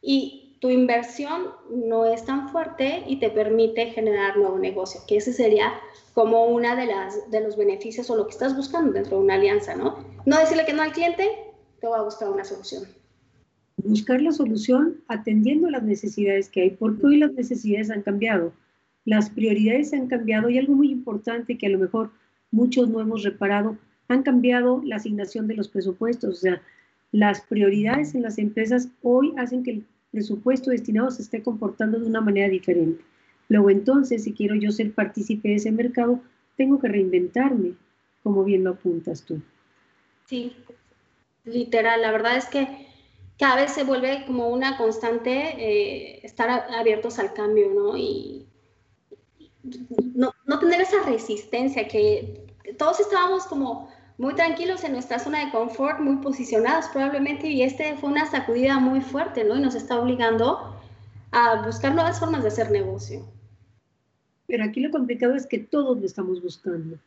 y 0.01 0.59
tu 0.61 0.71
inversión 0.71 1.51
no 1.69 2.07
es 2.07 2.25
tan 2.25 2.49
fuerte 2.49 3.05
y 3.07 3.17
te 3.21 3.29
permite 3.29 3.91
generar 3.91 4.37
nuevo 4.39 4.59
negocio, 4.59 5.03
que 5.07 5.19
ese 5.19 5.33
sería 5.33 5.75
como 6.15 6.47
una 6.47 6.75
de 6.75 6.87
las 6.87 7.31
de 7.31 7.41
los 7.41 7.57
beneficios 7.57 8.09
o 8.09 8.17
lo 8.17 8.25
que 8.25 8.33
estás 8.33 8.57
buscando 8.57 8.93
dentro 8.93 9.19
de 9.19 9.25
una 9.25 9.35
alianza, 9.35 9.75
¿no? 9.75 9.99
No 10.25 10.39
decirle 10.39 10.65
que 10.65 10.73
no 10.73 10.83
al 10.83 10.93
cliente, 10.93 11.53
te 11.81 11.87
va 11.87 11.99
a 11.99 12.03
buscar 12.03 12.31
una 12.31 12.45
solución. 12.45 12.85
Buscar 13.77 14.23
la 14.23 14.33
solución 14.33 14.97
atendiendo 15.09 15.69
las 15.71 15.83
necesidades 15.83 16.49
que 16.49 16.63
hay, 16.63 16.71
porque 16.71 17.07
hoy 17.07 17.17
las 17.19 17.33
necesidades 17.33 17.91
han 17.91 18.03
cambiado, 18.03 18.53
las 19.05 19.31
prioridades 19.31 19.93
han 19.93 20.07
cambiado 20.07 20.49
y 20.49 20.59
algo 20.59 20.75
muy 20.75 20.91
importante 20.91 21.59
que 21.59 21.67
a 21.67 21.71
lo 21.71 21.79
mejor 21.79 22.11
muchos 22.51 22.89
no 22.89 23.01
hemos 23.01 23.23
reparado, 23.23 23.77
han 24.09 24.23
cambiado 24.23 24.81
la 24.85 24.97
asignación 24.97 25.47
de 25.47 25.55
los 25.55 25.69
presupuestos, 25.69 26.39
o 26.39 26.41
sea, 26.41 26.63
las 27.13 27.43
prioridades 27.43 28.15
en 28.15 28.23
las 28.23 28.39
empresas 28.39 28.89
hoy 29.03 29.33
hacen 29.37 29.63
que 29.63 29.71
el 29.71 29.85
presupuesto 30.11 30.71
destinado 30.71 31.11
se 31.11 31.23
esté 31.23 31.43
comportando 31.43 31.99
de 31.99 32.07
una 32.07 32.21
manera 32.21 32.49
diferente. 32.49 33.05
Luego 33.49 33.71
entonces, 33.71 34.25
si 34.25 34.33
quiero 34.33 34.55
yo 34.55 34.73
ser 34.73 34.93
partícipe 34.93 35.49
de 35.49 35.57
ese 35.57 35.71
mercado, 35.71 36.21
tengo 36.57 36.79
que 36.79 36.89
reinventarme, 36.89 37.73
como 38.23 38.45
bien 38.45 38.65
lo 38.65 38.71
apuntas 38.71 39.23
tú. 39.23 39.41
Sí, 40.27 40.53
literal. 41.45 42.01
La 42.01 42.11
verdad 42.11 42.37
es 42.37 42.47
que 42.47 42.87
cada 43.39 43.57
vez 43.57 43.73
se 43.73 43.85
vuelve 43.85 44.25
como 44.27 44.49
una 44.49 44.77
constante 44.77 45.31
eh, 45.59 46.21
estar 46.23 46.51
abiertos 46.51 47.19
al 47.19 47.33
cambio, 47.33 47.71
¿no? 47.75 47.97
Y 47.97 48.47
no, 50.15 50.33
no 50.47 50.59
tener 50.59 50.81
esa 50.81 51.03
resistencia 51.05 51.89
que 51.89 52.47
todos 52.79 53.01
estábamos 53.01 53.45
como 53.47 53.89
muy 54.19 54.35
tranquilos 54.35 54.85
en 54.85 54.93
nuestra 54.93 55.19
zona 55.19 55.45
de 55.45 55.51
confort, 55.51 55.99
muy 56.01 56.17
posicionados 56.17 56.87
probablemente, 56.93 57.49
y 57.49 57.63
este 57.63 57.97
fue 57.97 58.11
una 58.11 58.31
sacudida 58.31 58.79
muy 58.79 59.01
fuerte, 59.01 59.43
¿no? 59.45 59.57
Y 59.57 59.61
nos 59.61 59.75
está 59.75 59.99
obligando 59.99 60.77
a 61.33 61.67
buscar 61.67 61.95
nuevas 61.95 62.21
formas 62.21 62.43
de 62.43 62.49
hacer 62.49 62.71
negocio. 62.71 63.25
Pero 64.47 64.65
aquí 64.65 64.81
lo 64.81 64.91
complicado 64.91 65.35
es 65.35 65.47
que 65.47 65.59
todos 65.59 65.99
lo 65.99 66.07
estamos 66.07 66.41
buscando. 66.43 66.99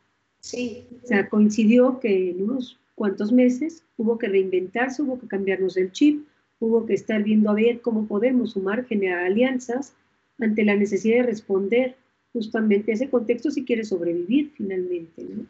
Sí. 0.42 0.86
O 1.04 1.08
sea, 1.08 1.30
coincidió 1.30 2.00
que 2.00 2.32
en 2.32 2.44
unos 2.44 2.78
cuantos 2.97 3.31
meses 3.31 3.83
hubo 3.95 4.17
que 4.17 4.27
reinventarse, 4.27 5.03
hubo 5.03 5.19
que 5.19 5.27
cambiarnos 5.27 5.77
el 5.77 5.91
chip, 5.91 6.27
hubo 6.60 6.88
que 6.88 6.95
estar 6.95 7.21
viendo 7.21 7.51
a 7.51 7.53
ver 7.53 7.79
cómo 7.81 8.07
podemos 8.07 8.53
sumar, 8.53 8.86
generar 8.86 9.23
alianzas 9.25 9.93
ante 10.41 10.65
la 10.65 10.75
necesidad 10.75 11.17
de 11.17 11.23
responder 11.23 11.95
justamente 12.33 12.91
a 12.91 12.95
ese 12.95 13.10
contexto 13.10 13.51
si 13.51 13.63
quiere 13.65 13.83
sobrevivir 13.83 14.51
finalmente. 14.57 15.23
¿no? 15.23 15.45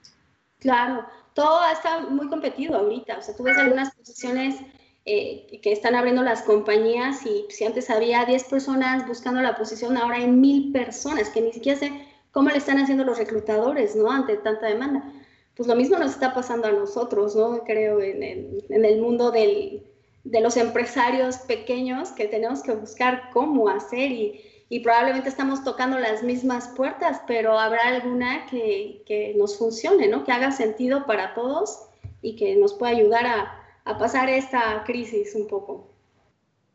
Claro, 0.60 1.06
todo 1.34 1.62
está 1.72 2.02
muy 2.10 2.28
competido 2.28 2.76
ahorita. 2.76 3.18
O 3.18 3.22
sea, 3.22 3.34
tú 3.34 3.44
ves 3.44 3.58
algunas 3.58 3.96
posiciones 3.96 4.58
eh, 5.06 5.60
que 5.62 5.72
están 5.72 5.96
abriendo 5.96 6.24
las 6.24 6.42
compañías 6.42 7.26
y 7.26 7.46
si 7.48 7.64
antes 7.64 7.90
había 7.90 8.26
10 8.26 8.44
personas 8.44 9.08
buscando 9.08 9.42
la 9.42 9.56
posición, 9.56 9.96
ahora 9.96 10.18
hay 10.18 10.28
mil 10.28 10.74
personas 10.74 11.30
que 11.30 11.40
ni 11.40 11.54
siquiera 11.54 11.80
sé 11.80 11.94
cómo 12.34 12.50
le 12.50 12.58
están 12.58 12.78
haciendo 12.78 13.06
los 13.06 13.18
reclutadores, 13.18 13.96
¿no? 13.96 14.12
Ante 14.12 14.36
tanta 14.36 14.68
demanda. 14.68 15.14
Pues 15.58 15.68
lo 15.68 15.76
mismo 15.76 15.98
nos 15.98 16.12
está 16.12 16.36
pasando 16.36 16.68
a 16.68 16.72
nosotros, 16.72 17.36
¿no? 17.36 17.64
Creo 17.64 18.00
en 18.00 18.22
el, 18.22 18.64
en 18.70 18.86
el 18.86 19.02
mundo 19.02 19.32
del, 19.32 19.82
de 20.24 20.40
los 20.40 20.56
empresarios 20.56 21.38
pequeños 21.40 22.12
que 22.12 22.26
tenemos 22.26 22.62
que 22.62 22.74
buscar 22.74 23.32
cómo 23.34 23.68
hacer 23.68 24.12
y, 24.12 24.42
y, 24.70 24.82
probablemente 24.82 25.30
estamos 25.30 25.64
tocando 25.64 25.98
las 25.98 26.22
mismas 26.22 26.68
puertas, 26.70 27.22
pero 27.26 27.58
habrá 27.58 27.88
alguna 27.88 28.46
que, 28.46 29.02
que 29.08 29.34
nos 29.36 29.58
funcione, 29.58 30.08
¿no? 30.08 30.24
Que 30.24 30.32
haga 30.32 30.52
sentido 30.52 31.08
para 31.08 31.34
todos 31.34 31.88
y 32.22 32.36
que 32.36 32.56
nos 32.56 32.76
pueda 32.76 32.92
ayudar 32.92 33.26
a, 33.26 33.58
a 33.86 33.98
pasar 33.98 34.30
esta 34.30 34.84
crisis 34.86 35.34
un 35.34 35.48
poco. 35.48 35.88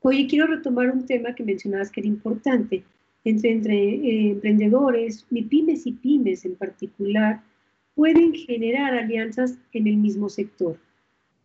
Oye, 0.01 0.27
quiero 0.27 0.49
retomar 0.49 0.90
un 0.90 1.07
tema 1.07 1.35
que 1.35 1.45
mencionabas 1.45 1.90
que 1.90 2.01
era 2.01 2.09
importante. 2.09 2.83
Entre, 3.25 3.53
entre 3.53 3.75
eh, 3.75 4.31
emprendedores, 4.31 5.25
pymes 5.31 5.87
y 5.87 5.92
pymes 5.92 6.45
en 6.45 6.57
particular, 6.57 7.40
pueden 7.94 8.35
generar 8.35 8.94
alianzas 8.94 9.59
en 9.72 9.87
el 9.87 9.96
mismo 9.96 10.28
sector. 10.28 10.78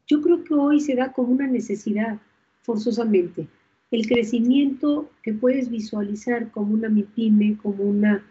Yo 0.07 0.21
creo 0.21 0.43
que 0.43 0.53
hoy 0.53 0.79
se 0.79 0.95
da 0.95 1.11
como 1.11 1.33
una 1.33 1.47
necesidad, 1.47 2.19
forzosamente. 2.61 3.47
El 3.91 4.07
crecimiento 4.07 5.09
que 5.23 5.33
puedes 5.33 5.69
visualizar 5.69 6.51
como 6.51 6.73
una 6.73 6.89
MIPYME, 6.89 7.57
como 7.57 7.83
una 7.83 8.23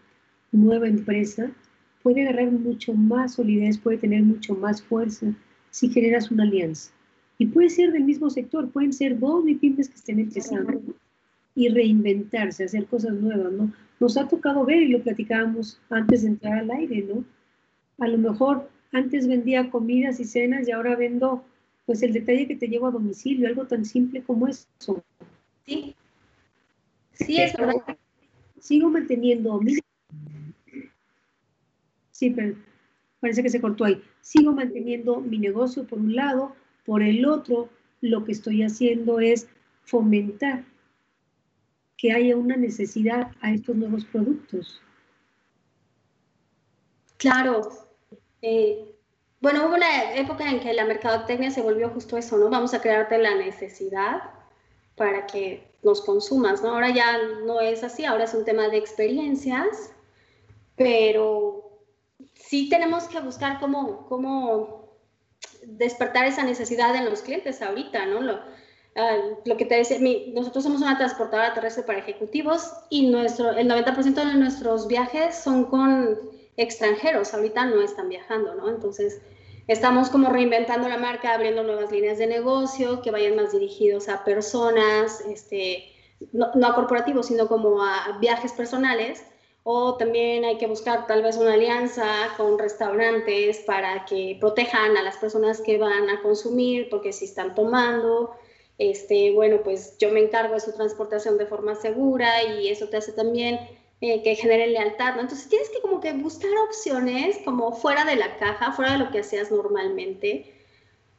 nueva 0.52 0.88
empresa, 0.88 1.50
puede 2.02 2.22
agarrar 2.22 2.52
mucho 2.52 2.94
más 2.94 3.34
solidez, 3.34 3.78
puede 3.78 3.98
tener 3.98 4.22
mucho 4.22 4.54
más 4.54 4.82
fuerza 4.82 5.34
si 5.70 5.88
generas 5.88 6.30
una 6.30 6.44
alianza. 6.44 6.92
Y 7.38 7.46
puede 7.46 7.68
ser 7.68 7.92
del 7.92 8.04
mismo 8.04 8.30
sector, 8.30 8.70
pueden 8.70 8.92
ser 8.92 9.18
dos 9.18 9.44
MIPIMES 9.44 9.88
que 9.88 9.94
estén 9.96 10.20
empezando 10.20 10.80
y 11.54 11.68
reinventarse, 11.68 12.64
hacer 12.64 12.86
cosas 12.86 13.14
nuevas, 13.14 13.52
¿no? 13.52 13.72
Nos 13.98 14.16
ha 14.16 14.28
tocado 14.28 14.64
ver, 14.64 14.82
y 14.82 14.88
lo 14.88 15.02
platicábamos 15.02 15.80
antes 15.90 16.22
de 16.22 16.28
entrar 16.28 16.58
al 16.58 16.70
aire, 16.70 17.06
¿no? 17.08 17.24
A 17.98 18.08
lo 18.08 18.18
mejor 18.18 18.68
antes 18.92 19.26
vendía 19.26 19.70
comidas 19.70 20.20
y 20.20 20.24
cenas 20.24 20.68
y 20.68 20.72
ahora 20.72 20.96
vendo, 20.96 21.44
pues, 21.86 22.02
el 22.02 22.12
detalle 22.12 22.46
que 22.46 22.56
te 22.56 22.68
llevo 22.68 22.86
a 22.86 22.90
domicilio, 22.90 23.48
algo 23.48 23.66
tan 23.66 23.84
simple 23.84 24.22
como 24.22 24.48
eso. 24.48 24.66
Sí, 25.64 25.94
sí, 27.12 27.40
es 27.40 27.56
verdad. 27.56 27.96
Sigo 28.60 28.90
manteniendo 28.90 29.60
mi... 29.60 29.78
Sí, 32.10 32.30
pero 32.30 32.56
parece 33.20 33.42
que 33.42 33.50
se 33.50 33.60
cortó 33.60 33.84
ahí. 33.84 34.02
Sigo 34.20 34.52
manteniendo 34.52 35.20
mi 35.20 35.38
negocio 35.38 35.86
por 35.86 35.98
un 35.98 36.14
lado, 36.14 36.54
por 36.84 37.02
el 37.02 37.26
otro, 37.26 37.68
lo 38.00 38.24
que 38.24 38.32
estoy 38.32 38.62
haciendo 38.62 39.20
es 39.20 39.48
fomentar 39.84 40.64
que 41.96 42.12
haya 42.12 42.36
una 42.36 42.56
necesidad 42.56 43.32
a 43.40 43.52
estos 43.52 43.74
nuevos 43.76 44.04
productos. 44.04 44.80
Claro. 47.16 47.85
Eh, 48.48 48.94
bueno, 49.40 49.66
hubo 49.66 49.74
una 49.74 50.14
época 50.14 50.48
en 50.48 50.60
que 50.60 50.72
la 50.72 50.84
mercadotecnia 50.84 51.50
se 51.50 51.62
volvió 51.62 51.90
justo 51.90 52.16
eso, 52.16 52.38
¿no? 52.38 52.48
Vamos 52.48 52.74
a 52.74 52.80
crearte 52.80 53.18
la 53.18 53.34
necesidad 53.34 54.22
para 54.94 55.26
que 55.26 55.66
nos 55.82 56.00
consumas, 56.00 56.62
¿no? 56.62 56.68
Ahora 56.68 56.90
ya 56.90 57.18
no 57.44 57.60
es 57.60 57.82
así, 57.82 58.04
ahora 58.04 58.22
es 58.22 58.34
un 58.34 58.44
tema 58.44 58.68
de 58.68 58.76
experiencias, 58.76 59.90
pero 60.76 61.80
sí 62.34 62.68
tenemos 62.68 63.08
que 63.08 63.18
buscar 63.18 63.58
cómo, 63.58 64.06
cómo 64.06 64.92
despertar 65.64 66.26
esa 66.26 66.44
necesidad 66.44 66.94
en 66.94 67.06
los 67.06 67.22
clientes 67.22 67.60
ahorita, 67.62 68.06
¿no? 68.06 68.20
lo 68.20 69.56
que 69.58 69.66
te 69.66 69.74
decía, 69.74 69.98
nosotros 70.32 70.62
somos 70.62 70.80
una 70.80 70.96
transportadora 70.96 71.52
terrestre 71.52 71.82
para 71.82 71.98
ejecutivos 71.98 72.72
y 72.90 73.08
nuestro, 73.08 73.50
el 73.50 73.68
90% 73.68 74.14
de 74.14 74.34
nuestros 74.34 74.86
viajes 74.86 75.34
son 75.34 75.64
con 75.64 76.36
extranjeros, 76.56 77.34
ahorita 77.34 77.66
no 77.66 77.82
están 77.82 78.08
viajando, 78.08 78.54
¿no? 78.54 78.68
Entonces, 78.68 79.20
estamos 79.66 80.08
como 80.10 80.30
reinventando 80.30 80.88
la 80.88 80.98
marca, 80.98 81.34
abriendo 81.34 81.62
nuevas 81.62 81.90
líneas 81.90 82.18
de 82.18 82.26
negocio 82.26 83.02
que 83.02 83.10
vayan 83.10 83.36
más 83.36 83.52
dirigidos 83.52 84.08
a 84.08 84.24
personas, 84.24 85.20
este, 85.22 85.92
no, 86.32 86.50
no 86.54 86.66
a 86.66 86.74
corporativos, 86.74 87.26
sino 87.26 87.48
como 87.48 87.82
a 87.82 88.18
viajes 88.20 88.52
personales 88.52 89.24
o 89.68 89.96
también 89.96 90.44
hay 90.44 90.58
que 90.58 90.68
buscar 90.68 91.08
tal 91.08 91.24
vez 91.24 91.36
una 91.38 91.54
alianza 91.54 92.06
con 92.36 92.56
restaurantes 92.56 93.58
para 93.66 94.04
que 94.04 94.36
protejan 94.38 94.96
a 94.96 95.02
las 95.02 95.16
personas 95.16 95.60
que 95.60 95.76
van 95.76 96.08
a 96.08 96.22
consumir, 96.22 96.88
porque 96.88 97.12
si 97.12 97.24
están 97.24 97.56
tomando, 97.56 98.30
este, 98.78 99.32
bueno, 99.32 99.62
pues 99.64 99.98
yo 99.98 100.12
me 100.12 100.20
encargo 100.20 100.54
de 100.54 100.60
su 100.60 100.72
transportación 100.72 101.36
de 101.36 101.46
forma 101.46 101.74
segura 101.74 102.44
y 102.44 102.68
eso 102.68 102.88
te 102.88 102.98
hace 102.98 103.10
también 103.10 103.58
eh, 104.00 104.22
que 104.22 104.34
genere 104.34 104.68
lealtad, 104.68 105.14
¿no? 105.14 105.22
Entonces 105.22 105.48
tienes 105.48 105.68
que 105.70 105.80
como 105.80 106.00
que 106.00 106.12
buscar 106.12 106.50
opciones 106.68 107.38
como 107.44 107.72
fuera 107.72 108.04
de 108.04 108.16
la 108.16 108.36
caja, 108.36 108.72
fuera 108.72 108.92
de 108.92 108.98
lo 108.98 109.10
que 109.10 109.20
hacías 109.20 109.50
normalmente. 109.50 110.52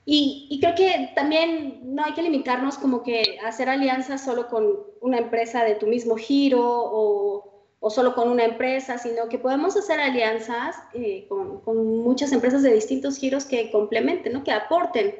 Y, 0.06 0.48
y, 0.50 0.62
creo 0.62 0.76
que 0.76 1.12
también 1.16 1.82
no 1.84 2.06
hay 2.06 2.14
que 2.14 2.22
limitarnos 2.22 2.78
como 2.78 3.04
que 3.04 3.40
hacer 3.44 3.68
alianzas 3.68 4.24
solo 4.24 4.48
con 4.48 4.78
una 5.02 5.18
empresa 5.18 5.66
de 5.66 5.76
tu 5.76 5.86
mismo 5.88 6.16
giro 6.16 6.62
o 6.64 7.58
o 7.80 7.90
solo 7.90 8.16
con 8.16 8.30
una 8.30 8.46
empresa, 8.46 8.98
sino 8.98 9.30
que 9.30 9.38
podemos 9.38 9.78
hacer 9.78 10.00
alianzas 10.00 10.76
eh, 10.94 11.26
con, 11.30 11.62
con, 11.62 12.02
muchas 12.02 12.32
empresas 12.32 12.64
de 12.64 12.74
distintos 12.74 13.18
giros 13.18 13.46
que 13.46 13.72
complementen, 13.72 14.34
¿no? 14.34 14.44
que 14.44 14.52
aporten. 14.52 15.16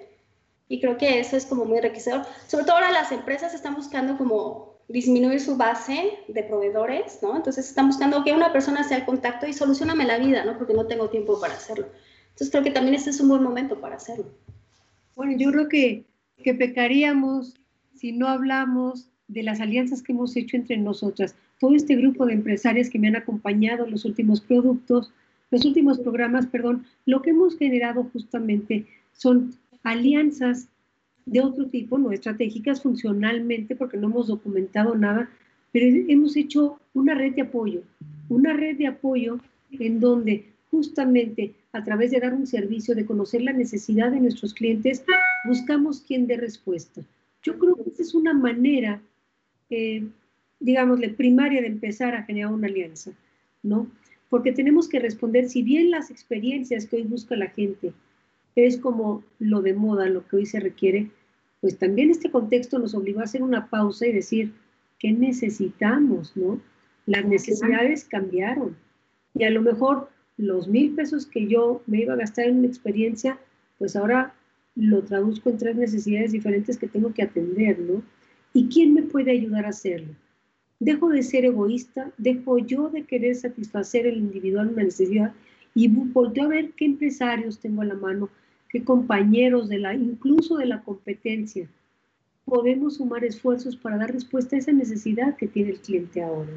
Y 0.68 0.82
creo 0.82 0.98
que 0.98 1.20
eso 1.20 1.38
es 1.38 1.46
como 1.46 1.66
muy 1.66 1.78
enriquecedor. 1.78 2.26
Sobre 2.48 2.66
todo 2.66 2.76
ahora 2.76 2.92
las 2.92 3.12
empresas 3.12 3.54
están 3.54 3.76
buscando 3.76 4.18
como 4.18 4.77
disminuir 4.88 5.40
su 5.40 5.58
base 5.58 6.12
de 6.28 6.44
proveedores, 6.44 7.20
¿no? 7.22 7.36
Entonces 7.36 7.68
están 7.68 7.88
buscando 7.88 8.24
que 8.24 8.34
una 8.34 8.54
persona 8.54 8.84
sea 8.84 8.98
el 8.98 9.06
contacto 9.06 9.46
y 9.46 9.54
solucioname 9.54 10.06
la 10.06 10.18
vida, 10.18 10.46
¿no? 10.46 10.58
Porque 10.58 10.74
no 10.74 10.88
tengo 10.88 11.10
tiempo 11.10 11.40
para 11.40 11.56
hacerlo. 11.56 11.88
Entonces 12.30 12.52
creo 12.52 12.64
que 12.64 12.72
también 12.72 12.96
este 12.96 13.10
es 13.10 13.20
un 13.20 13.30
buen 13.30 13.44
momento 13.44 13.82
para 13.82 13.96
hacerlo. 13.96 14.26
Bueno, 15.16 15.34
yo 15.38 15.52
creo 15.52 15.68
que, 15.68 16.06
que 16.44 16.54
pecaríamos 16.54 17.56
si 17.96 18.12
no 18.12 18.28
hablamos 18.28 19.10
de 19.28 19.44
las 19.44 19.60
alianzas 19.60 20.02
que 20.02 20.14
hemos 20.14 20.36
hecho 20.38 20.56
entre 20.56 20.78
nosotras 20.78 21.36
todo 21.60 21.76
este 21.76 21.96
grupo 21.96 22.26
de 22.26 22.34
empresarias 22.34 22.90
que 22.90 23.00
me 23.00 23.08
han 23.08 23.16
acompañado 23.16 23.86
en 23.86 23.92
los 23.92 24.06
últimos 24.06 24.42
productos, 24.42 25.12
los 25.50 25.66
últimos 25.66 26.00
programas, 26.00 26.46
perdón, 26.48 26.86
lo 27.06 27.22
que 27.22 27.32
hemos 27.32 27.58
generado 27.58 28.04
justamente 28.14 28.86
son 29.14 29.56
alianzas 29.84 30.68
de 31.28 31.42
otro 31.42 31.68
tipo, 31.68 31.98
no 31.98 32.12
estratégicas 32.12 32.82
funcionalmente, 32.82 33.76
porque 33.76 33.98
no 33.98 34.08
hemos 34.08 34.28
documentado 34.28 34.96
nada, 34.96 35.30
pero 35.72 35.86
hemos 36.08 36.36
hecho 36.36 36.80
una 36.94 37.14
red 37.14 37.36
de 37.36 37.44
apoyo, 37.44 37.82
una 38.30 38.54
red 38.54 38.78
de 38.78 38.88
apoyo 38.88 39.40
en 39.72 40.00
donde 40.00 40.46
justamente 40.72 41.54
a 41.72 41.84
través 41.84 42.12
de 42.12 42.20
dar 42.20 42.34
un 42.34 42.48
servicio, 42.48 42.96
de 42.96 43.06
conocer 43.06 43.42
la 43.42 43.54
necesidad 43.54 44.12
de 44.12 44.20
nuestros 44.20 44.54
clientes, 44.54 45.04
buscamos 45.46 46.02
quien 46.02 46.28
dé 46.28 46.38
respuesta. 46.38 47.02
Yo 47.44 47.58
creo 47.60 47.76
que 47.76 47.90
esa 47.90 48.02
es 48.02 48.16
una 48.16 48.34
manera 48.34 49.02
eh, 49.70 50.04
digámosle, 50.60 51.10
primaria 51.10 51.62
de 51.62 51.68
empezar 51.68 52.16
a 52.16 52.24
generar 52.24 52.52
una 52.52 52.68
alianza, 52.68 53.12
¿no? 53.64 53.88
Porque 54.30 54.52
tenemos 54.52 54.90
que 54.90 55.00
responder, 55.00 55.50
si 55.50 55.62
bien 55.62 55.92
las 55.92 56.10
experiencias 56.12 56.86
que 56.86 56.98
hoy 56.98 57.04
busca 57.04 57.36
la 57.36 57.48
gente 57.48 57.94
es 58.66 58.78
como 58.78 59.24
lo 59.40 59.62
de 59.62 59.74
moda, 59.74 60.10
lo 60.10 60.26
que 60.28 60.38
hoy 60.38 60.46
se 60.46 60.60
requiere, 60.60 61.12
pues 61.62 61.78
también 61.78 62.10
este 62.10 62.32
contexto 62.32 62.80
nos 62.80 62.96
obligó 62.96 63.20
a 63.20 63.26
hacer 63.26 63.44
una 63.44 63.70
pausa 63.70 64.08
y 64.08 64.14
decir, 64.14 64.54
¿qué 65.00 65.12
necesitamos, 65.12 66.36
no? 66.36 66.60
Las 67.06 67.26
necesidades 67.26 68.06
cambiaron. 68.06 68.76
Y 69.34 69.44
a 69.44 69.50
lo 69.50 69.62
mejor 69.62 70.10
los 70.38 70.68
mil 70.68 70.94
pesos 70.96 71.26
que 71.26 71.48
yo 71.48 71.82
me 71.88 72.02
iba 72.02 72.14
a 72.14 72.18
gastar 72.18 72.46
en 72.46 72.60
una 72.60 72.68
experiencia, 72.68 73.40
pues 73.78 73.96
ahora 73.96 74.34
lo 74.76 75.02
traduzco 75.04 75.50
en 75.50 75.58
tres 75.58 75.76
necesidades 75.76 76.32
diferentes 76.32 76.78
que 76.78 76.88
tengo 76.88 77.14
que 77.14 77.24
atender, 77.24 77.80
¿no? 77.80 78.04
¿Y 78.54 78.70
quién 78.70 78.94
me 78.94 79.04
puede 79.04 79.32
ayudar 79.32 79.66
a 79.66 79.70
hacerlo? 79.70 80.14
Dejo 80.80 81.10
de 81.10 81.24
ser 81.24 81.46
egoísta, 81.46 82.12
dejo 82.18 82.60
yo 82.60 82.90
de 82.90 83.04
querer 83.04 83.36
satisfacer 83.36 84.06
el 84.06 84.18
individual 84.18 84.70
una 84.70 84.84
necesidad 84.84 85.34
y 85.74 85.88
volteo 85.88 86.46
a 86.46 86.50
ver 86.50 86.72
qué 86.72 86.86
empresarios 86.86 87.60
tengo 87.60 87.82
a 87.82 87.86
la 87.86 87.96
mano, 87.96 88.30
qué 88.70 88.84
compañeros 88.84 89.70
de 89.70 89.80
la, 89.80 89.94
incluso 89.94 90.58
de 90.58 90.66
la 90.66 90.82
competencia, 90.84 91.70
podemos 92.46 92.96
sumar 92.96 93.24
esfuerzos 93.24 93.76
para 93.76 93.98
dar 93.98 94.12
respuesta 94.12 94.56
a 94.56 94.60
esa 94.60 94.72
necesidad 94.72 95.36
que 95.36 95.48
tiene 95.48 95.72
el 95.72 95.82
cliente 95.82 96.24
ahora. 96.24 96.52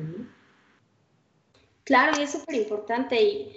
Claro, 1.84 2.12
y 2.18 2.22
es 2.22 2.30
súper 2.30 2.54
importante. 2.54 3.20
Y 3.20 3.52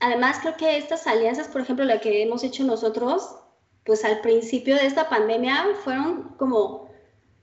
además 0.00 0.38
creo 0.40 0.56
que 0.56 0.76
estas 0.76 1.06
alianzas, 1.06 1.48
por 1.48 1.60
ejemplo, 1.60 1.84
la 1.84 2.00
que 2.00 2.22
hemos 2.22 2.42
hecho 2.42 2.64
nosotros, 2.64 3.36
pues 3.84 4.04
al 4.04 4.20
principio 4.20 4.74
de 4.74 4.86
esta 4.86 5.08
pandemia 5.08 5.64
fueron 5.84 6.34
como 6.36 6.86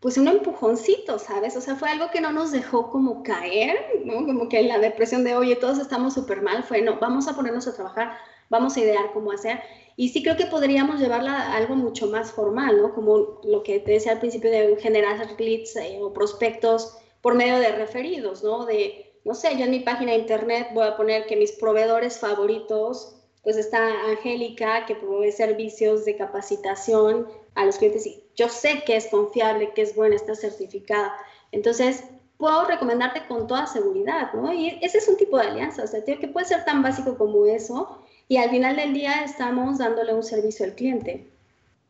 pues 0.02 0.18
un 0.18 0.28
empujoncito, 0.28 1.18
¿sabes? 1.18 1.56
O 1.56 1.62
sea, 1.62 1.78
fue 1.78 1.90
algo 1.90 2.12
que 2.12 2.20
no 2.20 2.34
nos 2.34 2.52
dejó 2.52 2.92
como 2.92 3.24
caer, 3.24 3.78
¿no? 4.04 4.26
Como 4.26 4.50
que 4.50 4.62
la 4.64 4.78
depresión 4.78 5.24
de, 5.24 5.34
oye, 5.34 5.56
todos 5.56 5.80
estamos 5.80 6.14
súper 6.14 6.42
mal, 6.42 6.66
fue, 6.66 6.82
no, 6.82 7.00
vamos 7.00 7.30
a 7.30 7.36
ponernos 7.38 7.70
a 7.70 7.74
trabajar, 7.74 8.18
vamos 8.54 8.78
a 8.78 8.82
idear 8.82 9.12
cómo 9.14 9.32
hacer. 9.32 9.60
Y 9.96 10.10
sí 10.10 10.22
creo 10.22 10.38
que 10.38 10.46
podríamos 10.46 11.00
llevarla 11.00 11.34
a 11.34 11.58
algo 11.58 11.76
mucho 11.76 12.08
más 12.08 12.32
formal, 12.32 12.78
¿no? 12.78 12.94
Como 12.94 13.42
lo 13.44 13.64
que 13.64 13.80
te 13.80 13.94
decía 13.94 14.14
al 14.14 14.20
principio 14.20 14.52
de 14.52 14.78
generar 14.80 15.18
leads 15.40 15.76
eh, 15.76 16.00
o 16.02 16.14
prospectos 16.14 16.96
por 17.22 17.34
medio 17.34 17.58
de 17.58 17.72
referidos, 17.72 18.44
¿no? 18.44 18.66
De, 18.66 19.20
no 19.26 19.34
sé, 19.34 19.58
yo 19.58 19.66
en 19.66 19.72
mi 19.72 19.80
página 19.80 20.12
de 20.12 20.20
internet 20.20 20.68
voy 20.74 20.86
a 20.86 20.96
poner 20.96 21.26
que 21.26 21.36
mis 21.36 21.52
proveedores 21.54 22.20
favoritos, 22.20 23.16
pues 23.42 23.58
está 23.58 23.80
Angélica, 24.10 24.86
que 24.86 24.96
provee 24.96 25.32
servicios 25.32 26.06
de 26.06 26.16
capacitación 26.16 27.28
a 27.56 27.66
los 27.66 27.78
clientes 27.78 28.06
y 28.06 28.24
yo 28.36 28.50
sé 28.50 28.84
que 28.86 28.96
es 28.96 29.08
confiable, 29.08 29.74
que 29.74 29.82
es 29.82 29.96
buena, 29.96 30.16
está 30.16 30.36
certificada. 30.36 31.14
Entonces, 31.52 32.04
puedo 32.38 32.66
recomendarte 32.66 33.28
con 33.28 33.48
toda 33.48 33.66
seguridad, 33.66 34.34
¿no? 34.34 34.54
Y 34.54 34.80
ese 34.82 34.98
es 35.00 35.08
un 35.08 35.18
tipo 35.18 35.38
de 35.38 35.48
alianza, 35.48 35.84
o 35.84 35.88
sea, 35.88 36.04
tío, 36.04 36.20
que 36.20 36.28
puede 36.28 36.46
ser 36.46 36.66
tan 36.66 36.82
básico 36.84 37.18
como 37.18 37.46
eso 37.46 38.04
y 38.28 38.38
al 38.38 38.50
final 38.50 38.76
del 38.76 38.94
día 38.94 39.24
estamos 39.24 39.78
dándole 39.78 40.14
un 40.14 40.24
servicio 40.24 40.66
al 40.66 40.76
cliente. 40.76 41.28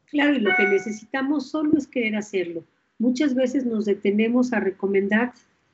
Claro, 0.08 0.36
y 0.36 0.39
lo 0.39 0.52
que 0.56 0.67
necesitamos 0.67 1.50
solo 1.50 1.78
es 1.78 1.88
querer 1.88 2.15
hacerlo. 2.15 2.63
Muchas 3.00 3.34
veces 3.34 3.65
nos 3.65 3.86
detenemos 3.86 4.54
a 4.54 4.60
recomendar, 4.60 5.34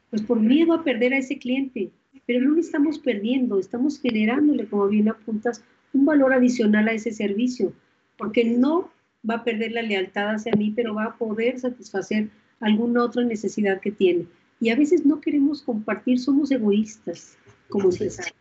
pues 0.09 0.21
por 0.21 0.39
miedo 0.39 0.73
a 0.73 0.83
perder 0.83 1.13
a 1.13 1.17
ese 1.17 1.37
cliente, 1.37 1.91
pero 2.25 2.41
no 2.41 2.55
le 2.55 2.61
estamos 2.61 2.99
perdiendo, 2.99 3.59
estamos 3.59 3.99
generándole, 3.99 4.65
como 4.67 4.87
bien 4.87 5.09
apuntas, 5.09 5.63
un 5.93 6.05
valor 6.05 6.33
adicional 6.33 6.87
a 6.87 6.93
ese 6.93 7.11
servicio, 7.11 7.73
porque 8.17 8.43
no 8.45 8.91
va 9.29 9.35
a 9.35 9.43
perder 9.43 9.71
la 9.73 9.81
lealtad 9.81 10.35
hacia 10.35 10.53
mí, 10.53 10.71
pero 10.75 10.93
va 10.93 11.05
a 11.05 11.17
poder 11.17 11.59
satisfacer 11.59 12.29
alguna 12.59 13.03
otra 13.03 13.23
necesidad 13.23 13.81
que 13.81 13.91
tiene. 13.91 14.25
Y 14.59 14.69
a 14.69 14.75
veces 14.75 15.05
no 15.05 15.21
queremos 15.21 15.61
compartir, 15.61 16.19
somos 16.19 16.51
egoístas 16.51 17.37
como 17.69 17.89
empresarios. 17.89 18.35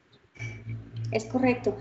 Es 1.13 1.25
correcto. 1.27 1.77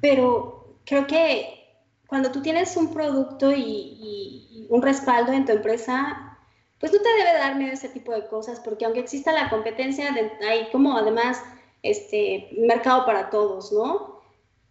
Pero 0.00 0.76
creo 0.84 1.06
que 1.06 1.64
cuando 2.06 2.30
tú 2.30 2.42
tienes 2.42 2.76
un 2.76 2.92
producto 2.92 3.52
y, 3.52 4.66
un 4.68 4.82
respaldo 4.82 5.32
en 5.32 5.44
tu 5.44 5.52
empresa, 5.52 6.38
pues 6.78 6.92
no 6.92 6.98
te 7.00 7.08
debe 7.08 7.38
dar 7.38 7.56
miedo 7.56 7.72
ese 7.72 7.88
tipo 7.88 8.12
de 8.12 8.26
cosas, 8.28 8.60
porque 8.60 8.84
aunque 8.84 9.00
exista 9.00 9.32
la 9.32 9.50
competencia, 9.50 10.14
hay 10.48 10.70
como 10.70 10.96
además 10.96 11.42
este 11.82 12.50
mercado 12.56 13.04
para 13.04 13.30
todos, 13.30 13.72
¿no? 13.72 14.20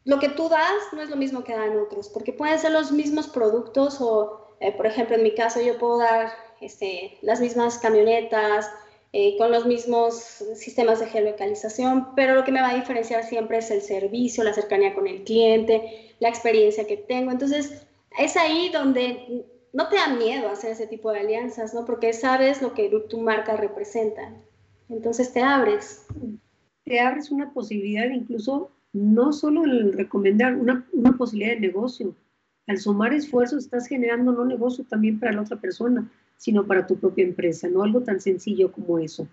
lo 0.10 0.20
que 0.20 0.30
tú 0.30 0.50
das 0.50 0.92
no 0.92 1.02
es 1.02 1.10
lo 1.10 1.16
mismo 1.16 1.44
que 1.44 1.54
dan 1.54 1.78
otros, 1.78 2.10
porque 2.10 2.34
pueden 2.34 2.58
ser 2.58 2.72
los 2.72 2.92
mismos 2.92 3.28
productos 3.28 4.02
o, 4.02 4.48
eh, 4.60 4.72
por 4.72 4.88
ejemplo, 4.88 5.16
en 5.16 5.24
mi 5.24 5.36
caso 5.36 5.62
yo 5.62 5.78
puedo 5.78 6.00
dar 6.00 6.32
este, 6.62 7.18
las 7.22 7.40
mismas 7.40 7.78
camionetas 7.78 8.70
eh, 9.12 9.38
con 9.38 9.52
los 9.52 9.66
mismos 9.66 10.16
sistemas 10.56 11.00
de 11.00 11.08
geolocalización, 11.08 12.16
pero 12.16 12.36
lo 12.36 12.44
que 12.44 12.52
me 12.52 12.62
va 12.62 12.70
a 12.70 12.76
diferenciar 12.76 13.24
siempre 13.24 13.58
es 13.58 13.72
el 13.72 13.82
servicio, 13.82 14.44
la 14.44 14.54
cercanía 14.54 14.94
con 14.94 15.08
el 15.08 15.24
cliente, 15.24 16.14
la 16.20 16.30
experiencia 16.30 16.86
que 16.86 16.98
tengo. 16.98 17.32
Entonces, 17.32 17.86
es 18.18 18.38
ahí 18.38 18.70
donde 18.72 19.46
no 19.74 19.88
te 19.88 19.96
da 19.96 20.16
miedo 20.16 20.50
hacer 20.50 20.72
ese 20.72 20.88
tipo 20.88 21.12
de 21.12 21.20
alianzas, 21.20 21.74
¿no? 21.74 21.86
Porque 21.86 22.14
sabes 22.14 22.62
lo 22.62 22.74
que 22.74 22.90
tu 23.10 23.20
marca 23.20 23.56
representa. 23.56 24.34
Entonces 24.90 25.32
te 25.32 25.42
abres. 25.42 26.06
Te 26.84 27.00
abres 27.00 27.30
una 27.32 27.54
posibilidad 27.54 28.10
incluso 28.10 28.72
no 28.94 29.32
solo 29.34 29.64
el 29.66 29.94
recomendar 29.94 30.56
una, 30.56 30.88
posibilidad 31.18 31.54
de 31.54 31.60
negocio, 31.60 32.16
al 32.68 32.80
sumar 32.80 33.14
esfuerzos 33.14 33.66
estás 33.66 33.88
generando 33.88 34.32
no 34.32 34.46
negocio 34.46 34.84
también 34.84 35.20
para 35.20 35.34
la 35.34 35.42
otra 35.42 35.58
persona, 35.58 36.10
sino 36.40 36.66
para 36.66 36.88
tu 36.88 36.96
propia 36.96 37.26
empresa, 37.26 37.68
no 37.68 37.84
algo 37.84 38.02
tan 38.02 38.22
sencillo 38.22 38.72
como 38.72 38.98
eso. 38.98 39.28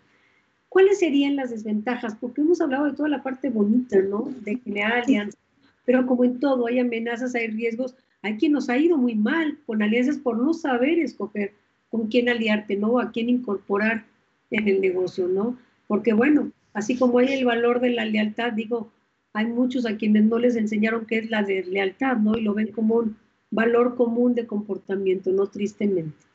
¿Cuáles 0.69 0.99
serían 0.99 1.37
las 1.37 1.51
desventajas? 1.51 2.17
Porque 2.21 2.41
hemos 2.41 2.61
hablado 2.61 2.87
de 2.87 2.95
toda 2.95 3.09
la 3.09 3.23
parte 3.23 3.49
bonita, 3.49 4.03
¿no? 4.03 4.29
De 4.43 4.57
generar 4.57 5.05
alianzas, 5.05 5.41
pero 5.85 6.05
como 6.05 6.25
en 6.25 6.41
todo 6.41 6.67
hay 6.67 6.81
amenazas, 6.81 7.37
hay 7.37 7.47
riesgos, 7.47 7.95
hay 8.23 8.37
quien 8.39 8.53
nos 8.53 8.69
ha 8.69 8.77
ido 8.77 8.99
muy 8.99 9.15
mal 9.15 9.57
con 9.67 9.83
alianzas 9.83 10.19
por 10.19 10.37
no 10.37 10.53
saber 10.53 10.99
escoger 10.99 11.53
con 11.91 12.09
quién 12.09 12.29
aliarte, 12.29 12.75
¿no? 12.75 12.99
A 12.99 13.13
quién 13.13 13.29
incorporar 13.29 14.05
en 14.51 14.67
el 14.67 14.81
negocio, 14.81 15.29
¿no? 15.29 15.57
Porque 15.87 16.13
bueno, 16.13 16.51
así 16.75 16.99
como 16.99 17.21
hay 17.21 17.33
el 17.33 17.45
valor 17.45 17.81
de 17.81 17.91
la 17.91 18.05
lealtad, 18.05 18.53
digo, 18.53 18.91
hay 19.33 19.47
muchos 19.47 19.87
a 19.87 19.97
quienes 19.97 20.25
no 20.25 20.41
les 20.41 20.57
enseñaron 20.57 21.07
qué 21.07 21.19
es 21.19 21.31
la 21.31 21.45
de 21.45 21.63
lealtad, 21.63 22.17
¿no? 22.17 22.37
Y 22.37 22.43
lo 22.43 22.53
ven 22.53 22.73
como 22.73 22.97
un 22.97 23.17
valor 23.53 23.95
común 23.95 24.35
de 24.35 24.47
comportamiento, 24.47 25.31
no 25.31 25.47
tristemente. 25.47 26.27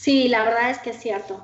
Sí, 0.00 0.28
la 0.28 0.44
verdad 0.44 0.70
es 0.70 0.78
que 0.78 0.90
es 0.90 0.96
cierto. 0.96 1.42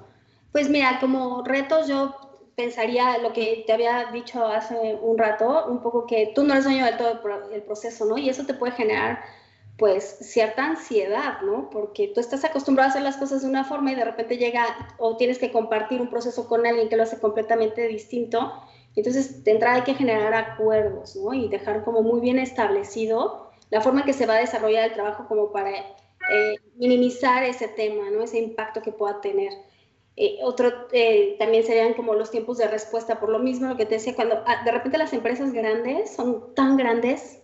Pues 0.51 0.71
mira, 0.71 0.99
como 0.99 1.43
retos 1.45 1.89
yo 1.89 2.17
pensaría 2.57 3.19
lo 3.19 3.35
que 3.35 3.65
te 3.67 3.73
había 3.75 4.07
dicho 4.13 4.47
hace 4.47 4.95
un 5.03 5.19
rato, 5.19 5.67
un 5.69 5.83
poco 5.83 6.07
que 6.07 6.33
tú 6.35 6.43
no 6.43 6.55
eres 6.55 6.65
dueño 6.65 6.87
de 6.87 6.93
todo 6.93 7.21
el 7.53 7.63
proceso, 7.65 8.07
¿no? 8.07 8.17
Y 8.17 8.31
eso 8.31 8.47
te 8.47 8.55
puede 8.55 8.73
generar 8.73 9.21
pues 9.77 10.05
cierta 10.23 10.65
ansiedad, 10.65 11.43
¿no? 11.43 11.69
Porque 11.69 12.09
tú 12.09 12.21
estás 12.21 12.45
acostumbrado 12.47 12.89
a 12.89 12.91
hacer 12.93 13.03
las 13.03 13.19
cosas 13.19 13.43
de 13.43 13.49
una 13.49 13.65
forma 13.65 13.93
y 13.93 13.95
de 13.95 14.07
repente 14.07 14.39
llega 14.39 14.65
o 14.97 15.19
tienes 15.19 15.39
que 15.39 15.53
compartir 15.53 16.01
un 16.01 16.09
proceso 16.09 16.49
con 16.49 16.67
alguien 16.67 16.89
que 16.89 16.97
lo 16.97 17.03
hace 17.03 17.21
completamente 17.21 17.87
distinto. 17.89 18.55
Entonces, 18.95 19.45
de 19.45 19.51
entrada 19.51 19.77
hay 19.77 19.83
que 19.83 19.95
generar 19.95 20.33
acuerdos, 20.33 21.15
¿no? 21.17 21.35
Y 21.35 21.49
dejar 21.49 21.85
como 21.85 22.01
muy 22.01 22.21
bien 22.23 22.39
establecido 22.39 23.51
la 23.69 23.83
forma 23.83 24.07
que 24.07 24.15
se 24.15 24.25
va 24.25 24.37
a 24.37 24.39
desarrollar 24.39 24.85
el 24.85 24.95
trabajo 24.95 25.27
como 25.29 25.53
para 25.53 25.73
eh, 26.31 26.57
minimizar 26.77 27.45
ese 27.45 27.69
tema, 27.69 28.11
¿no? 28.11 28.23
Ese 28.23 28.39
impacto 28.39 28.83
que 28.83 28.93
pueda 28.93 29.21
tener. 29.21 29.53
Eh, 30.17 30.39
otro 30.43 30.89
eh, 30.93 31.37
también 31.39 31.65
serían 31.65 31.93
como 31.93 32.15
los 32.15 32.31
tiempos 32.31 32.59
de 32.59 32.69
respuesta, 32.69 33.21
por 33.21 33.29
lo 33.29 33.39
mismo 33.39 33.69
lo 33.69 33.77
que 33.77 33.85
te 33.85 33.97
decía, 33.97 34.15
cuando 34.15 34.43
ah, 34.47 34.63
de 34.65 34.73
repente 34.73 34.97
las 34.97 35.13
empresas 35.13 35.53
grandes 35.53 36.15
son 36.15 36.55
tan 36.55 36.79
grandes 36.79 37.41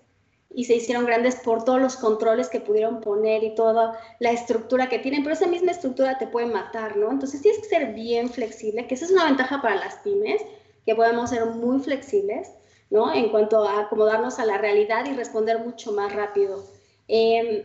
y 0.55 0.65
se 0.65 0.77
hicieron 0.77 1.05
grandes 1.05 1.37
por 1.37 1.65
todos 1.65 1.81
los 1.81 1.97
controles 1.97 2.49
que 2.49 2.61
pudieron 2.61 3.01
poner 3.01 3.45
y 3.45 3.55
toda 3.55 3.99
la 4.21 4.33
estructura 4.33 4.89
que 4.89 4.99
tienen, 4.99 5.23
pero 5.23 5.35
esa 5.35 5.47
misma 5.47 5.73
estructura 5.73 6.19
te 6.19 6.27
puede 6.27 6.47
matar, 6.47 6.97
¿no? 6.97 7.11
Entonces 7.11 7.43
tienes 7.43 7.61
que 7.61 7.69
ser 7.69 7.93
bien 7.93 8.31
flexible, 8.31 8.87
que 8.87 8.95
esa 8.95 9.05
es 9.05 9.11
una 9.11 9.27
ventaja 9.27 9.61
para 9.61 9.77
las 9.77 9.97
pymes, 9.97 10.43
que 10.87 10.95
podemos 10.95 11.31
ser 11.31 11.47
muy 11.47 11.79
flexibles, 11.81 12.51
¿no? 12.91 13.13
En 13.13 13.31
cuanto 13.31 13.65
a 13.65 13.81
acomodarnos 13.81 14.39
a 14.39 14.47
la 14.47 14.59
realidad 14.59 15.07
y 15.07 15.15
responder 15.15 15.59
mucho 15.59 15.93
más 15.93 16.13
rápido. 16.15 16.65
Em, 17.09 17.65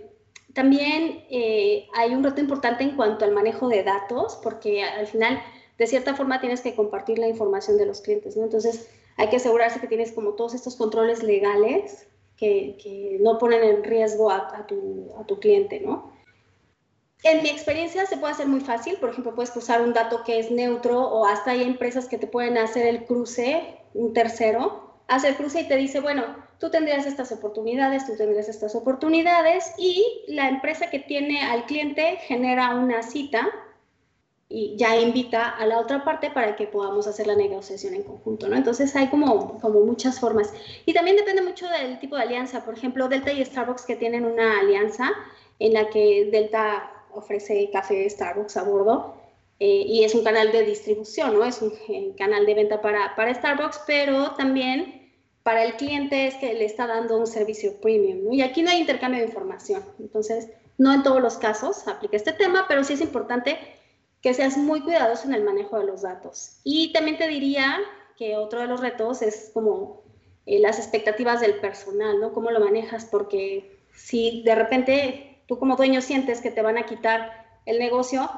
también 0.58 1.24
eh, 1.30 1.88
hay 1.93 2.15
un 2.15 2.24
reto 2.24 2.41
importante 2.41 2.84
en 2.84 2.96
cuanto 2.96 3.26
al 3.26 3.32
manejo 3.32 3.70
de 3.70 3.84
datos, 3.84 4.39
porque 4.41 4.84
al 4.84 5.06
final, 5.06 5.39
de 5.78 5.86
cierta 5.86 6.15
forma, 6.15 6.41
tienes 6.41 6.62
que 6.62 6.74
compartir 6.74 7.20
la 7.20 7.28
información 7.28 7.78
de 7.78 7.86
los 7.86 8.02
clientes, 8.02 8.36
¿no? 8.36 8.46
Entonces, 8.46 8.89
hay 9.17 9.30
que 9.30 9.36
asegurarse 9.36 9.80
que 9.80 9.86
tienes 9.86 10.12
como 10.13 10.32
todos 10.32 10.56
estos 10.56 10.76
controles 10.76 11.22
legales 11.22 12.08
que, 12.36 13.20
no 13.22 13.38
ponen 13.38 13.63
en 13.63 13.84
riesgo 13.84 14.32
a, 14.32 14.65
tu, 14.65 15.39
cliente, 15.39 15.80
¿no? 15.80 16.12
En 17.22 17.43
mi 17.43 17.50
experiencia 17.50 18.08
se 18.08 18.17
puede 18.17 18.34
hacer 18.34 18.48
muy 18.48 18.62
fácil, 18.62 18.98
por 18.98 19.12
ejemplo, 19.12 19.36
puedes 19.36 19.52
cruzar 19.52 19.84
un 19.84 19.93
dato 19.93 20.24
que 20.24 20.39
es 20.39 20.50
neutro 20.50 21.00
o 21.00 21.28
hasta 21.28 21.52
hay 21.52 21.62
empresas 21.62 22.08
que 22.08 22.17
te 22.17 22.26
pueden 22.26 22.58
hacer 22.58 22.88
el 22.88 23.06
cruce, 23.06 23.78
un 23.93 24.12
tercero, 24.12 24.87
hace 25.08 25.30
el 25.30 25.36
cruce 25.36 25.62
y 25.62 25.67
te 25.67 25.76
dice, 25.78 26.00
bueno, 26.00 26.24
tú 26.60 26.70
tendrías 26.70 27.06
estas 27.06 27.32
oportunidades, 27.32 28.06
tú 28.06 28.15
tendrías 28.17 28.50
estas 28.50 28.76
oportunidades 28.76 29.74
y 29.78 30.24
la 30.28 30.50
empresa 30.50 30.89
que 30.89 31.00
tiene 31.00 31.41
al 31.41 31.65
cliente 31.65 32.17
genera 32.28 32.76
una 32.76 33.04
cita 33.04 33.48
y 34.50 34.76
ya 34.78 34.96
invita 34.98 35.50
a 35.50 35.65
la 35.65 35.80
otra 35.80 36.06
parte 36.06 36.32
para 36.32 36.56
que 36.56 36.67
podamos 36.67 37.06
hacer 37.06 37.28
la 37.28 37.36
negociación 37.36 37.93
en 37.93 38.04
conjunto, 38.04 38.48
¿no? 38.48 38.56
Entonces 38.56 38.96
hay 38.96 39.08
como, 39.08 39.60
como 39.60 39.82
muchas 39.82 40.20
formas. 40.20 40.54
Y 40.86 40.93
también 40.93 41.17
depende 41.17 41.41
mucho 41.41 41.67
del 41.67 42.00
tipo 42.00 42.15
de 42.15 42.24
alianza. 42.24 42.63
Por 42.63 42.74
ejemplo, 42.74 43.10
Delta 43.10 43.32
y 43.34 43.43
Starbucks 43.43 43.84
que 43.84 43.98
tienen 43.98 44.26
una 44.26 44.60
alianza 44.60 45.12
en 45.60 45.74
la 45.74 45.89
que 45.89 46.30
Delta 46.32 46.91
ofrece 47.12 47.70
café 47.74 48.10
Starbucks 48.10 48.56
a 48.58 48.63
bordo 48.63 49.15
eh, 49.60 49.84
y 49.86 50.04
es 50.04 50.13
un 50.13 50.24
canal 50.24 50.52
de 50.52 50.63
distribución, 50.63 51.34
¿no? 51.34 51.43
Es 51.43 51.62
un 51.62 51.74
eh, 51.89 52.13
canal 52.17 52.46
de 52.46 52.54
venta 52.54 52.80
para, 52.82 53.15
para 53.15 53.34
Starbucks, 53.34 53.82
pero 53.86 54.32
también 54.36 54.97
para 55.48 55.64
el 55.64 55.78
cliente 55.78 56.28
es 56.28 56.36
que 56.36 56.54
le 56.56 56.66
está 56.66 56.88
dando 56.88 57.18
un 57.18 57.26
servicio 57.26 57.80
premium. 57.80 58.34
Y 58.34 58.42
aquí 58.42 58.64
no 58.64 58.70
hay 58.70 58.82
intercambio 58.82 59.22
de 59.22 59.28
información. 59.28 59.82
Entonces, 59.98 60.50
no 60.78 60.94
en 60.94 61.04
todos 61.04 61.22
los 61.22 61.38
casos 61.38 61.88
aplica 61.88 62.18
este 62.18 62.34
tema, 62.34 62.66
pero 62.68 62.84
sí 62.84 62.96
es 62.96 63.00
importante 63.00 63.58
que 64.22 64.34
seas 64.34 64.58
muy 64.58 64.82
cuidadoso 64.82 65.26
en 65.26 65.34
el 65.34 65.46
manejo 65.46 65.80
de 65.80 65.86
los 65.86 66.02
datos. 66.02 66.60
Y 66.66 66.92
también 66.92 67.18
te 67.18 67.30
diría 67.30 67.78
que 68.18 68.36
otro 68.36 68.60
de 68.60 68.68
los 68.68 68.82
retos 68.82 69.22
es 69.22 69.52
como 69.54 70.04
eh, 70.46 70.60
las 70.60 70.80
expectativas 70.80 71.40
del 71.40 71.62
personal, 71.62 72.20
¿no? 72.20 72.34
¿Cómo 72.34 72.52
lo 72.52 72.60
manejas? 72.60 73.06
Porque 73.06 73.80
si 73.94 74.44
de 74.44 74.54
repente 74.54 75.44
tú 75.48 75.58
como 75.60 75.78
dueño 75.78 76.02
sientes 76.02 76.42
que 76.42 76.52
te 76.52 76.62
van 76.62 76.78
a 76.78 76.86
quitar 76.86 77.62
el 77.66 77.80
negocio, 77.80 78.30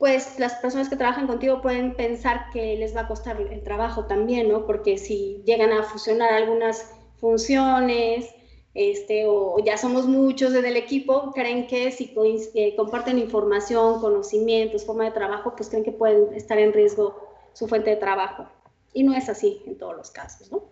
pues 0.00 0.38
las 0.38 0.54
personas 0.54 0.88
que 0.88 0.96
trabajan 0.96 1.26
contigo 1.26 1.60
pueden 1.60 1.94
pensar 1.94 2.46
que 2.54 2.74
les 2.76 2.96
va 2.96 3.02
a 3.02 3.06
costar 3.06 3.38
el 3.38 3.62
trabajo 3.62 4.06
también, 4.06 4.48
¿no? 4.48 4.64
Porque 4.64 4.96
si 4.96 5.42
llegan 5.44 5.72
a 5.72 5.82
fusionar 5.82 6.32
algunas 6.32 6.90
funciones, 7.18 8.30
este, 8.72 9.26
o 9.26 9.62
ya 9.62 9.76
somos 9.76 10.06
muchos 10.06 10.54
en 10.54 10.64
el 10.64 10.78
equipo, 10.78 11.32
creen 11.32 11.66
que 11.66 11.92
si 11.92 12.14
eh, 12.54 12.74
comparten 12.76 13.18
información, 13.18 14.00
conocimientos, 14.00 14.86
forma 14.86 15.04
de 15.04 15.10
trabajo, 15.10 15.54
pues 15.54 15.68
creen 15.68 15.84
que 15.84 15.92
pueden 15.92 16.32
estar 16.32 16.58
en 16.58 16.72
riesgo 16.72 17.20
su 17.52 17.68
fuente 17.68 17.90
de 17.90 17.96
trabajo. 17.96 18.48
Y 18.94 19.02
no 19.02 19.12
es 19.12 19.28
así 19.28 19.62
en 19.66 19.76
todos 19.76 19.94
los 19.94 20.10
casos, 20.10 20.50
¿no? 20.50 20.62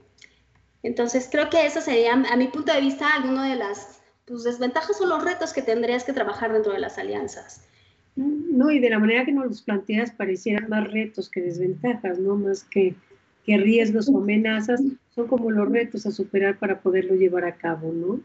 Entonces, 0.82 1.28
creo 1.30 1.50
que 1.50 1.66
eso 1.66 1.82
sería, 1.82 2.14
a 2.14 2.36
mi 2.36 2.48
punto 2.48 2.72
de 2.72 2.80
vista, 2.80 3.14
alguno 3.14 3.42
de 3.42 3.56
las 3.56 4.00
pues, 4.26 4.44
desventajas 4.44 4.98
o 5.02 5.04
los 5.04 5.22
retos 5.22 5.52
que 5.52 5.60
tendrías 5.60 6.04
que 6.04 6.14
trabajar 6.14 6.50
dentro 6.50 6.72
de 6.72 6.78
las 6.78 6.96
alianzas. 6.96 7.68
No, 8.18 8.70
y 8.70 8.80
de 8.80 8.90
la 8.90 8.98
manera 8.98 9.24
que 9.24 9.32
nos 9.32 9.46
los 9.46 9.62
planteas, 9.62 10.10
parecieran 10.10 10.68
más 10.68 10.90
retos 10.90 11.28
que 11.28 11.40
desventajas, 11.40 12.18
¿no? 12.18 12.34
Más 12.36 12.64
que 12.64 12.94
que 13.48 13.56
riesgos 13.56 14.10
o 14.10 14.18
amenazas 14.18 14.82
son 15.14 15.26
como 15.26 15.50
los 15.50 15.66
retos 15.70 16.04
a 16.04 16.10
superar 16.10 16.58
para 16.58 16.82
poderlo 16.82 17.14
llevar 17.14 17.46
a 17.46 17.56
cabo, 17.56 17.90
¿no? 17.94 18.20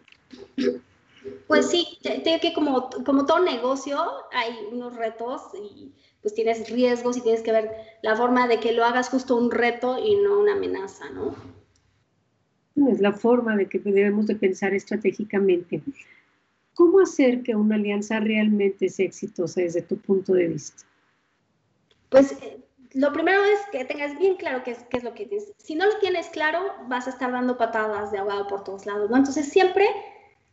Pues 1.47 1.69
sí, 1.69 1.97
tengo 2.01 2.41
que 2.41 2.51
como, 2.51 2.89
como 3.05 3.25
todo 3.25 3.39
negocio 3.39 3.97
hay 4.33 4.51
unos 4.69 4.97
retos 4.97 5.43
y 5.55 5.93
pues 6.21 6.33
tienes 6.33 6.69
riesgos 6.69 7.15
y 7.15 7.21
tienes 7.21 7.41
que 7.41 7.53
ver 7.53 7.71
la 8.01 8.17
forma 8.17 8.49
de 8.49 8.59
que 8.59 8.73
lo 8.73 8.83
hagas 8.83 9.07
justo 9.07 9.37
un 9.37 9.49
reto 9.49 9.97
y 9.97 10.17
no 10.17 10.41
una 10.41 10.55
amenaza, 10.55 11.09
¿no? 11.11 11.33
Es 12.91 12.99
la 12.99 13.13
forma 13.13 13.55
de 13.55 13.67
que 13.69 13.79
debemos 13.79 14.27
de 14.27 14.35
pensar 14.35 14.73
estratégicamente. 14.73 15.81
¿Cómo 16.73 16.99
hacer 16.99 17.43
que 17.43 17.55
una 17.55 17.75
alianza 17.75 18.19
realmente 18.19 18.89
sea 18.89 19.05
exitosa 19.05 19.61
desde 19.61 19.81
tu 19.81 19.97
punto 19.97 20.33
de 20.33 20.47
vista? 20.47 20.83
Pues 22.09 22.31
eh, 22.41 22.59
lo 22.93 23.11
primero 23.11 23.43
es 23.43 23.59
que 23.71 23.85
tengas 23.85 24.17
bien 24.17 24.35
claro 24.35 24.63
qué 24.63 24.71
es, 24.71 25.03
lo 25.03 25.13
que 25.13 25.25
tienes. 25.25 25.51
Si 25.57 25.75
no 25.75 25.85
lo 25.85 25.97
tienes 25.99 26.27
claro, 26.27 26.59
vas 26.87 27.07
a 27.07 27.11
estar 27.11 27.31
dando 27.31 27.57
patadas 27.57 28.11
de 28.11 28.19
ahogado 28.19 28.47
por 28.47 28.63
todos 28.63 28.85
lados, 28.85 29.09
¿no? 29.09 29.17
Entonces 29.17 29.49
siempre 29.49 29.87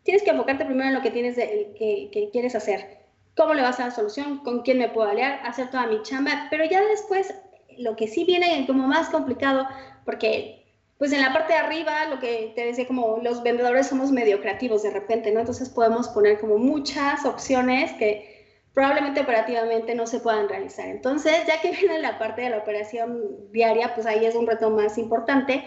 tienes 0.03 0.23
que 0.23 0.31
enfocarte 0.31 0.65
primero 0.65 0.89
en 0.89 0.95
lo 0.95 1.03
que 1.03 1.11
tienes 1.11 1.37
que, 1.37 2.11
que, 2.13 2.31
quieres 2.33 2.55
hacer. 2.55 2.99
¿Cómo 3.37 3.55
le 3.55 3.63
vas 3.63 3.79
a 3.79 3.85
dar 3.85 3.93
solución? 3.93 4.39
¿Con 4.39 4.63
quién 4.63 4.79
me 4.79 4.89
puedo 4.89 5.09
aliar? 5.09 5.41
Hacer 5.45 5.71
toda 5.71 5.87
mi 5.87 6.03
chamba. 6.03 6.49
Pero 6.51 6.65
ya 6.65 6.83
después, 6.83 7.35
lo 7.79 7.97
que 7.97 8.09
sí 8.09 8.25
viene 8.25 8.65
como 8.67 8.87
más 8.87 9.09
complicado, 9.09 9.67
porque 10.05 10.60
pues 11.01 11.13
en 11.15 11.23
la 11.23 11.33
parte 11.33 11.55
de 11.55 11.59
arriba, 11.59 12.05
lo 12.11 12.19
que 12.21 12.53
te 12.55 12.67
decía, 12.67 12.87
como 12.87 13.21
los 13.23 13.43
vendedores 13.43 13.87
somos 13.87 14.13
medio 14.13 14.43
creativos 14.43 14.83
de 14.83 14.91
repente, 14.91 15.33
¿no? 15.33 15.41
Entonces 15.41 15.71
podemos 15.71 16.09
poner 16.09 16.39
como 16.39 16.59
muchas 16.59 17.25
opciones 17.25 17.91
que 17.93 18.61
probablemente 18.75 19.23
operativamente 19.23 19.95
no 19.95 20.07
se 20.07 20.21
puedan 20.21 20.47
realizar. 20.47 20.89
Entonces, 20.89 21.47
ya 21.47 21.59
que 21.63 21.71
viene 21.81 22.01
la 22.01 22.19
parte 22.19 22.43
de 22.43 22.51
la 22.51 22.59
operación 22.59 23.51
diaria, 23.51 23.95
pues 23.95 24.07
ahí 24.07 24.27
es 24.27 24.35
un 24.35 24.47
reto 24.47 24.69
más 24.69 24.99
importante. 24.99 25.65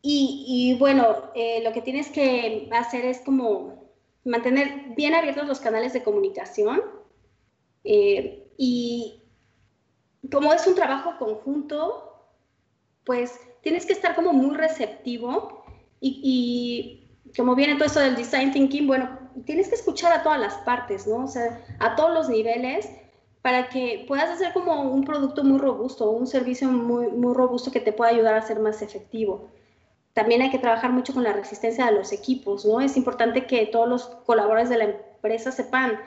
Y, 0.00 0.76
bueno, 0.78 1.30
eh, 1.34 1.60
lo 1.62 1.74
que 1.74 1.82
tienes 1.82 2.08
que 2.08 2.70
hacer 2.72 3.04
es 3.04 3.20
como 3.20 3.92
mantener 4.24 4.94
bien 4.96 5.14
abiertos 5.14 5.46
los 5.46 5.60
canales 5.60 5.92
de 5.92 6.02
comunicación. 6.02 6.80
Eh, 7.84 8.50
y 8.56 9.24
como 10.32 10.54
es 10.54 10.66
un 10.66 10.74
trabajo 10.74 11.18
conjunto, 11.18 12.30
pues 13.04 13.38
tienes 13.62 13.86
que 13.86 13.92
estar 13.92 14.14
como 14.14 14.32
muy 14.32 14.56
receptivo 14.56 15.64
y, 16.00 16.20
y 16.22 17.32
como 17.36 17.54
viene 17.54 17.74
todo 17.74 17.86
esto 17.86 18.00
del 18.00 18.16
design 18.16 18.52
thinking, 18.52 18.86
bueno, 18.86 19.18
tienes 19.46 19.68
que 19.68 19.76
escuchar 19.76 20.12
a 20.12 20.22
todas 20.22 20.40
las 20.40 20.54
partes, 20.58 21.06
¿no? 21.06 21.24
O 21.24 21.28
sea, 21.28 21.64
a 21.78 21.96
todos 21.96 22.12
los 22.12 22.28
niveles 22.28 22.88
para 23.40 23.68
que 23.68 24.04
puedas 24.06 24.30
hacer 24.30 24.52
como 24.52 24.82
un 24.82 25.04
producto 25.04 25.42
muy 25.42 25.58
robusto, 25.58 26.10
un 26.10 26.26
servicio 26.26 26.68
muy, 26.68 27.08
muy 27.08 27.34
robusto 27.34 27.72
que 27.72 27.80
te 27.80 27.92
pueda 27.92 28.10
ayudar 28.10 28.34
a 28.34 28.42
ser 28.42 28.60
más 28.60 28.82
efectivo. 28.82 29.48
También 30.12 30.42
hay 30.42 30.50
que 30.50 30.58
trabajar 30.58 30.92
mucho 30.92 31.12
con 31.12 31.24
la 31.24 31.32
resistencia 31.32 31.86
de 31.86 31.92
los 31.92 32.12
equipos, 32.12 32.64
¿no? 32.64 32.80
Es 32.80 32.96
importante 32.96 33.46
que 33.46 33.66
todos 33.66 33.88
los 33.88 34.04
colaboradores 34.26 34.68
de 34.68 34.78
la 34.78 34.84
empresa 34.84 35.50
sepan 35.50 35.98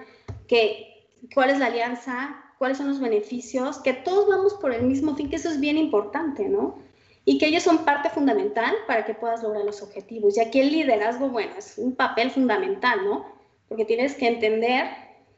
que 0.47 1.09
cuál 1.33 1.49
es 1.49 1.59
la 1.59 1.65
alianza, 1.65 2.41
cuáles 2.57 2.77
son 2.77 2.87
los 2.87 2.99
beneficios, 2.99 3.79
que 3.79 3.93
todos 3.93 4.29
vamos 4.29 4.53
por 4.53 4.71
el 4.73 4.83
mismo 4.83 5.15
fin, 5.15 5.29
que 5.29 5.35
eso 5.35 5.49
es 5.49 5.59
bien 5.59 5.77
importante, 5.77 6.47
¿no? 6.47 6.77
Y 7.25 7.39
que 7.39 7.47
ellos 7.47 7.63
son 7.63 7.79
parte 7.85 8.09
fundamental 8.09 8.75
para 8.87 9.03
que 9.03 9.15
puedas 9.15 9.41
lograr 9.41 9.65
los 9.65 9.81
objetivos. 9.81 10.37
Y 10.37 10.41
aquí 10.41 10.59
el 10.59 10.71
liderazgo, 10.71 11.29
bueno, 11.29 11.53
es 11.57 11.77
un 11.77 11.95
papel 11.95 12.29
fundamental, 12.29 13.03
¿no? 13.03 13.25
Porque 13.67 13.83
tienes 13.83 14.13
que 14.13 14.27
entender 14.27 14.85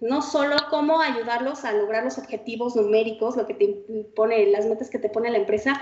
no 0.01 0.21
solo 0.21 0.57
cómo 0.69 1.01
ayudarlos 1.01 1.63
a 1.63 1.71
lograr 1.71 2.03
los 2.03 2.17
objetivos 2.17 2.75
numéricos, 2.75 3.37
lo 3.37 3.47
que 3.47 3.53
te 3.53 3.67
pone, 4.15 4.47
las 4.47 4.65
metas 4.65 4.89
que 4.89 4.99
te 4.99 5.09
pone 5.09 5.31
la 5.31 5.39
empresa, 5.39 5.79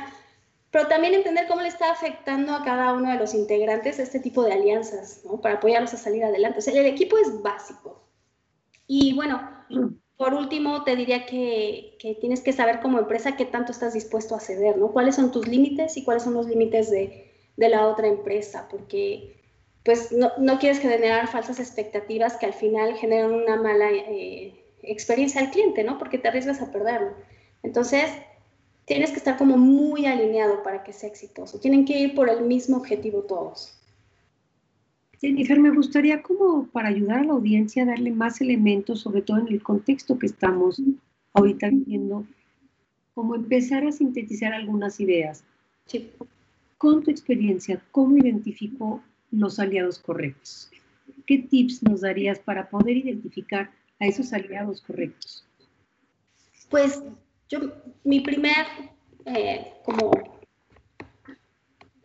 pero 0.72 0.88
también 0.88 1.16
entender 1.16 1.48
cómo 1.48 1.62
le 1.62 1.70
está 1.70 1.92
afectando 1.92 2.54
a 2.54 2.64
cada 2.64 2.94
uno 2.94 3.12
de 3.12 3.18
los 3.18 3.34
integrantes 3.34 3.98
este 3.98 4.20
tipo 4.20 4.44
de 4.44 4.54
alianzas, 4.54 5.22
¿no? 5.26 5.42
Para 5.42 5.56
apoyarlos 5.56 5.94
a 5.94 5.98
salir 5.98 6.24
adelante. 6.24 6.60
O 6.60 6.62
sea, 6.62 6.80
el 6.80 6.86
equipo 6.86 7.18
es 7.18 7.42
básico. 7.42 8.04
Y 8.86 9.14
bueno, 9.14 9.42
por 10.18 10.34
último, 10.34 10.84
te 10.84 10.96
diría 10.96 11.26
que, 11.26 11.96
que, 12.00 12.16
tienes 12.16 12.42
que 12.42 12.54
saber 12.54 12.80
como 12.80 13.00
empresa 13.00 13.36
qué 13.36 13.46
tanto 13.46 13.72
estás 13.72 13.94
dispuesto 13.94 14.36
a 14.36 14.40
ceder, 14.40 14.78
¿no? 14.78 14.92
¿Cuáles 14.92 15.16
son 15.16 15.32
tus 15.32 15.48
límites 15.48 15.98
y 15.98 16.04
cuáles 16.04 16.24
son 16.24 16.36
los 16.36 16.48
límites 16.48 16.90
de, 16.90 17.32
de 17.58 17.70
la 17.70 17.88
otra 17.88 18.08
empresa? 18.08 18.68
Porque 18.70 19.36
pues 19.84 20.12
no, 20.12 20.32
no, 20.40 20.58
quieres 20.58 20.80
generar 20.80 21.28
falsas 21.28 21.60
expectativas 21.60 22.38
que 22.38 22.48
al 22.48 22.54
final 22.54 22.96
generan 22.96 23.34
una 23.34 23.56
mala 23.56 23.92
eh, 23.92 24.66
experiencia 24.82 25.42
al 25.42 25.52
cliente, 25.52 25.84
¿no? 25.84 26.00
Porque 26.00 26.18
te 26.18 26.28
arriesgas 26.28 26.62
a 26.62 26.72
perderlo. 26.72 27.12
Entonces, 27.62 28.10
tienes 28.86 29.12
que 29.12 29.18
estar 29.18 29.38
como 29.38 29.58
muy 29.58 30.08
alineado 30.08 30.64
para 30.64 30.84
que 30.84 30.92
sea 30.92 31.10
exitoso. 31.10 31.60
Tienen 31.60 31.86
que 31.86 32.00
ir 32.00 32.16
por 32.16 32.30
el 32.30 32.42
mismo 32.42 32.78
objetivo 32.78 33.24
todos. 33.24 33.78
Jennifer, 35.26 35.60
me 35.60 35.72
gustaría 35.72 36.22
como 36.22 36.68
para 36.68 36.90
ayudar 36.90 37.20
a 37.20 37.24
la 37.24 37.34
audiencia 37.34 37.86
darle 37.86 38.12
más 38.12 38.42
elementos, 38.42 39.00
sobre 39.00 39.24
todo 39.24 39.40
en 39.40 39.48
el 39.48 39.64
contexto 39.64 40.20
que 40.20 40.28
estamos 40.28 40.80
ahorita 41.34 41.70
viviendo, 41.70 42.26
como 43.16 43.34
empezar 43.36 43.86
a 43.88 43.92
sintetizar 43.92 44.54
algunas 44.54 45.00
ideas. 45.00 45.44
Sí. 45.86 46.12
Con 46.78 47.04
tu 47.04 47.10
experiencia, 47.10 47.82
¿cómo 47.92 48.18
identificó 48.18 49.02
los 49.32 49.60
aliados 49.60 50.00
correctos. 50.00 50.70
¿Qué 51.26 51.40
tips 51.40 51.84
nos 51.84 52.02
darías 52.02 52.40
para 52.40 52.70
poder 52.70 52.98
identificar 52.98 53.72
a 54.00 54.06
esos 54.06 54.32
aliados 54.34 54.82
correctos? 54.82 55.46
Pues 56.70 57.02
yo, 57.50 57.60
mi 58.04 58.22
primer, 58.22 58.66
eh, 59.26 59.74
como, 59.84 60.12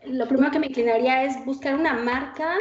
lo 0.07 0.29
primero 0.29 0.51
que 0.51 0.59
me 0.59 0.67
inclinaría 0.69 1.25
es 1.25 1.45
buscar 1.45 1.75
una 1.75 1.95
marca 1.95 2.57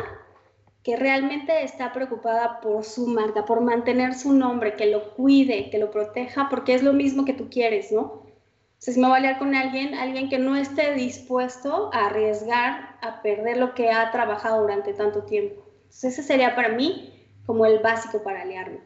que 0.90 0.96
realmente 0.96 1.64
está 1.64 1.94
preocupada 1.94 2.62
por 2.62 2.84
su 2.84 3.06
marca, 3.06 3.46
por 3.46 3.62
mantener 3.62 4.16
su 4.16 4.34
nombre, 4.34 4.76
que 4.76 4.88
lo 4.88 5.14
cuide, 5.14 5.70
que 5.70 5.78
lo 5.78 5.92
proteja, 5.92 6.50
porque 6.50 6.74
es 6.74 6.82
lo 6.82 6.94
mismo 6.94 7.26
que 7.26 7.34
tú 7.34 7.48
quieres, 7.48 7.92
¿no? 7.92 8.24
Entonces 8.70 8.98
me 8.98 9.04
voy 9.04 9.14
a 9.14 9.18
aliar 9.18 9.38
con 9.38 9.54
alguien, 9.54 9.94
alguien 9.94 10.30
que 10.30 10.40
no 10.40 10.56
esté 10.56 10.96
dispuesto 10.96 11.92
a 11.94 12.08
arriesgar, 12.08 12.98
a 13.04 13.22
perder 13.22 13.58
lo 13.58 13.76
que 13.76 13.92
ha 13.92 14.10
trabajado 14.10 14.62
durante 14.62 14.96
tanto 14.96 15.26
tiempo. 15.26 15.64
Entonces 15.84 16.14
ese 16.14 16.24
sería 16.24 16.56
para 16.56 16.70
mí 16.70 17.14
como 17.46 17.68
el 17.68 17.78
básico 17.84 18.24
para 18.24 18.42
aliarme. 18.42 18.80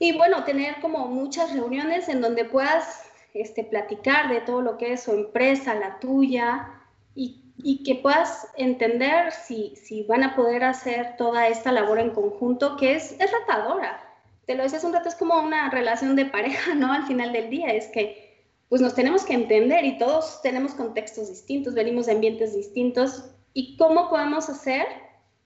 Y 0.00 0.18
bueno, 0.18 0.42
tener 0.42 0.80
como 0.80 1.06
muchas 1.06 1.52
reuniones 1.52 2.08
en 2.08 2.22
donde 2.22 2.44
puedas 2.44 3.04
este, 3.34 3.62
platicar 3.62 4.30
de 4.30 4.40
todo 4.40 4.62
lo 4.62 4.76
que 4.78 4.94
es 4.94 5.04
su 5.04 5.12
empresa, 5.12 5.76
la 5.76 6.00
tuya, 6.00 6.70
y, 7.14 7.49
y 7.62 7.82
que 7.82 7.96
puedas 7.96 8.48
entender 8.56 9.32
si, 9.32 9.74
si, 9.76 10.02
van 10.04 10.22
a 10.22 10.36
poder 10.36 10.64
hacer 10.64 11.16
toda 11.16 11.48
esta 11.48 11.72
labor 11.72 11.98
en 11.98 12.10
conjunto, 12.10 12.76
que 12.76 12.94
es, 12.94 13.12
es 13.20 13.30
ratadora. 13.30 14.00
Te 14.46 14.54
lo 14.54 14.62
decías 14.62 14.84
un 14.84 14.92
rato, 14.92 15.08
es 15.08 15.14
como 15.14 15.38
una 15.40 15.70
relación 15.70 16.16
de 16.16 16.26
pareja, 16.26 16.74
¿no? 16.74 16.92
Al 16.92 17.06
final 17.06 17.32
del 17.32 17.50
día, 17.50 17.72
es 17.72 17.88
que 17.88 18.30
pues 18.68 18.80
nos 18.80 18.94
tenemos 18.94 19.24
que 19.24 19.34
entender 19.34 19.84
y 19.84 19.98
todos 19.98 20.42
tenemos 20.42 20.74
contextos 20.74 21.28
distintos, 21.28 21.74
venimos 21.74 22.06
de 22.06 22.12
ambientes 22.12 22.54
distintos 22.54 23.24
y 23.52 23.76
cómo 23.76 24.08
podemos 24.08 24.48
hacer 24.48 24.86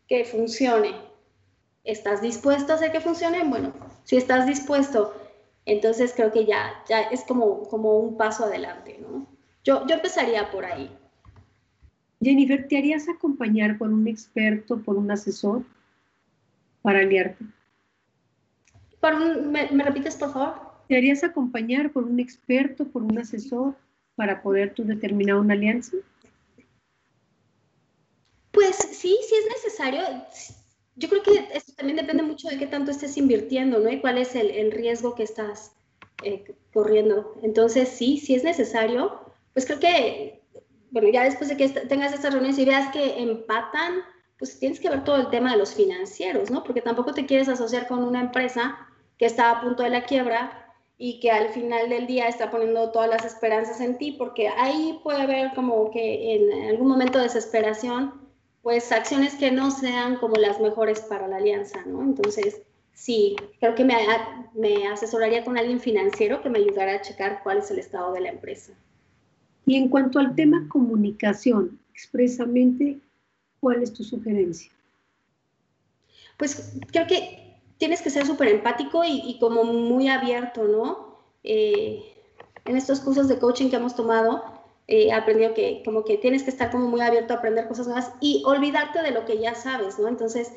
que 0.07 0.27
funcione. 0.27 0.95
¿Estás 1.85 2.21
dispuesto 2.21 2.73
a 2.73 2.77
hacer 2.77 2.93
que 2.93 3.01
funcione? 3.01 3.43
Bueno, 3.45 3.73
si 4.05 4.17
estás 4.17 4.47
dispuesto, 4.47 5.15
entonces 5.65 6.13
creo 6.15 6.33
que 6.33 6.45
ya, 6.45 6.83
ya 6.87 7.01
es 7.03 7.25
como, 7.25 7.63
como 7.63 7.97
un 7.99 8.19
paso 8.19 8.45
adelante, 8.45 8.99
¿no? 9.01 9.27
Yo, 9.65 9.87
yo 9.87 9.95
empezaría 9.95 10.51
por 10.51 10.67
ahí. 10.67 10.95
Jennifer, 12.21 12.67
¿te 12.69 12.79
harías 12.79 13.09
acompañar 13.09 13.79
por 13.79 13.91
un 13.91 14.07
experto, 14.09 14.81
por 14.81 14.97
un 14.97 15.11
asesor 15.11 15.65
para 16.83 17.01
aliarte? 17.01 17.45
¿me, 19.47 19.71
¿Me 19.71 19.85
repites, 19.85 20.17
por 20.17 20.33
favor? 20.33 20.55
¿Te 20.89 20.97
harías 20.97 21.25
acompañar 21.25 21.91
por 21.93 22.05
un 22.05 22.21
experto, 22.21 22.87
por 22.87 23.03
un 23.03 23.19
asesor 23.19 23.75
para 24.17 24.43
poder 24.43 24.75
tú 24.75 24.85
determinar 24.85 25.37
una 25.37 25.55
alianza? 25.55 25.97
Pues 28.53 28.77
sí, 28.77 29.19
sí 29.29 29.35
es 29.35 29.65
necesario. 29.65 30.03
Yo 30.97 31.09
creo 31.09 31.23
que 31.23 31.49
eso 31.53 31.73
también 31.77 31.97
depende 31.97 32.23
mucho 32.23 32.49
de 32.49 32.59
qué 32.59 32.67
tanto 32.67 32.93
estés 32.93 33.17
invirtiendo, 33.17 33.81
¿no? 33.81 33.91
Y 33.91 34.01
cuál 34.01 34.19
es 34.19 34.37
el, 34.37 34.71
riesgo 34.71 35.15
que 35.17 35.25
estás 35.25 35.73
eh, 36.23 36.45
corriendo. 36.73 37.35
Entonces, 37.43 37.89
sí, 37.89 38.19
sí 38.19 38.35
es 38.35 38.45
necesario. 38.45 39.21
Pues 39.55 39.67
creo 39.67 39.81
que, 39.81 40.44
bueno, 40.95 41.09
ya 41.09 41.25
después 41.25 41.49
de 41.49 41.57
que 41.57 41.69
tengas 41.69 42.13
estas 42.13 42.33
reuniones 42.33 42.57
y 42.57 42.65
veas 42.65 42.93
que 42.93 43.21
empatan, 43.21 44.05
pues 44.39 44.61
tienes 44.61 44.79
que 44.79 44.89
ver 44.89 45.03
todo 45.03 45.17
el 45.17 45.29
tema 45.29 45.51
de 45.51 45.59
los 45.59 45.75
financieros, 45.75 46.53
¿no? 46.53 46.63
Porque 46.63 46.83
tampoco 46.83 47.13
te 47.13 47.27
quieres 47.27 47.49
asociar 47.49 47.89
con 47.89 48.05
una 48.05 48.21
empresa 48.21 48.79
que 49.19 49.27
está 49.27 49.51
a 49.51 49.61
punto 49.61 49.83
de 49.83 49.91
la 49.91 50.05
quiebra 50.05 50.73
y 50.97 51.19
que 51.19 51.33
al 51.33 51.49
final 51.49 51.89
del 51.89 52.07
día 52.07 52.29
está 52.29 52.49
poniendo 52.49 52.93
todas 52.93 53.11
las 53.11 53.25
esperanzas 53.25 53.81
en 53.81 53.99
ti, 53.99 54.13
porque 54.13 54.47
ahí 54.47 55.01
puede 55.03 55.21
haber 55.21 55.53
como 55.55 55.91
que 55.91 56.37
en 56.37 56.69
algún 56.69 56.87
momento 56.87 57.19
de 57.19 57.25
desesperación, 57.25 58.31
pues 58.63 58.93
acciones 58.93 59.35
que 59.35 59.51
no 59.51 59.73
sean 59.73 60.19
como 60.19 60.37
las 60.37 60.61
mejores 60.61 61.01
para 61.01 61.27
la 61.27 61.39
alianza, 61.39 61.83
¿no? 61.87 62.03
Entonces, 62.03 62.63
sí, 62.93 63.35
creo 63.59 63.75
que 63.75 63.85
me, 63.85 63.97
me 64.53 64.87
asesoraría 64.87 65.45
con 65.45 65.59
alguien 65.59 65.81
financiero 65.81 66.41
que 66.41 66.51
me 66.51 66.61
ayudara 66.61 66.93
a 66.93 67.01
checar 67.01 67.41
cuál 67.43 67.59
es 67.59 67.71
el 67.73 67.81
estado 67.81 68.13
de 68.13 68.21
la 68.21 68.29
empresa. 68.29 68.75
Y 69.67 69.77
en 69.77 69.89
cuanto 69.89 70.19
al 70.19 70.35
tema 70.35 70.67
comunicación, 70.69 71.79
expresamente, 71.93 72.99
¿cuál 73.61 73.83
es 73.83 73.93
tu 73.93 74.05
sugerencia? 74.05 74.71
Pues 76.37 76.77
creo 76.91 77.07
que 77.07 77.45
tienes 77.79 78.03
que 78.03 78.11
ser 78.11 78.27
súper 78.27 78.49
empático 78.49 79.03
y, 79.05 79.39
como 79.41 79.65
muy 79.65 80.09
abierto, 80.09 80.65
¿no? 80.65 81.19
Eh, 81.43 82.03
en 82.65 82.77
estos 82.77 83.01
cursos 83.01 83.29
de 83.29 83.39
coaching 83.39 83.71
que 83.71 83.77
hemos 83.77 83.95
tomado, 83.95 84.43
he 84.87 85.13
aprendido 85.13 85.55
que 85.55 85.83
como 85.85 86.05
que 86.05 86.19
tienes 86.19 86.43
que 86.43 86.51
estar 86.51 86.71
como 86.71 86.89
muy 86.89 87.01
abierto 87.01 87.33
a 87.33 87.39
aprender 87.39 87.69
cosas 87.69 87.87
nuevas 87.87 88.13
y 88.21 88.43
olvidarte 88.47 89.03
de 89.03 89.13
lo 89.13 89.25
que 89.25 89.39
ya 89.39 89.55
sabes, 89.55 89.99
¿no? 89.99 90.09
Entonces, 90.09 90.53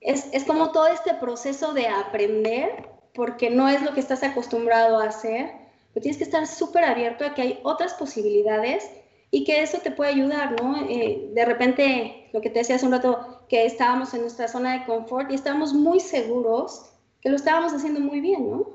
es, 0.00 0.28
es 0.32 0.44
como 0.44 0.72
todo 0.72 0.88
este 0.88 1.14
proceso 1.14 1.72
de 1.74 1.88
aprender, 1.88 2.88
porque 3.14 3.50
no 3.50 3.68
es 3.68 3.82
lo 3.82 3.94
que 3.94 4.00
estás 4.00 4.22
acostumbrado 4.22 4.98
a 4.98 5.06
hacer, 5.06 5.50
pero 5.96 6.02
tienes 6.02 6.18
que 6.18 6.24
estar 6.24 6.46
súper 6.46 6.84
abierto 6.84 7.24
a 7.24 7.32
que 7.32 7.40
hay 7.40 7.60
otras 7.62 7.94
posibilidades 7.94 8.86
y 9.30 9.44
que 9.44 9.62
eso 9.62 9.78
te 9.78 9.90
puede 9.90 10.10
ayudar, 10.10 10.54
¿no? 10.60 10.76
Eh, 10.90 11.30
de 11.32 11.44
repente, 11.46 12.28
lo 12.34 12.42
que 12.42 12.50
te 12.50 12.58
decía 12.58 12.76
hace 12.76 12.84
un 12.84 12.92
rato, 12.92 13.46
que 13.48 13.64
estábamos 13.64 14.12
en 14.12 14.20
nuestra 14.20 14.46
zona 14.46 14.74
de 14.74 14.84
confort 14.84 15.30
y 15.30 15.36
estábamos 15.36 15.72
muy 15.72 16.00
seguros 16.00 16.90
que 17.22 17.30
lo 17.30 17.36
estábamos 17.36 17.72
haciendo 17.72 18.00
muy 18.00 18.20
bien, 18.20 18.50
¿no? 18.50 18.68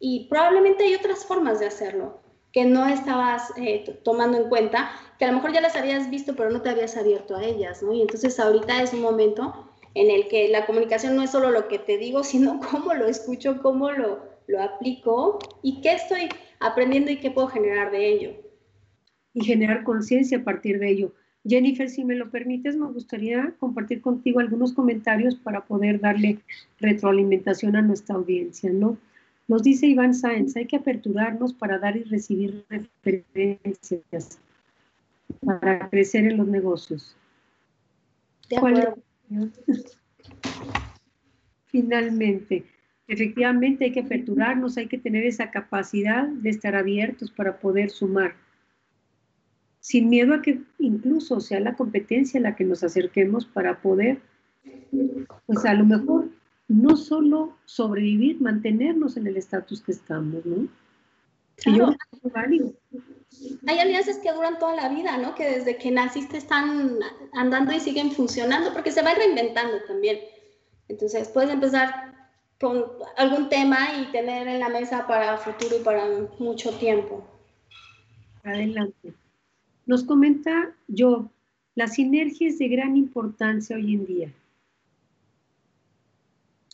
Y 0.00 0.26
probablemente 0.28 0.82
hay 0.82 0.96
otras 0.96 1.24
formas 1.24 1.60
de 1.60 1.66
hacerlo 1.66 2.18
que 2.50 2.64
no 2.64 2.84
estabas 2.88 3.52
eh, 3.56 4.00
tomando 4.02 4.36
en 4.36 4.48
cuenta, 4.48 4.90
que 5.20 5.24
a 5.24 5.28
lo 5.28 5.34
mejor 5.34 5.52
ya 5.52 5.60
las 5.60 5.76
habías 5.76 6.10
visto, 6.10 6.34
pero 6.34 6.50
no 6.50 6.62
te 6.62 6.70
habías 6.70 6.96
abierto 6.96 7.36
a 7.36 7.44
ellas, 7.44 7.80
¿no? 7.80 7.92
Y 7.92 8.02
entonces 8.02 8.40
ahorita 8.40 8.82
es 8.82 8.92
un 8.92 9.02
momento 9.02 9.54
en 9.94 10.10
el 10.10 10.26
que 10.26 10.48
la 10.48 10.66
comunicación 10.66 11.14
no 11.14 11.22
es 11.22 11.30
solo 11.30 11.52
lo 11.52 11.68
que 11.68 11.78
te 11.78 11.96
digo, 11.96 12.24
sino 12.24 12.58
cómo 12.58 12.92
lo 12.92 13.06
escucho, 13.06 13.62
cómo 13.62 13.92
lo, 13.92 14.18
lo 14.48 14.60
aplico 14.60 15.38
y 15.62 15.80
qué 15.80 15.92
estoy 15.92 16.28
aprendiendo 16.60 17.10
y 17.10 17.18
qué 17.18 17.30
puedo 17.30 17.48
generar 17.48 17.90
de 17.90 18.08
ello 18.08 18.30
y 19.34 19.44
generar 19.44 19.84
conciencia 19.84 20.38
a 20.38 20.44
partir 20.44 20.78
de 20.78 20.90
ello. 20.90 21.14
Jennifer, 21.46 21.88
si 21.88 22.04
me 22.04 22.16
lo 22.16 22.30
permites, 22.30 22.76
me 22.76 22.86
gustaría 22.86 23.54
compartir 23.58 24.00
contigo 24.00 24.40
algunos 24.40 24.72
comentarios 24.72 25.36
para 25.36 25.64
poder 25.64 26.00
darle 26.00 26.38
retroalimentación 26.80 27.76
a 27.76 27.82
nuestra 27.82 28.16
audiencia, 28.16 28.70
¿no? 28.72 28.98
Nos 29.46 29.62
dice 29.62 29.86
Iván 29.86 30.14
Sáenz, 30.14 30.56
hay 30.56 30.66
que 30.66 30.76
aperturarnos 30.76 31.52
para 31.54 31.78
dar 31.78 31.96
y 31.96 32.02
recibir 32.02 32.64
referencias, 32.68 34.40
para 35.44 35.88
crecer 35.88 36.24
en 36.26 36.38
los 36.38 36.48
negocios. 36.48 37.16
De 38.48 38.56
acuerdo. 38.56 38.98
Finalmente, 41.66 42.64
efectivamente 43.08 43.84
hay 43.84 43.92
que 43.92 44.00
aperturarnos, 44.00 44.76
hay 44.76 44.88
que 44.88 44.98
tener 44.98 45.24
esa 45.24 45.50
capacidad 45.50 46.26
de 46.26 46.50
estar 46.50 46.74
abiertos 46.74 47.30
para 47.30 47.58
poder 47.58 47.90
sumar 47.90 48.34
sin 49.86 50.08
miedo 50.08 50.34
a 50.34 50.42
que 50.42 50.60
incluso 50.80 51.38
sea 51.38 51.60
la 51.60 51.76
competencia 51.76 52.40
la 52.40 52.56
que 52.56 52.64
nos 52.64 52.82
acerquemos 52.82 53.46
para 53.46 53.80
poder, 53.80 54.18
pues 55.46 55.64
a 55.64 55.74
lo 55.74 55.84
mejor 55.84 56.28
no 56.66 56.96
solo 56.96 57.56
sobrevivir, 57.66 58.40
mantenernos 58.40 59.16
en 59.16 59.28
el 59.28 59.36
estatus 59.36 59.80
que 59.80 59.92
estamos, 59.92 60.44
¿no? 60.44 60.66
Claro. 61.54 61.94
Hay 63.68 63.78
alianzas 63.78 64.18
que 64.18 64.32
duran 64.32 64.58
toda 64.58 64.74
la 64.74 64.88
vida, 64.88 65.18
¿no? 65.18 65.36
Que 65.36 65.50
desde 65.50 65.76
que 65.76 65.92
naciste 65.92 66.38
están 66.38 66.98
andando 67.34 67.72
y 67.72 67.78
siguen 67.78 68.10
funcionando, 68.10 68.72
porque 68.72 68.90
se 68.90 69.02
van 69.02 69.14
reinventando 69.14 69.76
también. 69.86 70.18
Entonces, 70.88 71.28
puedes 71.28 71.50
empezar 71.50 72.12
con 72.60 72.84
algún 73.16 73.48
tema 73.48 73.78
y 74.00 74.10
tener 74.12 74.48
en 74.48 74.60
la 74.60 74.68
mesa 74.68 75.06
para 75.06 75.36
futuro 75.38 75.76
y 75.78 75.84
para 75.84 76.06
mucho 76.38 76.70
tiempo. 76.78 77.26
Adelante. 78.42 79.12
Nos 79.84 80.04
comenta 80.04 80.74
yo, 80.88 81.30
la 81.74 81.86
sinergia 81.86 82.48
es 82.48 82.58
de 82.58 82.68
gran 82.68 82.96
importancia 82.96 83.76
hoy 83.76 83.94
en 83.94 84.06
día. 84.06 84.32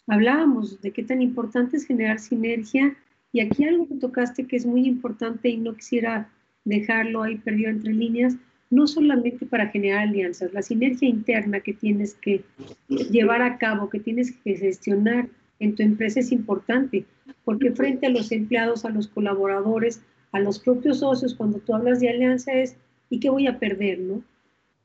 Hablábamos 0.06 0.80
de 0.80 0.92
qué 0.92 1.02
tan 1.02 1.22
importante 1.22 1.76
es 1.76 1.86
generar 1.86 2.18
sinergia 2.18 2.96
y 3.32 3.40
aquí 3.40 3.64
algo 3.64 3.88
que 3.88 3.94
tocaste 3.94 4.46
que 4.46 4.56
es 4.56 4.66
muy 4.66 4.86
importante 4.86 5.48
y 5.48 5.56
no 5.56 5.74
quisiera 5.74 6.30
dejarlo 6.64 7.22
ahí 7.22 7.38
perdido 7.38 7.70
entre 7.70 7.92
líneas, 7.92 8.36
no 8.70 8.86
solamente 8.86 9.46
para 9.46 9.68
generar 9.68 10.08
alianzas, 10.08 10.52
la 10.52 10.62
sinergia 10.62 11.08
interna 11.08 11.60
que 11.60 11.72
tienes 11.72 12.14
que 12.14 12.44
llevar 12.88 13.42
a 13.42 13.58
cabo, 13.58 13.90
que 13.90 14.00
tienes 14.00 14.32
que 14.32 14.56
gestionar 14.56 15.28
en 15.62 15.76
tu 15.76 15.82
empresa 15.82 16.20
es 16.20 16.32
importante, 16.32 17.06
porque 17.44 17.70
frente 17.70 18.06
a 18.06 18.10
los 18.10 18.32
empleados, 18.32 18.84
a 18.84 18.90
los 18.90 19.06
colaboradores, 19.06 20.02
a 20.32 20.40
los 20.40 20.58
propios 20.58 20.98
socios, 20.98 21.34
cuando 21.34 21.58
tú 21.58 21.74
hablas 21.74 22.00
de 22.00 22.08
alianza 22.08 22.52
es, 22.52 22.76
¿y 23.10 23.20
qué 23.20 23.30
voy 23.30 23.46
a 23.46 23.58
perder, 23.58 24.00
no? 24.00 24.22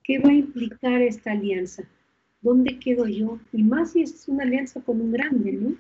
¿Qué 0.04 0.20
va 0.20 0.30
a 0.30 0.34
implicar 0.34 1.02
esta 1.02 1.32
alianza? 1.32 1.84
¿Dónde 2.42 2.78
quedo 2.78 3.08
yo? 3.08 3.40
Y 3.52 3.64
más 3.64 3.94
si 3.94 4.04
es 4.04 4.28
una 4.28 4.44
alianza 4.44 4.80
con 4.82 5.02
un 5.02 5.12
grande, 5.12 5.54
¿no? 5.54 5.76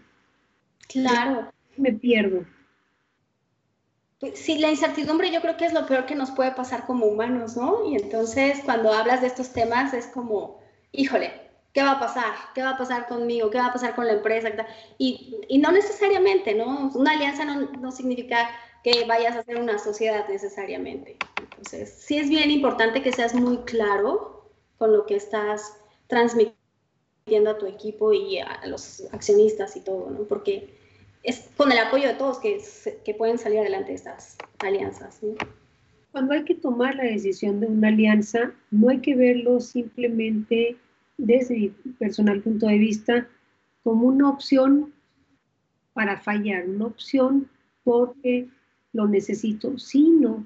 Claro. 0.87 1.51
Me 1.77 1.93
pierdo. 1.93 2.43
Pues 4.19 4.39
sí, 4.39 4.57
la 4.57 4.71
incertidumbre 4.71 5.31
yo 5.31 5.41
creo 5.41 5.57
que 5.57 5.65
es 5.65 5.73
lo 5.73 5.85
peor 5.85 6.07
que 6.07 6.15
nos 6.15 6.31
puede 6.31 6.51
pasar 6.51 6.87
como 6.87 7.05
humanos, 7.05 7.55
¿no? 7.55 7.87
Y 7.87 7.95
entonces 7.95 8.61
cuando 8.65 8.91
hablas 8.91 9.21
de 9.21 9.27
estos 9.27 9.53
temas 9.53 9.93
es 9.93 10.07
como, 10.07 10.59
híjole, 10.91 11.46
¿qué 11.77 11.83
va 11.83 11.91
a 11.91 11.99
pasar? 11.99 12.33
¿Qué 12.55 12.63
va 12.63 12.71
a 12.71 12.77
pasar 12.77 13.05
conmigo? 13.05 13.51
¿Qué 13.51 13.59
va 13.59 13.67
a 13.67 13.71
pasar 13.71 13.93
con 13.93 14.07
la 14.07 14.13
empresa? 14.13 14.49
Y, 14.97 15.35
y 15.47 15.59
no 15.59 15.71
necesariamente, 15.71 16.55
¿no? 16.55 16.89
Una 16.95 17.11
alianza 17.11 17.45
no, 17.45 17.69
no, 17.79 17.91
significa 17.91 18.49
que 18.83 19.05
vayas 19.05 19.35
a 19.35 19.41
hacer 19.41 19.61
una 19.61 19.77
sociedad 19.77 20.27
necesariamente. 20.27 21.17
Entonces, 21.39 21.93
sí 21.99 22.17
es 22.17 22.29
bien 22.29 22.49
importante 22.49 23.03
que 23.03 23.11
seas 23.11 23.35
muy 23.35 23.57
claro 23.57 24.49
con 24.79 24.91
lo 24.91 25.05
que 25.05 25.17
estás 25.17 25.77
transmitiendo 26.07 27.51
a 27.51 27.59
tu 27.59 27.67
equipo 27.67 28.11
y 28.11 28.39
a 28.39 28.59
los 28.65 29.03
accionistas 29.11 29.75
y 29.75 29.81
todo, 29.81 30.09
¿no? 30.09 30.23
Porque 30.23 30.73
es 31.21 31.47
con 31.57 31.71
el 31.71 31.77
apoyo 31.77 32.07
de 32.07 32.15
todos 32.15 32.39
que, 32.39 32.59
que 33.05 33.13
pueden 33.13 33.37
salir 33.37 33.59
adelante 33.59 33.93
estas 33.93 34.35
alianzas. 34.57 35.21
¿no? 35.21 35.35
Cuando 36.11 36.33
hay 36.33 36.43
que 36.43 36.55
tomar 36.55 36.95
la 36.95 37.03
decisión 37.03 37.59
de 37.59 37.67
una 37.67 37.89
alianza, 37.89 38.51
no 38.71 38.89
hay 38.89 38.99
que 38.99 39.13
verlo 39.13 39.59
simplemente 39.59 40.75
desde 41.17 41.55
mi 41.55 41.69
personal 41.99 42.41
punto 42.41 42.67
de 42.67 42.77
vista, 42.77 43.27
como 43.83 44.07
una 44.07 44.29
opción 44.29 44.93
para 45.93 46.19
fallar, 46.19 46.67
una 46.67 46.85
opción 46.85 47.47
porque 47.83 48.47
lo 48.93 49.07
necesito, 49.07 49.77
sino 49.77 50.45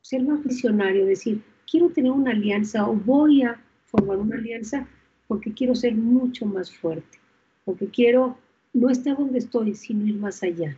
ser 0.00 0.22
más 0.22 0.42
visionario, 0.42 1.06
decir, 1.06 1.42
quiero 1.70 1.90
tener 1.90 2.10
una 2.10 2.30
alianza 2.30 2.88
o 2.88 2.94
voy 2.94 3.42
a 3.42 3.60
formar 3.86 4.18
una 4.18 4.36
alianza 4.36 4.88
porque 5.26 5.52
quiero 5.52 5.74
ser 5.74 5.94
mucho 5.94 6.46
más 6.46 6.74
fuerte, 6.74 7.18
porque 7.64 7.86
quiero 7.88 8.38
no 8.72 8.88
estar 8.90 9.16
donde 9.16 9.38
estoy, 9.38 9.74
sino 9.74 10.06
ir 10.06 10.16
más 10.16 10.42
allá. 10.42 10.76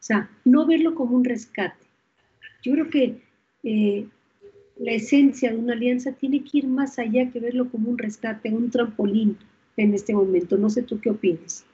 O 0.00 0.02
sea, 0.02 0.28
no 0.44 0.66
verlo 0.66 0.94
como 0.94 1.16
un 1.16 1.24
rescate. 1.24 1.86
Yo 2.62 2.72
creo 2.72 2.90
que 2.90 3.22
eh, 3.62 4.08
la 4.82 4.92
esencia 4.92 5.50
de 5.50 5.56
una 5.56 5.74
alianza 5.74 6.12
tiene 6.12 6.42
que 6.42 6.58
ir 6.58 6.66
más 6.66 6.98
allá 6.98 7.30
que 7.30 7.38
verlo 7.38 7.70
como 7.70 7.88
un 7.90 7.98
rescate, 7.98 8.50
un 8.50 8.70
trampolín 8.70 9.38
en 9.76 9.94
este 9.94 10.12
momento. 10.12 10.56
No 10.56 10.68
sé 10.68 10.82
tú 10.82 11.00
qué 11.00 11.10
opinas. 11.10 11.64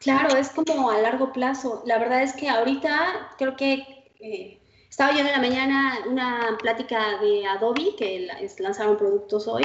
Claro, 0.00 0.36
es 0.36 0.50
como 0.50 0.90
a 0.90 1.00
largo 1.00 1.32
plazo. 1.32 1.82
La 1.86 1.98
verdad 1.98 2.22
es 2.22 2.32
que 2.32 2.48
ahorita 2.48 3.34
creo 3.38 3.54
que 3.54 3.84
eh, 4.18 4.58
estaba 4.88 5.12
yo 5.12 5.20
en 5.20 5.26
la 5.26 5.38
mañana 5.38 5.98
una 6.10 6.58
plática 6.60 7.20
de 7.20 7.46
Adobe, 7.46 7.94
que 7.96 8.26
lanzaron 8.58 8.96
productos 8.96 9.46
hoy, 9.46 9.62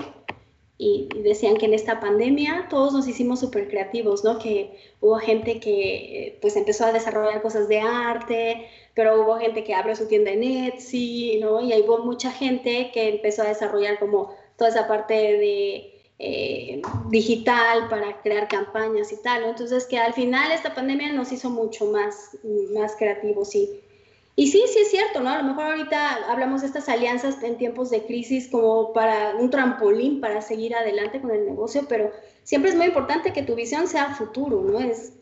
y, 0.78 1.08
decían 1.24 1.58
que 1.58 1.66
en 1.66 1.74
esta 1.74 2.00
pandemia 2.00 2.68
todos 2.70 2.94
nos 2.94 3.08
hicimos 3.08 3.40
súper 3.40 3.70
creativos, 3.70 4.24
¿no? 4.24 4.40
Que 4.40 4.78
hubo 5.02 5.18
gente 5.18 5.60
que 5.60 6.38
pues 6.42 6.56
empezó 6.56 6.86
a 6.86 6.92
desarrollar 6.92 7.42
cosas 7.42 7.68
de 7.70 7.80
arte, 7.80 8.68
pero 8.94 9.22
hubo 9.22 9.38
gente 9.38 9.64
que 9.64 9.74
abrió 9.74 9.96
su 9.96 10.08
tienda 10.08 10.32
en 10.32 10.44
Etsy, 10.44 11.40
¿no? 11.42 11.62
Y 11.62 11.74
hubo 11.82 12.00
mucha 12.00 12.32
gente 12.32 12.92
que 12.94 13.10
empezó 13.10 13.44
a 13.44 13.48
desarrollar 13.48 14.00
como 14.00 14.36
toda 14.58 14.70
esa 14.70 14.88
parte 14.88 15.14
de 15.14 15.96
eh, 16.18 16.82
digital 17.10 17.90
para 17.90 18.22
crear 18.22 18.48
campañas 18.48 19.12
y 19.12 19.22
tal. 19.22 19.44
Entonces 19.46 19.86
que 19.86 19.98
al 19.98 20.14
final 20.14 20.52
esta 20.52 20.74
pandemia 20.74 21.12
nos 21.14 21.32
hizo 21.32 21.50
mucho 21.50 21.86
más, 21.86 22.38
más 22.74 22.96
creativos 22.98 23.56
y, 23.56 23.82
y 24.38 24.48
sí, 24.48 24.62
sí 24.72 24.80
es 24.80 24.92
cierto, 24.92 25.22
¿no? 25.22 25.30
A 25.30 25.38
lo 25.38 25.44
mejor 25.44 25.66
ahorita 25.66 26.30
hablamos 26.30 26.62
de 26.62 26.68
estas 26.68 26.90
alianzas 26.90 27.42
en 27.42 27.58
tiempos 27.58 27.90
de 27.90 28.06
crisis 28.06 28.50
como 28.50 28.92
para 28.92 29.36
un 29.36 29.50
trampolín 29.50 30.20
para 30.20 30.42
seguir 30.42 30.76
adelante 30.76 31.22
con 31.22 31.32
el 31.32 31.46
negocio, 31.46 31.86
pero 31.88 32.12
siempre 32.44 32.72
es 32.72 32.76
muy 32.76 32.88
importante 32.88 33.32
que 33.32 33.44
tu 33.44 33.56
visión 33.56 33.88
sea 33.88 34.14
futuro, 34.14 34.62
¿no? 34.62 34.80
Es 34.80 35.14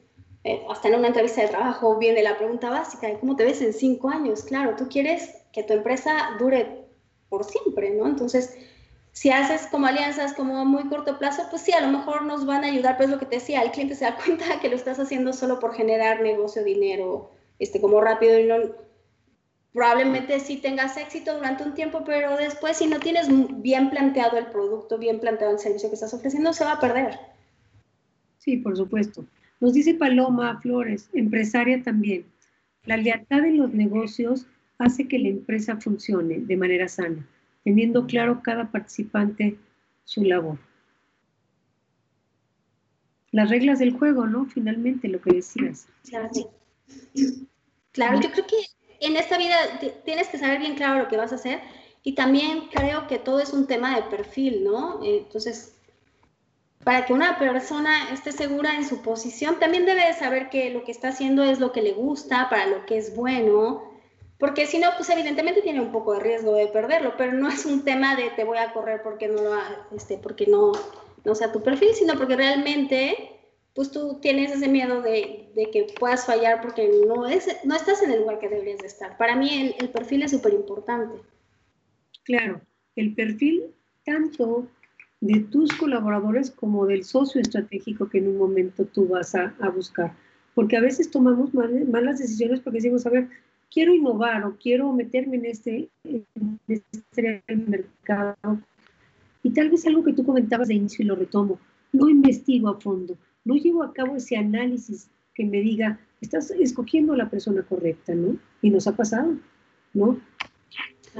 eh, 0.44 0.66
hasta 0.68 0.88
en 0.88 0.96
una 0.96 1.08
entrevista 1.08 1.42
de 1.42 1.50
trabajo 1.50 1.98
viene 1.98 2.24
la 2.24 2.38
pregunta 2.38 2.70
básica 2.70 3.08
de 3.08 3.20
cómo 3.20 3.36
te 3.36 3.46
ves 3.46 3.62
en 3.62 3.74
cinco 3.74 4.10
años. 4.10 4.44
Claro, 4.44 4.76
tú 4.76 4.90
quieres 4.90 5.36
que 5.52 5.64
tu 5.64 5.74
empresa 5.74 6.36
dure 6.40 6.86
por 7.30 7.44
siempre, 7.44 7.92
¿no? 7.92 8.08
Entonces, 8.08 8.58
si 9.12 9.30
haces 9.30 9.68
como 9.68 9.86
alianzas 9.86 10.34
como 10.34 10.58
a 10.58 10.66
muy 10.66 10.90
corto 10.90 11.20
plazo, 11.20 11.44
pues 11.52 11.62
sí, 11.62 11.72
a 11.72 11.82
lo 11.82 11.96
mejor 11.96 12.24
nos 12.24 12.48
van 12.48 12.64
a 12.64 12.68
ayudar, 12.68 12.98
pues 12.98 13.10
lo 13.10 13.20
que 13.20 13.28
te 13.28 13.36
decía, 13.36 13.62
el 13.62 13.72
cliente 13.72 13.96
se 13.96 14.06
da 14.06 14.18
cuenta 14.26 14.60
que 14.60 14.70
lo 14.70 14.76
estás 14.76 15.00
haciendo 15.00 15.34
solo 15.34 15.60
por 15.60 15.76
generar 15.76 16.22
negocio, 16.22 16.64
dinero, 16.64 17.30
este, 17.60 17.80
como 17.80 18.02
rápido 18.02 18.40
y 18.40 18.46
no, 18.46 18.56
probablemente 19.74 20.40
sí 20.40 20.58
tengas 20.58 20.96
éxito 20.98 21.36
durante 21.36 21.64
un 21.64 21.74
tiempo, 21.74 22.04
pero 22.06 22.38
después 22.38 22.78
si 22.78 22.88
no 22.88 23.00
tienes 23.00 23.28
bien 23.62 23.90
planteado 23.90 24.38
el 24.38 24.46
producto, 24.48 24.98
bien 24.98 25.20
planteado 25.20 25.54
el 25.54 25.60
servicio 25.60 25.90
que 25.90 25.96
estás 25.96 26.14
ofreciendo, 26.14 26.54
se 26.54 26.64
va 26.64 26.74
a 26.74 26.80
perder. 26.80 27.18
Sí, 28.38 28.58
por 28.58 28.78
supuesto. 28.78 29.26
Nos 29.60 29.74
dice 29.74 29.96
Paloma 29.96 30.60
Flores, 30.62 31.10
empresaria 31.14 31.82
también, 31.82 32.26
la 32.86 32.98
lealtad 32.98 33.46
en 33.46 33.58
los 33.58 33.74
negocios 33.74 34.46
hace 34.78 35.08
que 35.08 35.18
la 35.18 35.30
empresa 35.30 35.78
funcione 35.78 36.40
de 36.40 36.58
manera 36.58 36.88
sana, 36.88 37.26
teniendo 37.64 38.06
claro 38.06 38.42
cada 38.44 38.72
participante 38.72 39.58
su 40.04 40.24
labor. 40.24 40.60
Las 43.32 43.50
reglas 43.50 43.80
del 43.80 43.94
juego, 43.94 44.28
¿no? 44.28 44.46
Finalmente, 44.46 45.08
lo 45.08 45.22
que 45.22 45.34
decías. 45.34 45.88
Claro, 46.08 46.30
claro 47.94 48.22
yo 48.22 48.32
creo 48.32 48.46
que 48.46 48.58
en 49.06 49.18
esta 49.18 49.38
vida 49.38 49.56
tienes 50.06 50.28
que 50.30 50.38
saber 50.38 50.60
bien 50.60 50.76
claro 50.76 51.00
lo 51.00 51.08
que 51.08 51.18
vas 51.18 51.32
a 51.32 51.36
hacer 51.36 51.62
y 52.04 52.16
también 52.16 52.68
creo 52.72 53.08
que 53.08 53.20
todo 53.20 53.40
es 53.40 53.54
un 53.54 53.68
tema 53.68 53.96
de 53.96 54.04
perfil, 54.04 54.64
¿no? 54.64 55.00
Entonces, 55.04 55.76
para 56.84 57.06
que 57.06 57.14
una 57.14 57.40
persona 57.40 58.10
esté 58.12 58.32
segura 58.32 58.76
en 58.76 58.88
su 58.88 59.02
posición, 59.02 59.58
también 59.60 59.86
debe 59.86 60.14
saber 60.14 60.50
que 60.50 60.70
lo 60.70 60.84
que 60.84 60.92
está 60.92 61.10
haciendo 61.10 61.44
es 61.44 61.60
lo 61.60 61.72
que 61.72 61.82
le 61.82 61.94
gusta, 61.94 62.50
para 62.50 62.68
lo 62.68 62.86
que 62.86 62.98
es 62.98 63.16
bueno, 63.16 63.94
porque 64.38 64.68
si 64.68 64.78
no, 64.78 64.90
pues 64.98 65.10
evidentemente 65.10 65.62
tiene 65.62 65.80
un 65.80 65.94
poco 65.94 66.14
de 66.14 66.20
riesgo 66.20 66.56
de 66.56 66.68
perderlo, 66.68 67.14
pero 67.18 67.32
no 67.32 67.48
es 67.48 67.66
un 67.66 67.86
tema 67.86 68.18
de 68.18 68.30
te 68.32 68.44
voy 68.44 68.58
a 68.58 68.74
correr 68.74 69.02
porque 69.02 69.30
no, 69.30 69.42
lo, 69.42 69.56
este, 69.96 70.18
porque 70.18 70.48
no, 70.48 70.74
no 71.24 71.36
sea 71.36 71.54
tu 71.54 71.64
perfil, 71.64 71.94
sino 71.94 72.16
porque 72.16 72.36
realmente 72.36 73.33
pues 73.74 73.92
tú 73.92 74.20
tienes 74.22 74.52
ese 74.52 74.68
miedo 74.68 75.02
de, 75.02 75.50
de 75.56 75.72
que 75.72 75.88
puedas 76.00 76.26
fallar 76.26 76.62
porque 76.62 76.90
no, 77.08 77.28
es, 77.28 77.48
no 77.64 77.76
estás 77.76 78.02
en 78.04 78.12
el 78.12 78.20
lugar 78.20 78.40
que 78.40 78.50
deberías 78.50 78.80
de 78.80 78.88
estar. 78.88 79.18
Para 79.18 79.36
mí 79.36 79.50
el, 79.50 79.76
el 79.80 79.90
perfil 79.90 80.24
es 80.24 80.32
súper 80.32 80.54
importante. 80.54 81.20
Claro, 82.24 82.62
el 82.96 83.16
perfil 83.16 83.64
tanto 84.06 84.68
de 85.22 85.40
tus 85.40 85.72
colaboradores 85.74 86.52
como 86.52 86.86
del 86.86 87.06
socio 87.06 87.40
estratégico 87.40 88.10
que 88.10 88.18
en 88.18 88.28
un 88.28 88.38
momento 88.38 88.86
tú 88.86 89.08
vas 89.08 89.34
a, 89.36 89.54
buscar. 89.74 90.14
Porque 90.54 90.76
a 90.76 90.82
veces 90.82 91.10
tomamos 91.10 91.54
malas 91.54 92.20
decisiones 92.20 92.60
porque 92.60 92.80
decimos, 92.80 93.06
a 93.06 93.10
ver, 93.10 93.30
quiero 93.72 93.94
innovar 93.94 94.44
o 94.44 94.58
quiero 94.58 94.92
meterme 94.92 95.38
en 95.38 95.46
este, 95.46 95.90
en 96.04 96.60
este 96.68 97.42
mercado. 97.48 98.60
Y 99.42 99.52
tal 99.52 99.70
vez 99.70 99.88
algo 99.88 100.04
que 100.04 100.14
tú 100.14 100.26
comentabas 100.26 100.68
de 100.68 100.76
inicio 100.76 101.04
y 101.04 101.08
lo 101.08 101.16
retomo, 101.16 101.58
no 101.94 102.10
investigo 102.10 102.70
a 102.70 102.80
fondo, 102.80 103.18
no 103.46 103.56
llevo 103.56 103.84
a 103.84 103.94
cabo 103.94 104.16
ese 104.16 104.38
análisis 104.38 105.10
que 105.34 105.46
me 105.46 105.62
diga, 105.62 106.00
estás 106.22 106.52
escogiendo 106.52 107.16
la 107.16 107.30
persona 107.30 107.64
correcta, 107.64 108.14
¿no? 108.14 108.38
Y 108.62 108.70
nos 108.70 108.88
ha 108.88 108.96
pasado, 108.96 109.36
¿no? 109.94 110.20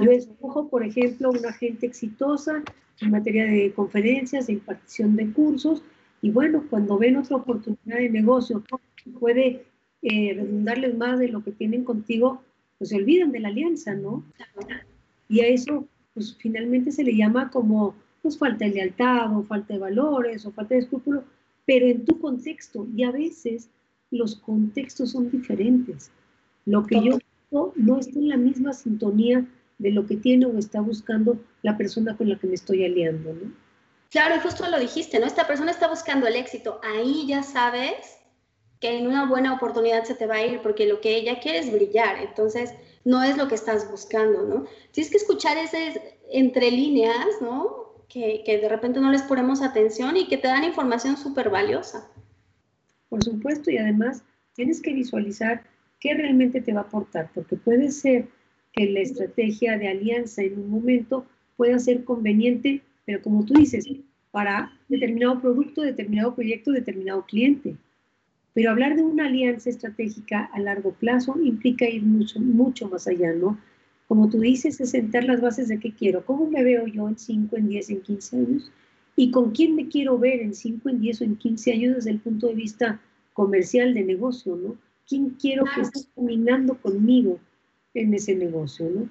Yo 0.00 0.10
escojo, 0.10 0.68
por 0.68 0.84
ejemplo, 0.84 1.30
una 1.30 1.52
gente 1.52 1.86
exitosa 1.86 2.62
en 3.00 3.10
materia 3.10 3.44
de 3.44 3.72
conferencias, 3.72 4.46
de 4.46 4.54
impartición 4.54 5.16
de 5.16 5.30
cursos, 5.32 5.82
y 6.22 6.30
bueno, 6.30 6.64
cuando 6.70 6.96
ven 6.96 7.16
otra 7.16 7.36
oportunidad 7.36 7.98
de 7.98 8.08
negocio 8.08 8.64
que 8.96 9.10
puede 9.10 9.66
eh, 10.02 10.32
redundarles 10.34 10.96
más 10.96 11.18
de 11.18 11.28
lo 11.28 11.44
que 11.44 11.52
tienen 11.52 11.84
contigo, 11.84 12.42
pues 12.78 12.90
se 12.90 12.96
olvidan 12.96 13.30
de 13.30 13.40
la 13.40 13.48
alianza, 13.48 13.94
¿no? 13.94 14.24
Y 15.28 15.40
a 15.40 15.48
eso, 15.48 15.86
pues 16.14 16.34
finalmente 16.36 16.92
se 16.92 17.04
le 17.04 17.16
llama 17.16 17.50
como, 17.50 17.94
pues 18.22 18.38
falta 18.38 18.64
de 18.64 18.72
lealtad, 18.72 19.36
o 19.36 19.42
falta 19.42 19.74
de 19.74 19.80
valores, 19.80 20.46
o 20.46 20.52
falta 20.52 20.74
de 20.74 20.80
escrúpulo, 20.80 21.24
pero 21.66 21.86
en 21.86 22.04
tu 22.04 22.18
contexto, 22.20 22.86
y 22.96 23.04
a 23.04 23.10
veces 23.10 23.70
los 24.10 24.36
contextos 24.36 25.10
son 25.10 25.30
diferentes. 25.30 26.10
Lo 26.66 26.84
que 26.86 27.00
yo 27.02 27.18
no 27.50 27.98
está 27.98 28.18
en 28.18 28.28
la 28.28 28.36
misma 28.36 28.72
sintonía 28.72 29.46
de 29.78 29.90
lo 29.90 30.06
que 30.06 30.16
tiene 30.16 30.46
o 30.46 30.58
está 30.58 30.80
buscando 30.80 31.38
la 31.62 31.76
persona 31.76 32.16
con 32.16 32.28
la 32.28 32.38
que 32.38 32.46
me 32.46 32.54
estoy 32.54 32.84
aliando, 32.84 33.32
¿no? 33.34 33.52
Claro, 34.10 34.36
y 34.36 34.40
justo 34.40 34.68
lo 34.70 34.78
dijiste, 34.78 35.18
¿no? 35.18 35.26
Esta 35.26 35.46
persona 35.46 35.72
está 35.72 35.88
buscando 35.88 36.26
el 36.26 36.36
éxito. 36.36 36.80
Ahí 36.84 37.26
ya 37.26 37.42
sabes 37.42 38.18
que 38.80 38.98
en 38.98 39.08
una 39.08 39.26
buena 39.28 39.54
oportunidad 39.54 40.04
se 40.04 40.14
te 40.14 40.26
va 40.26 40.36
a 40.36 40.46
ir 40.46 40.60
porque 40.62 40.86
lo 40.86 41.00
que 41.00 41.16
ella 41.16 41.40
quiere 41.40 41.58
es 41.58 41.72
brillar. 41.72 42.18
Entonces, 42.18 42.72
no 43.04 43.22
es 43.22 43.36
lo 43.36 43.48
que 43.48 43.56
estás 43.56 43.90
buscando, 43.90 44.42
¿no? 44.42 44.66
Tienes 44.92 45.10
que 45.10 45.16
escuchar 45.16 45.56
ese 45.58 46.18
entre 46.30 46.70
líneas, 46.70 47.26
¿no? 47.40 47.83
Que, 48.08 48.42
de 48.46 48.68
repente 48.68 49.00
no 49.00 49.10
les 49.10 49.22
ponemos 49.22 49.62
atención 49.62 50.16
y 50.16 50.28
que 50.28 50.36
te 50.36 50.48
dan 50.48 50.64
información 50.64 51.16
súper 51.16 51.50
valiosa. 51.50 52.08
Por 53.08 53.22
supuesto, 53.22 53.70
y 53.70 53.78
además 53.78 54.24
tienes 54.54 54.80
que 54.80 54.92
visualizar 54.92 55.64
qué 56.00 56.14
realmente 56.14 56.60
te 56.60 56.72
va 56.72 56.80
a 56.80 56.84
aportar, 56.84 57.30
porque 57.34 57.56
puede 57.56 57.90
ser 57.90 58.28
que 58.72 58.86
la 58.90 59.00
estrategia 59.00 59.78
de 59.78 59.88
alianza 59.88 60.42
en 60.42 60.58
un 60.58 60.70
momento 60.70 61.26
pueda 61.56 61.78
ser 61.78 62.04
conveniente, 62.04 62.82
pero 63.04 63.22
como 63.22 63.44
tú 63.44 63.54
dices, 63.54 63.86
para 64.30 64.72
determinado 64.88 65.40
producto, 65.40 65.82
determinado 65.82 66.34
proyecto, 66.34 66.72
determinado 66.72 67.24
cliente. 67.24 67.76
Pero 68.52 68.70
hablar 68.70 68.96
de 68.96 69.02
una 69.02 69.26
alianza 69.26 69.70
estratégica 69.70 70.44
a 70.52 70.60
largo 70.60 70.92
plazo 70.92 71.36
implica 71.42 71.88
ir 71.88 72.02
mucho, 72.02 72.40
mucho 72.40 72.88
más 72.88 73.06
allá, 73.06 73.32
¿no? 73.32 73.58
Como 74.08 74.28
tú 74.28 74.40
dices, 74.40 74.80
es 74.80 74.90
sentar 74.90 75.24
las 75.24 75.40
bases 75.40 75.68
de 75.68 75.78
qué 75.78 75.92
quiero, 75.92 76.24
cómo 76.24 76.48
me 76.48 76.62
veo 76.62 76.86
yo 76.86 77.08
en 77.08 77.18
5, 77.18 77.56
en 77.56 77.68
10, 77.68 77.90
en 77.90 78.00
15 78.02 78.36
años 78.36 78.70
y 79.16 79.30
con 79.30 79.52
quién 79.52 79.74
me 79.74 79.88
quiero 79.88 80.18
ver 80.18 80.40
en 80.40 80.54
5, 80.54 80.88
en 80.88 81.00
10 81.00 81.20
o 81.20 81.24
en 81.24 81.36
15 81.36 81.72
años 81.72 81.94
desde 81.96 82.10
el 82.10 82.20
punto 82.20 82.48
de 82.48 82.54
vista 82.54 83.00
comercial 83.32 83.94
de 83.94 84.04
negocio, 84.04 84.56
¿no? 84.56 84.76
¿Quién 85.08 85.30
quiero 85.40 85.64
que 85.74 85.82
esté 85.82 86.00
caminando 86.14 86.74
conmigo 86.80 87.38
en 87.94 88.14
ese 88.14 88.34
negocio, 88.34 88.88
¿no? 88.90 89.08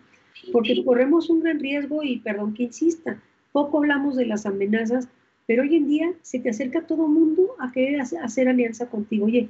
Porque 0.51 0.83
corremos 0.83 1.29
un 1.29 1.41
gran 1.41 1.59
riesgo 1.59 2.03
y 2.03 2.19
perdón 2.19 2.53
que 2.53 2.63
insista, 2.63 3.21
poco 3.51 3.77
hablamos 3.77 4.15
de 4.15 4.25
las 4.25 4.45
amenazas 4.45 5.07
pero 5.45 5.63
hoy 5.63 5.75
en 5.75 5.87
día 5.87 6.13
se 6.21 6.39
te 6.39 6.49
acerca 6.49 6.85
todo 6.87 7.05
el 7.05 7.11
mundo 7.11 7.55
a 7.59 7.71
querer 7.71 8.01
hacer 8.01 8.47
alianza 8.47 8.89
contigo. 8.89 9.25
Oye, 9.25 9.49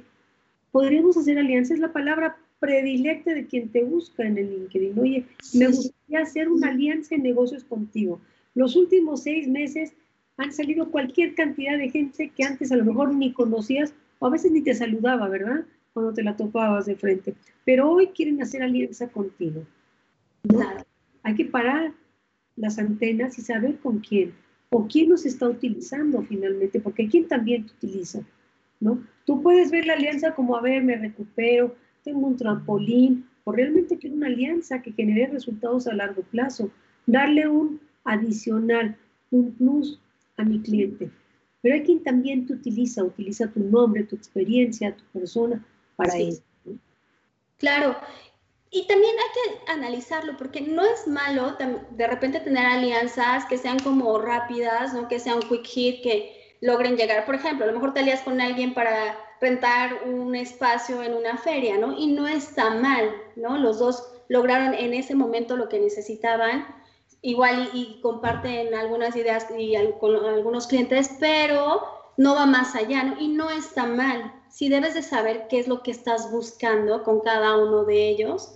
podríamos 0.72 1.16
hacer 1.16 1.38
alianza, 1.38 1.74
es 1.74 1.80
la 1.80 1.92
palabra 1.92 2.36
predilecta 2.64 3.34
de 3.34 3.46
quien 3.46 3.68
te 3.68 3.84
busca 3.84 4.24
en 4.24 4.38
el 4.38 4.48
LinkedIn. 4.48 4.98
Oye, 4.98 5.26
me 5.52 5.66
gustaría 5.66 6.20
hacer 6.20 6.48
una 6.48 6.68
alianza 6.68 7.14
en 7.14 7.22
negocios 7.22 7.62
contigo. 7.62 8.18
Los 8.54 8.74
últimos 8.74 9.22
seis 9.22 9.46
meses 9.46 9.92
han 10.38 10.50
salido 10.50 10.90
cualquier 10.90 11.34
cantidad 11.34 11.76
de 11.76 11.90
gente 11.90 12.30
que 12.34 12.42
antes 12.42 12.72
a 12.72 12.76
lo 12.76 12.86
mejor 12.86 13.14
ni 13.14 13.34
conocías 13.34 13.92
o 14.18 14.28
a 14.28 14.30
veces 14.30 14.50
ni 14.50 14.62
te 14.62 14.72
saludaba, 14.72 15.28
¿verdad? 15.28 15.66
Cuando 15.92 16.14
te 16.14 16.22
la 16.22 16.38
topabas 16.38 16.86
de 16.86 16.96
frente. 16.96 17.34
Pero 17.66 17.90
hoy 17.90 18.06
quieren 18.08 18.40
hacer 18.40 18.62
alianza 18.62 19.08
contigo. 19.08 19.62
Hay 21.22 21.34
que 21.34 21.44
parar 21.44 21.92
las 22.56 22.78
antenas 22.78 23.38
y 23.38 23.42
saber 23.42 23.76
con 23.76 23.98
quién 23.98 24.32
o 24.70 24.88
quién 24.88 25.10
nos 25.10 25.26
está 25.26 25.50
utilizando 25.50 26.22
finalmente, 26.22 26.80
porque 26.80 27.08
quién 27.08 27.28
también 27.28 27.66
te 27.66 27.72
utiliza, 27.74 28.20
¿no? 28.80 29.04
Tú 29.26 29.42
puedes 29.42 29.70
ver 29.70 29.86
la 29.86 29.92
alianza 29.92 30.34
como, 30.34 30.56
a 30.56 30.62
ver, 30.62 30.82
me 30.82 30.96
recupero, 30.96 31.76
tengo 32.04 32.26
un 32.26 32.36
trampolín, 32.36 33.26
o 33.44 33.52
realmente 33.52 33.98
quiero 33.98 34.16
una 34.16 34.28
alianza 34.28 34.80
que 34.80 34.92
genere 34.92 35.26
resultados 35.26 35.86
a 35.86 35.94
largo 35.94 36.22
plazo, 36.22 36.70
darle 37.06 37.48
un 37.48 37.80
adicional, 38.04 38.96
un 39.30 39.52
plus 39.52 39.98
a 40.36 40.44
mi 40.44 40.60
cliente. 40.60 41.10
Pero 41.62 41.74
hay 41.74 41.82
quien 41.82 42.02
también 42.02 42.46
te 42.46 42.52
utiliza, 42.52 43.02
utiliza 43.02 43.48
tu 43.48 43.60
nombre, 43.60 44.04
tu 44.04 44.16
experiencia, 44.16 44.94
tu 44.94 45.04
persona 45.18 45.64
para 45.96 46.16
eso. 46.18 46.42
Claro, 47.58 47.96
y 48.70 48.86
también 48.86 49.14
hay 49.16 49.64
que 49.64 49.72
analizarlo 49.72 50.36
porque 50.36 50.60
no 50.60 50.84
es 50.84 51.06
malo 51.06 51.56
de 51.90 52.06
repente 52.06 52.40
tener 52.40 52.66
alianzas 52.66 53.44
que 53.46 53.56
sean 53.56 53.78
como 53.78 54.18
rápidas, 54.18 54.92
¿no? 54.92 55.08
que 55.08 55.20
sean 55.20 55.40
quick 55.40 55.64
hit, 55.64 56.02
que 56.02 56.56
logren 56.60 56.96
llegar. 56.96 57.24
Por 57.24 57.36
ejemplo, 57.36 57.64
a 57.64 57.68
lo 57.68 57.74
mejor 57.74 57.94
te 57.94 58.00
alías 58.00 58.22
con 58.22 58.40
alguien 58.40 58.74
para 58.74 59.16
rentar 59.40 60.04
un 60.06 60.34
espacio 60.34 61.02
en 61.02 61.14
una 61.14 61.36
feria, 61.36 61.78
¿no? 61.78 61.96
Y 61.96 62.08
no 62.08 62.26
está 62.26 62.70
mal, 62.70 63.14
¿no? 63.36 63.56
Los 63.58 63.78
dos 63.78 64.10
lograron 64.28 64.74
en 64.74 64.94
ese 64.94 65.14
momento 65.14 65.56
lo 65.56 65.68
que 65.68 65.78
necesitaban, 65.78 66.66
igual 67.22 67.70
y, 67.72 68.00
comparten 68.00 68.74
algunas 68.74 69.16
ideas 69.16 69.46
y 69.56 69.74
con 70.00 70.16
algunos 70.26 70.66
clientes, 70.66 71.10
pero 71.18 71.82
no 72.16 72.34
va 72.34 72.46
más 72.46 72.74
allá, 72.74 73.02
¿no? 73.04 73.20
Y 73.20 73.28
no 73.28 73.50
está 73.50 73.86
mal. 73.86 74.32
Si 74.50 74.68
debes 74.68 74.94
de 74.94 75.02
saber 75.02 75.46
qué 75.48 75.58
es 75.58 75.68
lo 75.68 75.82
que 75.82 75.90
estás 75.90 76.30
buscando 76.30 77.02
con 77.02 77.20
cada 77.20 77.56
uno 77.56 77.84
de 77.84 78.08
ellos 78.08 78.54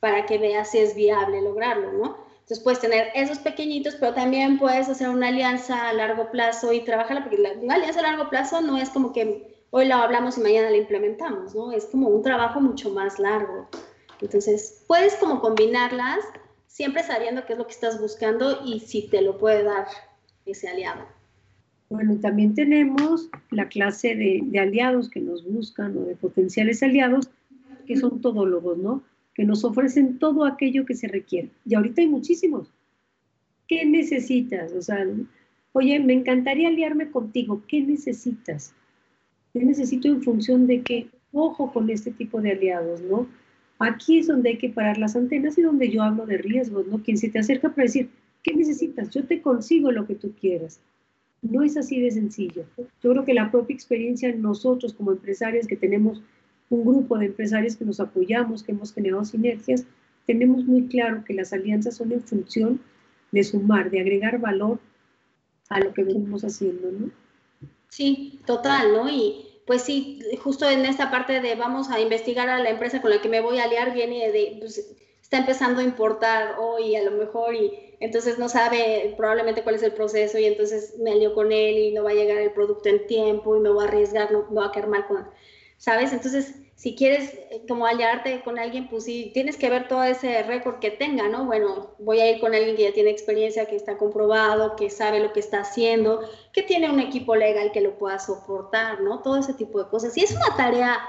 para 0.00 0.26
que 0.26 0.38
veas 0.38 0.70
si 0.70 0.78
es 0.78 0.94
viable 0.94 1.40
lograrlo, 1.40 1.92
¿no? 1.92 2.28
Entonces 2.40 2.64
puedes 2.64 2.80
tener 2.80 3.08
esos 3.14 3.38
pequeñitos, 3.38 3.96
pero 3.96 4.14
también 4.14 4.58
puedes 4.58 4.88
hacer 4.88 5.10
una 5.10 5.28
alianza 5.28 5.88
a 5.88 5.92
largo 5.92 6.30
plazo 6.30 6.72
y 6.72 6.80
trabajarla, 6.80 7.22
porque 7.22 7.38
la, 7.38 7.52
una 7.52 7.74
alianza 7.74 8.00
a 8.00 8.04
largo 8.04 8.30
plazo 8.30 8.60
no 8.60 8.78
es 8.78 8.88
como 8.90 9.12
que 9.12 9.57
hoy 9.70 9.86
la 9.86 10.02
hablamos 10.02 10.38
y 10.38 10.40
mañana 10.40 10.70
la 10.70 10.76
implementamos, 10.76 11.54
¿no? 11.54 11.72
Es 11.72 11.86
como 11.86 12.08
un 12.08 12.22
trabajo 12.22 12.60
mucho 12.60 12.90
más 12.90 13.18
largo. 13.18 13.68
Entonces, 14.20 14.84
puedes 14.86 15.14
como 15.16 15.40
combinarlas, 15.40 16.18
siempre 16.66 17.02
sabiendo 17.02 17.44
qué 17.46 17.52
es 17.52 17.58
lo 17.58 17.66
que 17.66 17.72
estás 17.72 18.00
buscando 18.00 18.60
y 18.64 18.80
si 18.80 19.08
te 19.08 19.22
lo 19.22 19.38
puede 19.38 19.62
dar 19.62 19.86
ese 20.46 20.68
aliado. 20.68 21.02
Bueno, 21.88 22.18
también 22.20 22.54
tenemos 22.54 23.30
la 23.50 23.68
clase 23.68 24.14
de, 24.14 24.58
aliados 24.58 25.08
que 25.08 25.20
nos 25.20 25.44
buscan 25.44 25.96
o 25.96 26.00
de 26.02 26.16
potenciales 26.16 26.82
aliados, 26.82 27.30
que 27.86 27.96
son 27.96 28.20
todólogos, 28.20 28.76
¿no? 28.76 29.02
que 29.38 29.44
nos 29.44 29.62
ofrecen 29.62 30.18
todo 30.18 30.44
aquello 30.44 30.84
que 30.84 30.96
se 30.96 31.06
requiere. 31.06 31.48
Y 31.64 31.76
ahorita 31.76 32.00
hay 32.00 32.08
muchísimos. 32.08 32.66
¿Qué 33.68 33.86
necesitas? 33.86 34.72
O 34.72 34.82
sea, 34.82 35.06
oye, 35.74 36.00
me 36.00 36.12
encantaría 36.12 36.66
aliarme 36.66 37.12
contigo. 37.12 37.62
¿Qué 37.68 37.80
necesitas? 37.80 38.74
¿Qué 39.52 39.64
necesito 39.64 40.08
en 40.08 40.22
función 40.22 40.66
de 40.66 40.82
qué? 40.82 41.08
Ojo 41.32 41.72
con 41.72 41.90
este 41.90 42.10
tipo 42.10 42.40
de 42.40 42.52
aliados, 42.52 43.00
¿no? 43.02 43.26
Aquí 43.78 44.18
es 44.18 44.26
donde 44.26 44.50
hay 44.50 44.58
que 44.58 44.70
parar 44.70 44.98
las 44.98 45.14
antenas 45.14 45.56
y 45.56 45.62
donde 45.62 45.90
yo 45.90 46.02
hablo 46.02 46.26
de 46.26 46.38
riesgos, 46.38 46.86
¿no? 46.86 47.02
Quien 47.02 47.16
se 47.16 47.28
te 47.28 47.38
acerca 47.38 47.68
para 47.68 47.84
decir, 47.84 48.10
¿qué 48.42 48.54
necesitas? 48.54 49.10
Yo 49.10 49.24
te 49.24 49.40
consigo 49.40 49.92
lo 49.92 50.06
que 50.06 50.14
tú 50.14 50.32
quieras. 50.40 50.80
No 51.42 51.62
es 51.62 51.76
así 51.76 52.00
de 52.00 52.10
sencillo. 52.10 52.64
Yo 52.76 53.10
creo 53.12 53.24
que 53.24 53.34
la 53.34 53.50
propia 53.50 53.74
experiencia 53.74 54.34
nosotros 54.34 54.92
como 54.94 55.12
empresarios 55.12 55.66
que 55.66 55.76
tenemos 55.76 56.22
un 56.70 56.84
grupo 56.84 57.16
de 57.18 57.26
empresarios 57.26 57.76
que 57.76 57.84
nos 57.84 58.00
apoyamos, 58.00 58.62
que 58.62 58.72
hemos 58.72 58.92
generado 58.92 59.24
sinergias, 59.24 59.86
tenemos 60.26 60.64
muy 60.64 60.86
claro 60.88 61.24
que 61.24 61.34
las 61.34 61.52
alianzas 61.52 61.96
son 61.96 62.12
en 62.12 62.20
función 62.20 62.80
de 63.32 63.44
sumar, 63.44 63.90
de 63.90 64.00
agregar 64.00 64.40
valor 64.40 64.78
a 65.70 65.80
lo 65.80 65.94
que 65.94 66.04
venimos 66.04 66.44
haciendo, 66.44 66.90
¿no? 66.90 67.10
Sí, 67.90 68.40
total, 68.46 68.92
¿no? 68.92 69.08
Y 69.08 69.62
pues 69.66 69.82
sí, 69.82 70.20
justo 70.42 70.68
en 70.68 70.84
esta 70.86 71.10
parte 71.10 71.40
de 71.40 71.54
vamos 71.54 71.90
a 71.90 72.00
investigar 72.00 72.48
a 72.48 72.58
la 72.58 72.70
empresa 72.70 73.00
con 73.00 73.10
la 73.10 73.20
que 73.20 73.28
me 73.28 73.40
voy 73.40 73.58
a 73.58 73.64
aliar, 73.64 73.92
viene 73.92 74.30
de, 74.30 74.56
pues, 74.58 74.96
está 75.22 75.38
empezando 75.38 75.80
a 75.80 75.84
importar 75.84 76.56
hoy 76.58 76.96
a 76.96 77.02
lo 77.02 77.10
mejor 77.12 77.54
y 77.54 77.96
entonces 78.00 78.38
no 78.38 78.48
sabe 78.48 79.14
probablemente 79.16 79.62
cuál 79.62 79.74
es 79.74 79.82
el 79.82 79.92
proceso 79.92 80.38
y 80.38 80.46
entonces 80.46 80.94
me 80.98 81.12
alío 81.12 81.34
con 81.34 81.52
él 81.52 81.76
y 81.78 81.92
no 81.92 82.04
va 82.04 82.10
a 82.10 82.14
llegar 82.14 82.38
el 82.38 82.52
producto 82.52 82.88
en 82.88 83.06
tiempo 83.06 83.56
y 83.56 83.60
me 83.60 83.70
voy 83.70 83.84
a 83.84 83.88
arriesgar, 83.88 84.30
no, 84.32 84.52
va 84.54 84.66
a 84.66 84.72
quedar 84.72 84.88
mal 84.88 85.06
con 85.06 85.28
¿sabes? 85.76 86.12
Entonces, 86.12 86.54
si 86.78 86.94
quieres 86.94 87.34
eh, 87.34 87.64
como 87.66 87.86
aliarte 87.86 88.40
con 88.42 88.56
alguien, 88.56 88.86
pues 88.86 89.02
sí, 89.04 89.32
tienes 89.34 89.56
que 89.56 89.68
ver 89.68 89.88
todo 89.88 90.04
ese 90.04 90.44
récord 90.44 90.78
que 90.78 90.92
tenga, 90.92 91.26
¿no? 91.26 91.44
Bueno, 91.44 91.96
voy 91.98 92.20
a 92.20 92.30
ir 92.30 92.40
con 92.40 92.54
alguien 92.54 92.76
que 92.76 92.84
ya 92.84 92.92
tiene 92.92 93.10
experiencia, 93.10 93.66
que 93.66 93.74
está 93.74 93.98
comprobado, 93.98 94.76
que 94.76 94.88
sabe 94.88 95.18
lo 95.18 95.32
que 95.32 95.40
está 95.40 95.62
haciendo, 95.62 96.20
que 96.52 96.62
tiene 96.62 96.88
un 96.88 97.00
equipo 97.00 97.34
legal 97.34 97.72
que 97.72 97.80
lo 97.80 97.98
pueda 97.98 98.20
soportar, 98.20 99.00
¿no? 99.00 99.22
Todo 99.22 99.38
ese 99.38 99.54
tipo 99.54 99.82
de 99.82 99.90
cosas. 99.90 100.16
Y 100.16 100.22
es 100.22 100.30
una 100.30 100.56
tarea, 100.56 101.00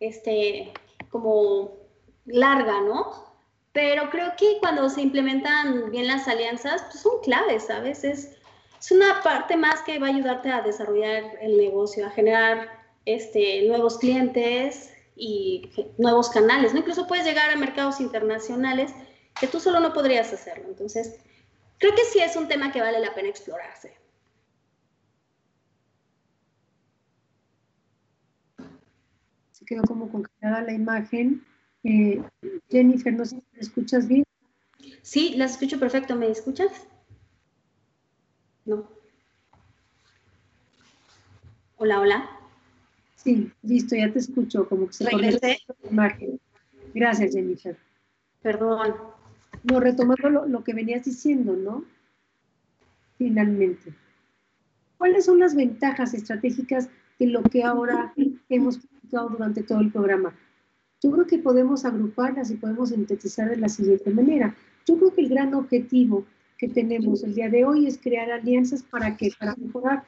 este, 0.00 0.72
como 1.10 1.76
larga, 2.24 2.80
¿no? 2.80 3.12
Pero 3.72 4.08
creo 4.08 4.32
que 4.38 4.56
cuando 4.60 4.88
se 4.88 5.02
implementan 5.02 5.90
bien 5.90 6.06
las 6.06 6.26
alianzas, 6.26 6.84
pues 6.84 7.00
son 7.02 7.20
claves, 7.20 7.64
¿sabes? 7.64 8.02
Es, 8.02 8.38
es 8.80 8.90
una 8.92 9.20
parte 9.22 9.58
más 9.58 9.82
que 9.82 9.98
va 9.98 10.06
a 10.06 10.10
ayudarte 10.10 10.48
a 10.48 10.62
desarrollar 10.62 11.22
el 11.42 11.58
negocio, 11.58 12.06
a 12.06 12.10
generar 12.10 12.70
este, 13.04 13.68
nuevos 13.68 13.98
clientes 13.98 14.94
y 15.18 15.70
nuevos 15.98 16.30
canales, 16.30 16.72
¿no? 16.72 16.80
Incluso 16.80 17.06
puedes 17.06 17.26
llegar 17.26 17.50
a 17.50 17.56
mercados 17.56 18.00
internacionales 18.00 18.92
que 19.38 19.48
tú 19.48 19.60
solo 19.60 19.80
no 19.80 19.92
podrías 19.92 20.32
hacerlo. 20.32 20.64
Entonces, 20.68 21.18
creo 21.78 21.94
que 21.94 22.04
sí 22.04 22.20
es 22.20 22.36
un 22.36 22.48
tema 22.48 22.72
que 22.72 22.80
vale 22.80 23.00
la 23.00 23.14
pena 23.14 23.28
explorarse. 23.28 23.92
Se 29.52 29.64
quedó 29.64 29.82
como 29.82 30.10
congelada 30.10 30.62
la 30.62 30.72
imagen. 30.72 31.44
Eh, 31.82 32.22
Jennifer, 32.70 33.12
no 33.12 33.24
sé 33.24 33.36
si 33.36 33.46
me 33.52 33.60
escuchas 33.60 34.06
bien. 34.06 34.24
Sí, 35.02 35.34
las 35.36 35.52
escucho 35.52 35.80
perfecto. 35.80 36.14
¿Me 36.14 36.30
escuchas? 36.30 36.86
No. 38.64 38.88
Hola, 41.76 42.00
hola. 42.00 42.37
Sí, 43.28 43.52
listo, 43.62 43.94
ya 43.94 44.10
te 44.10 44.20
escucho, 44.20 44.66
como 44.66 44.86
que 44.86 44.94
se 44.94 45.04
Regresé. 45.04 45.58
la 45.82 45.90
imagen. 45.90 46.40
Gracias, 46.94 47.34
Jennifer. 47.34 47.76
Perdón. 48.40 48.94
No, 49.64 49.80
retomando 49.80 50.30
lo, 50.30 50.46
lo 50.46 50.64
que 50.64 50.72
venías 50.72 51.04
diciendo, 51.04 51.54
¿no? 51.54 51.84
Finalmente. 53.18 53.92
¿Cuáles 54.96 55.26
son 55.26 55.40
las 55.40 55.54
ventajas 55.54 56.14
estratégicas 56.14 56.88
de 57.18 57.26
lo 57.26 57.42
que 57.42 57.64
ahora 57.64 58.14
hemos 58.48 58.78
platicado 58.78 59.28
durante 59.28 59.62
todo 59.62 59.80
el 59.80 59.92
programa? 59.92 60.34
Yo 61.02 61.10
creo 61.10 61.26
que 61.26 61.36
podemos 61.36 61.84
agruparlas 61.84 62.50
y 62.50 62.56
podemos 62.56 62.88
sintetizar 62.88 63.50
de 63.50 63.58
la 63.58 63.68
siguiente 63.68 64.08
manera. 64.10 64.56
Yo 64.86 64.96
creo 64.96 65.14
que 65.14 65.20
el 65.20 65.28
gran 65.28 65.52
objetivo 65.52 66.24
que 66.56 66.68
tenemos 66.68 67.22
el 67.24 67.34
día 67.34 67.50
de 67.50 67.66
hoy 67.66 67.88
es 67.88 67.98
crear 67.98 68.30
alianzas 68.30 68.82
para 68.82 69.18
que 69.18 69.32
para 69.38 69.54
mejorar 69.56 70.04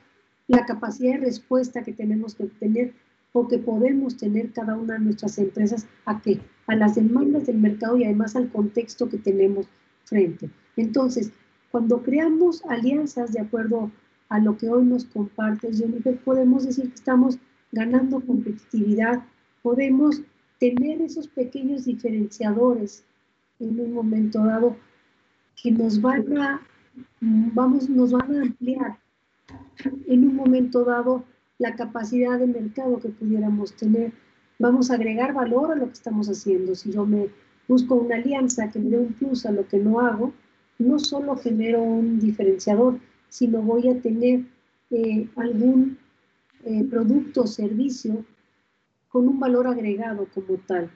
la 0.46 0.64
capacidad 0.64 1.12
de 1.18 1.26
respuesta 1.26 1.82
que 1.82 1.92
tenemos 1.92 2.34
que 2.34 2.46
tener 2.46 2.94
o 3.32 3.46
que 3.46 3.58
podemos 3.58 4.16
tener 4.16 4.52
cada 4.52 4.76
una 4.76 4.94
de 4.94 5.00
nuestras 5.00 5.38
empresas 5.38 5.86
a 6.04 6.20
qué? 6.20 6.40
A 6.66 6.74
las 6.74 6.94
demandas 6.94 7.46
del 7.46 7.58
mercado 7.58 7.96
y 7.96 8.04
además 8.04 8.36
al 8.36 8.50
contexto 8.50 9.08
que 9.08 9.18
tenemos 9.18 9.66
frente. 10.04 10.50
Entonces, 10.76 11.32
cuando 11.70 12.02
creamos 12.02 12.64
alianzas 12.66 13.32
de 13.32 13.40
acuerdo 13.40 13.90
a 14.28 14.38
lo 14.40 14.56
que 14.56 14.68
hoy 14.68 14.84
nos 14.84 15.04
comparte 15.04 15.72
Jennifer, 15.72 16.18
podemos 16.18 16.66
decir 16.66 16.88
que 16.88 16.94
estamos 16.94 17.38
ganando 17.72 18.20
competitividad, 18.20 19.22
podemos 19.62 20.22
tener 20.58 21.00
esos 21.00 21.28
pequeños 21.28 21.84
diferenciadores 21.84 23.04
en 23.60 23.78
un 23.78 23.92
momento 23.92 24.44
dado 24.44 24.76
que 25.62 25.70
nos 25.70 26.00
van 26.00 26.36
a, 26.38 26.62
vamos, 27.20 27.88
nos 27.88 28.12
van 28.12 28.36
a 28.36 28.42
ampliar 28.42 28.98
en 30.06 30.28
un 30.28 30.34
momento 30.34 30.84
dado 30.84 31.24
la 31.60 31.76
capacidad 31.76 32.38
de 32.38 32.46
mercado 32.46 32.98
que 32.98 33.10
pudiéramos 33.10 33.74
tener. 33.74 34.12
Vamos 34.58 34.90
a 34.90 34.94
agregar 34.94 35.34
valor 35.34 35.70
a 35.70 35.74
lo 35.74 35.86
que 35.86 35.92
estamos 35.92 36.26
haciendo. 36.28 36.74
Si 36.74 36.90
yo 36.90 37.04
me 37.04 37.28
busco 37.68 37.96
una 37.96 38.16
alianza 38.16 38.70
que 38.70 38.78
me 38.78 38.88
dé 38.88 38.98
un 38.98 39.12
plus 39.12 39.44
a 39.44 39.52
lo 39.52 39.68
que 39.68 39.78
no 39.78 40.00
hago, 40.00 40.32
no 40.78 40.98
solo 40.98 41.36
genero 41.36 41.82
un 41.82 42.18
diferenciador, 42.18 42.98
sino 43.28 43.60
voy 43.60 43.88
a 43.88 44.00
tener 44.00 44.40
eh, 44.90 45.28
algún 45.36 45.98
eh, 46.64 46.82
producto 46.90 47.42
o 47.42 47.46
servicio 47.46 48.24
con 49.10 49.28
un 49.28 49.38
valor 49.38 49.66
agregado 49.66 50.26
como 50.34 50.56
tal. 50.66 50.90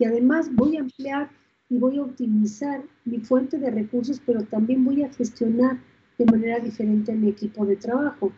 Y 0.00 0.04
además 0.04 0.52
voy 0.52 0.76
a 0.76 0.80
ampliar 0.80 1.30
y 1.68 1.78
voy 1.78 1.98
a 1.98 2.02
optimizar 2.02 2.82
mi 3.04 3.20
fuente 3.20 3.56
de 3.56 3.70
recursos, 3.70 4.20
pero 4.26 4.42
también 4.42 4.84
voy 4.84 5.04
a 5.04 5.12
gestionar 5.12 5.78
de 6.18 6.24
manera 6.24 6.58
diferente 6.58 7.12
a 7.12 7.14
mi 7.14 7.28
equipo 7.28 7.64
de 7.64 7.76
trabajo. 7.76 8.32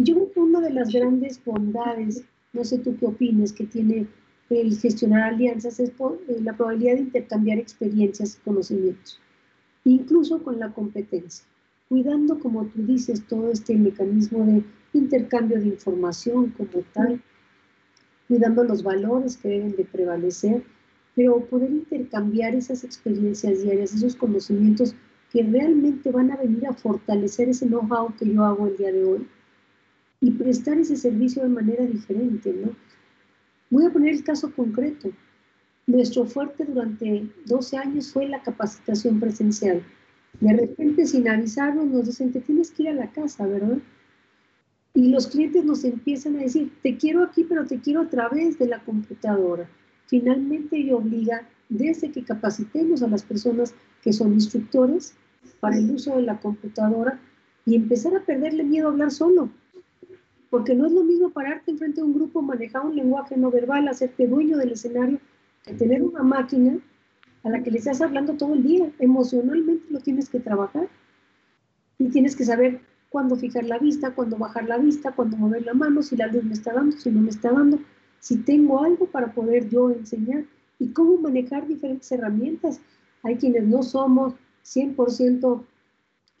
Yo 0.00 0.14
creo 0.14 0.32
que 0.32 0.40
una 0.40 0.60
de 0.60 0.70
las 0.70 0.92
grandes 0.92 1.42
bondades, 1.44 2.24
no 2.52 2.62
sé 2.62 2.78
tú 2.78 2.96
qué 2.96 3.06
opinas, 3.06 3.52
que 3.52 3.64
tiene 3.64 4.06
el 4.48 4.78
gestionar 4.78 5.34
alianzas 5.34 5.80
es 5.80 5.90
eh, 5.90 6.40
la 6.40 6.56
probabilidad 6.56 6.94
de 6.94 7.00
intercambiar 7.00 7.58
experiencias 7.58 8.36
y 8.36 8.44
conocimientos, 8.44 9.20
incluso 9.84 10.42
con 10.44 10.60
la 10.60 10.72
competencia, 10.72 11.44
cuidando, 11.88 12.38
como 12.38 12.66
tú 12.66 12.86
dices, 12.86 13.26
todo 13.26 13.50
este 13.50 13.74
mecanismo 13.76 14.46
de 14.46 14.62
intercambio 14.92 15.58
de 15.58 15.66
información 15.66 16.54
como 16.56 16.84
tal, 16.92 17.20
cuidando 18.28 18.62
los 18.62 18.84
valores 18.84 19.36
que 19.36 19.48
deben 19.48 19.74
de 19.74 19.84
prevalecer, 19.84 20.62
pero 21.16 21.44
poder 21.46 21.72
intercambiar 21.72 22.54
esas 22.54 22.84
experiencias 22.84 23.64
diarias, 23.64 23.94
esos 23.94 24.14
conocimientos 24.14 24.94
que 25.32 25.42
realmente 25.42 26.12
van 26.12 26.30
a 26.30 26.36
venir 26.36 26.68
a 26.68 26.72
fortalecer 26.72 27.48
ese 27.48 27.66
know-how 27.66 28.14
que 28.16 28.32
yo 28.32 28.44
hago 28.44 28.68
el 28.68 28.76
día 28.76 28.92
de 28.92 29.04
hoy 29.04 29.28
y 30.20 30.30
prestar 30.32 30.78
ese 30.78 30.96
servicio 30.96 31.42
de 31.42 31.48
manera 31.48 31.84
diferente, 31.86 32.52
¿no? 32.52 32.74
Voy 33.70 33.86
a 33.86 33.90
poner 33.90 34.14
el 34.14 34.24
caso 34.24 34.52
concreto. 34.52 35.10
Nuestro 35.86 36.24
fuerte 36.24 36.64
durante 36.64 37.28
12 37.46 37.76
años 37.76 38.12
fue 38.12 38.28
la 38.28 38.42
capacitación 38.42 39.20
presencial. 39.20 39.82
De 40.40 40.52
repente, 40.52 41.06
sin 41.06 41.28
avisarnos, 41.28 41.86
nos 41.86 42.06
dicen, 42.06 42.32
te 42.32 42.40
tienes 42.40 42.70
que 42.70 42.84
ir 42.84 42.88
a 42.90 42.94
la 42.94 43.10
casa, 43.12 43.46
¿verdad? 43.46 43.78
Y 44.94 45.08
los 45.10 45.26
clientes 45.26 45.64
nos 45.64 45.84
empiezan 45.84 46.36
a 46.36 46.42
decir, 46.42 46.72
te 46.82 46.96
quiero 46.96 47.22
aquí, 47.22 47.44
pero 47.44 47.66
te 47.66 47.78
quiero 47.78 48.02
a 48.02 48.08
través 48.08 48.58
de 48.58 48.66
la 48.66 48.80
computadora. 48.80 49.68
Finalmente, 50.06 50.78
ello 50.78 50.98
obliga, 50.98 51.46
desde 51.68 52.10
que 52.10 52.24
capacitemos 52.24 53.02
a 53.02 53.08
las 53.08 53.22
personas 53.22 53.74
que 54.02 54.12
son 54.12 54.32
instructores 54.32 55.14
para 55.60 55.76
el 55.76 55.90
uso 55.90 56.16
de 56.16 56.22
la 56.22 56.40
computadora 56.40 57.20
y 57.66 57.76
empezar 57.76 58.16
a 58.16 58.24
perderle 58.24 58.64
miedo 58.64 58.88
a 58.88 58.90
hablar 58.90 59.10
solo. 59.10 59.50
Porque 60.50 60.74
no 60.74 60.86
es 60.86 60.92
lo 60.92 61.04
mismo 61.04 61.30
pararte 61.30 61.70
enfrente 61.70 62.00
de 62.00 62.06
un 62.06 62.14
grupo, 62.14 62.40
manejar 62.40 62.84
un 62.86 62.96
lenguaje 62.96 63.36
no 63.36 63.50
verbal, 63.50 63.88
hacerte 63.88 64.26
dueño 64.26 64.56
del 64.56 64.72
escenario, 64.72 65.18
que 65.64 65.74
tener 65.74 66.02
una 66.02 66.22
máquina 66.22 66.78
a 67.44 67.50
la 67.50 67.62
que 67.62 67.70
le 67.70 67.78
estás 67.78 68.00
hablando 68.00 68.34
todo 68.34 68.54
el 68.54 68.62
día. 68.62 68.90
Emocionalmente 68.98 69.84
lo 69.90 70.00
tienes 70.00 70.28
que 70.28 70.40
trabajar. 70.40 70.88
Y 71.98 72.08
tienes 72.08 72.36
que 72.36 72.44
saber 72.44 72.80
cuándo 73.10 73.36
fijar 73.36 73.64
la 73.64 73.78
vista, 73.78 74.14
cuándo 74.14 74.36
bajar 74.36 74.68
la 74.68 74.78
vista, 74.78 75.12
cuándo 75.12 75.36
mover 75.36 75.64
la 75.64 75.74
mano, 75.74 76.02
si 76.02 76.16
la 76.16 76.26
luz 76.26 76.44
me 76.44 76.54
está 76.54 76.72
dando, 76.72 76.96
si 76.96 77.10
no 77.10 77.20
me 77.20 77.30
está 77.30 77.50
dando, 77.50 77.80
si 78.20 78.36
tengo 78.38 78.82
algo 78.82 79.06
para 79.06 79.32
poder 79.32 79.68
yo 79.68 79.90
enseñar 79.90 80.44
y 80.78 80.88
cómo 80.88 81.18
manejar 81.18 81.66
diferentes 81.66 82.10
herramientas. 82.12 82.80
Hay 83.22 83.36
quienes 83.36 83.64
no 83.64 83.82
somos 83.82 84.34
100% 84.64 85.64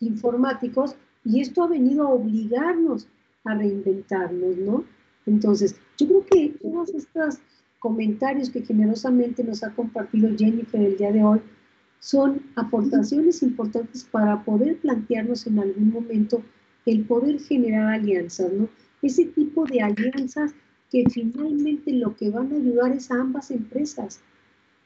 informáticos 0.00 0.94
y 1.24 1.40
esto 1.40 1.64
ha 1.64 1.68
venido 1.68 2.06
a 2.06 2.10
obligarnos 2.10 3.08
a 3.44 3.54
reinventarnos, 3.54 4.56
¿no? 4.56 4.84
Entonces, 5.26 5.76
yo 5.98 6.06
creo 6.06 6.26
que 6.26 6.58
todos 6.60 6.90
estos 6.94 7.38
comentarios 7.78 8.50
que 8.50 8.62
generosamente 8.62 9.44
nos 9.44 9.62
ha 9.62 9.70
compartido 9.74 10.30
Jennifer 10.36 10.80
el 10.80 10.96
día 10.96 11.12
de 11.12 11.22
hoy 11.22 11.40
son 12.00 12.42
aportaciones 12.56 13.42
importantes 13.42 14.04
para 14.04 14.42
poder 14.44 14.78
plantearnos 14.78 15.46
en 15.46 15.58
algún 15.58 15.92
momento 15.92 16.42
el 16.86 17.04
poder 17.04 17.40
generar 17.40 17.94
alianzas, 17.94 18.52
¿no? 18.52 18.68
Ese 19.02 19.26
tipo 19.26 19.64
de 19.66 19.82
alianzas 19.82 20.54
que 20.90 21.04
finalmente 21.10 21.92
lo 21.92 22.16
que 22.16 22.30
van 22.30 22.52
a 22.52 22.56
ayudar 22.56 22.92
es 22.92 23.10
a 23.10 23.20
ambas 23.20 23.50
empresas, 23.50 24.20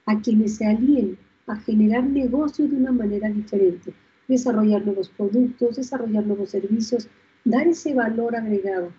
a 0.06 0.20
quienes 0.20 0.56
se 0.56 0.66
alíen, 0.66 1.16
a 1.46 1.56
generar 1.56 2.04
negocio 2.04 2.68
de 2.68 2.76
una 2.76 2.92
manera 2.92 3.28
diferente, 3.30 3.92
desarrollar 4.28 4.84
nuevos 4.84 5.08
productos, 5.10 5.76
desarrollar 5.76 6.26
nuevos 6.26 6.50
servicios, 6.50 7.08
dar 7.44 7.66
ese 7.66 7.94
valor 7.94 8.36
agregado, 8.36 8.92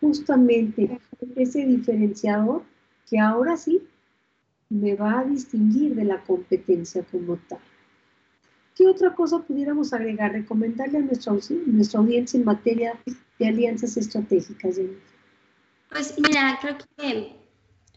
justamente 0.00 0.98
ese 1.36 1.66
diferenciador 1.66 2.62
que 3.08 3.18
ahora 3.18 3.56
sí 3.56 3.82
me 4.68 4.94
va 4.94 5.20
a 5.20 5.24
distinguir 5.24 5.94
de 5.94 6.04
la 6.04 6.22
competencia 6.22 7.04
como 7.10 7.36
tal. 7.48 7.58
¿Qué 8.76 8.86
otra 8.86 9.14
cosa 9.14 9.40
pudiéramos 9.40 9.92
agregar? 9.92 10.32
Recomendarle 10.32 10.98
a 10.98 11.02
nuestra, 11.02 11.34
nuestra 11.66 12.00
audiencia 12.00 12.38
en 12.38 12.44
materia 12.44 12.98
de 13.38 13.46
alianzas 13.46 13.96
estratégicas, 13.96 14.80
Pues 15.90 16.14
mira, 16.18 16.58
creo 16.62 16.78
que 16.96 17.36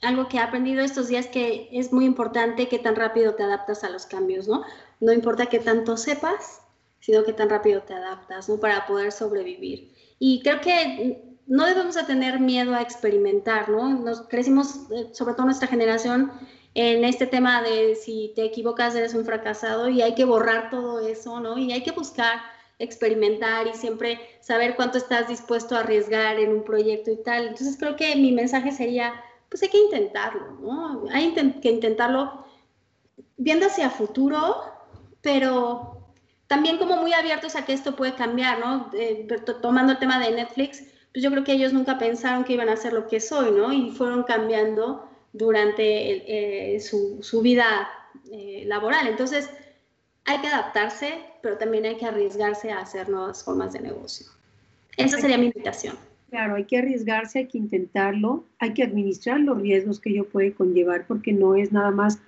algo 0.01 0.27
que 0.27 0.37
he 0.37 0.39
aprendido 0.41 0.83
estos 0.83 1.07
días 1.07 1.27
que 1.27 1.69
es 1.71 1.93
muy 1.93 2.05
importante 2.05 2.67
que 2.67 2.79
tan 2.79 2.95
rápido 2.95 3.35
te 3.35 3.43
adaptas 3.43 3.83
a 3.83 3.89
los 3.89 4.05
cambios, 4.05 4.47
¿no? 4.47 4.63
No 4.99 5.13
importa 5.13 5.45
qué 5.45 5.59
tanto 5.59 5.95
sepas, 5.95 6.62
sino 7.03 7.25
que 7.25 7.33
tan 7.33 7.49
rápido 7.49 7.81
te 7.81 7.93
adaptas, 7.93 8.47
¿no? 8.47 8.57
Para 8.61 8.85
poder 8.87 9.11
sobrevivir. 9.11 9.93
Y 10.19 10.41
creo 10.41 10.61
que 10.61 11.37
no 11.45 11.65
debemos 11.65 11.95
de 11.95 12.03
tener 12.03 12.39
miedo 12.39 12.73
a 12.73 12.81
experimentar, 12.81 13.67
¿no? 13.67 13.89
Nos 13.89 14.21
crecimos, 14.21 14.89
eh, 14.89 15.09
sobre 15.11 15.33
todo 15.33 15.47
nuestra 15.47 15.67
generación, 15.67 16.31
en 16.75 17.03
este 17.03 17.27
tema 17.27 17.61
de 17.61 17.95
si 17.95 18.31
te 18.37 18.45
equivocas 18.45 18.95
eres 18.95 19.13
un 19.15 19.25
fracasado 19.25 19.89
y 19.89 20.01
hay 20.01 20.15
que 20.15 20.23
borrar 20.23 20.69
todo 20.69 21.05
eso, 21.05 21.41
¿no? 21.41 21.57
Y 21.57 21.73
hay 21.73 21.83
que 21.83 21.91
buscar 21.91 22.39
experimentar 22.79 23.67
y 23.67 23.73
siempre 23.73 24.17
saber 24.39 24.77
cuánto 24.77 24.97
estás 24.97 25.27
dispuesto 25.27 25.75
a 25.75 25.81
arriesgar 25.81 26.39
en 26.39 26.53
un 26.53 26.63
proyecto 26.63 27.11
y 27.11 27.17
tal. 27.17 27.47
Entonces 27.47 27.75
creo 27.77 27.97
que 27.97 28.15
mi 28.15 28.31
mensaje 28.31 28.71
sería, 28.71 29.13
pues 29.49 29.61
hay 29.61 29.69
que 29.69 29.77
intentarlo, 29.77 30.53
¿no? 30.61 31.03
Hay 31.11 31.33
que 31.33 31.69
intentarlo 31.69 32.45
viendo 33.35 33.65
hacia 33.65 33.89
futuro, 33.89 34.55
pero 35.21 36.02
también 36.53 36.77
como 36.77 36.97
muy 36.97 37.13
abiertos 37.13 37.55
a 37.55 37.65
que 37.65 37.73
esto 37.73 37.95
puede 37.95 38.13
cambiar, 38.13 38.59
¿no? 38.59 38.91
Eh, 38.93 39.27
tomando 39.59 39.93
el 39.93 39.97
tema 39.97 40.19
de 40.19 40.35
Netflix, 40.35 40.83
pues 41.11 41.23
yo 41.23 41.31
creo 41.31 41.43
que 41.43 41.53
ellos 41.53 41.73
nunca 41.73 41.97
pensaron 41.97 42.43
que 42.43 42.53
iban 42.53 42.69
a 42.69 42.75
ser 42.75 42.93
lo 42.93 43.07
que 43.07 43.19
soy, 43.19 43.49
¿no? 43.49 43.73
Y 43.73 43.89
fueron 43.89 44.21
cambiando 44.21 45.09
durante 45.31 46.75
eh, 46.75 46.79
su, 46.79 47.41
vida 47.41 47.89
eh, 48.31 48.65
laboral. 48.67 49.07
Entonces, 49.07 49.49
hay 50.25 50.41
que 50.41 50.47
adaptarse, 50.47 51.15
pero 51.41 51.57
también 51.57 51.85
hay 51.85 51.95
que 51.95 52.05
arriesgarse 52.05 52.71
a 52.71 52.81
hacer 52.81 53.09
nuevas 53.09 53.43
formas 53.43 53.73
de 53.73 53.79
negocio. 53.79 54.27
Esa 54.95 55.17
sería 55.17 55.39
mi 55.39 55.47
invitación. 55.47 55.97
Claro, 56.29 56.53
hay 56.53 56.65
que 56.65 56.77
arriesgarse, 56.77 57.39
hay 57.39 57.47
que 57.47 57.57
intentarlo, 57.57 58.43
hay 58.59 58.75
que 58.75 58.83
administrar 58.83 59.39
los 59.39 59.59
riesgos 59.59 59.99
que 59.99 60.11
ello 60.11 60.29
puede 60.29 60.53
conllevar, 60.53 61.07
porque 61.07 61.33
no 61.33 61.55
es 61.55 61.71
nada 61.71 61.89
más, 61.89 62.19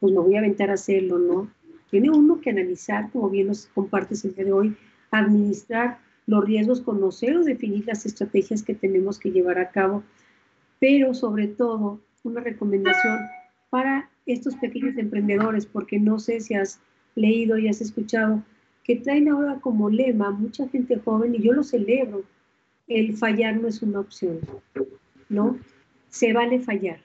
pues 0.00 0.12
me 0.12 0.20
voy 0.20 0.34
a 0.36 0.40
aventar 0.40 0.68
a 0.68 0.74
hacerlo, 0.74 1.18
¿no? 1.18 1.50
Tiene 1.90 2.10
uno 2.10 2.40
que 2.40 2.50
analizar, 2.50 3.10
como 3.10 3.30
bien 3.30 3.48
nos 3.48 3.66
compartes 3.66 4.24
el 4.24 4.34
día 4.34 4.44
de 4.44 4.52
hoy, 4.52 4.76
administrar 5.10 5.98
los 6.26 6.44
riesgos, 6.44 6.80
conocer 6.80 7.36
o 7.36 7.44
definir 7.44 7.86
las 7.86 8.06
estrategias 8.06 8.62
que 8.62 8.74
tenemos 8.74 9.18
que 9.18 9.30
llevar 9.30 9.58
a 9.58 9.70
cabo 9.70 10.04
pero 10.80 11.14
sobre 11.14 11.46
todo 11.46 12.00
una 12.24 12.40
recomendación 12.40 13.18
para 13.68 14.10
estos 14.26 14.56
pequeños 14.56 14.96
emprendedores, 14.96 15.66
porque 15.66 16.00
no 16.00 16.18
sé 16.18 16.40
si 16.40 16.54
has 16.54 16.80
leído 17.14 17.58
y 17.58 17.68
has 17.68 17.80
escuchado 17.80 18.42
que 18.82 18.96
traen 18.96 19.28
ahora 19.28 19.60
como 19.60 19.90
lema 19.90 20.30
mucha 20.30 20.66
gente 20.68 20.98
joven, 20.98 21.34
y 21.34 21.42
yo 21.42 21.52
lo 21.52 21.62
celebro, 21.62 22.24
el 22.88 23.16
fallar 23.16 23.56
no 23.58 23.68
es 23.68 23.82
una 23.82 24.00
opción, 24.00 24.40
¿no? 25.28 25.58
Se 26.08 26.32
vale 26.32 26.58
fallar. 26.58 27.00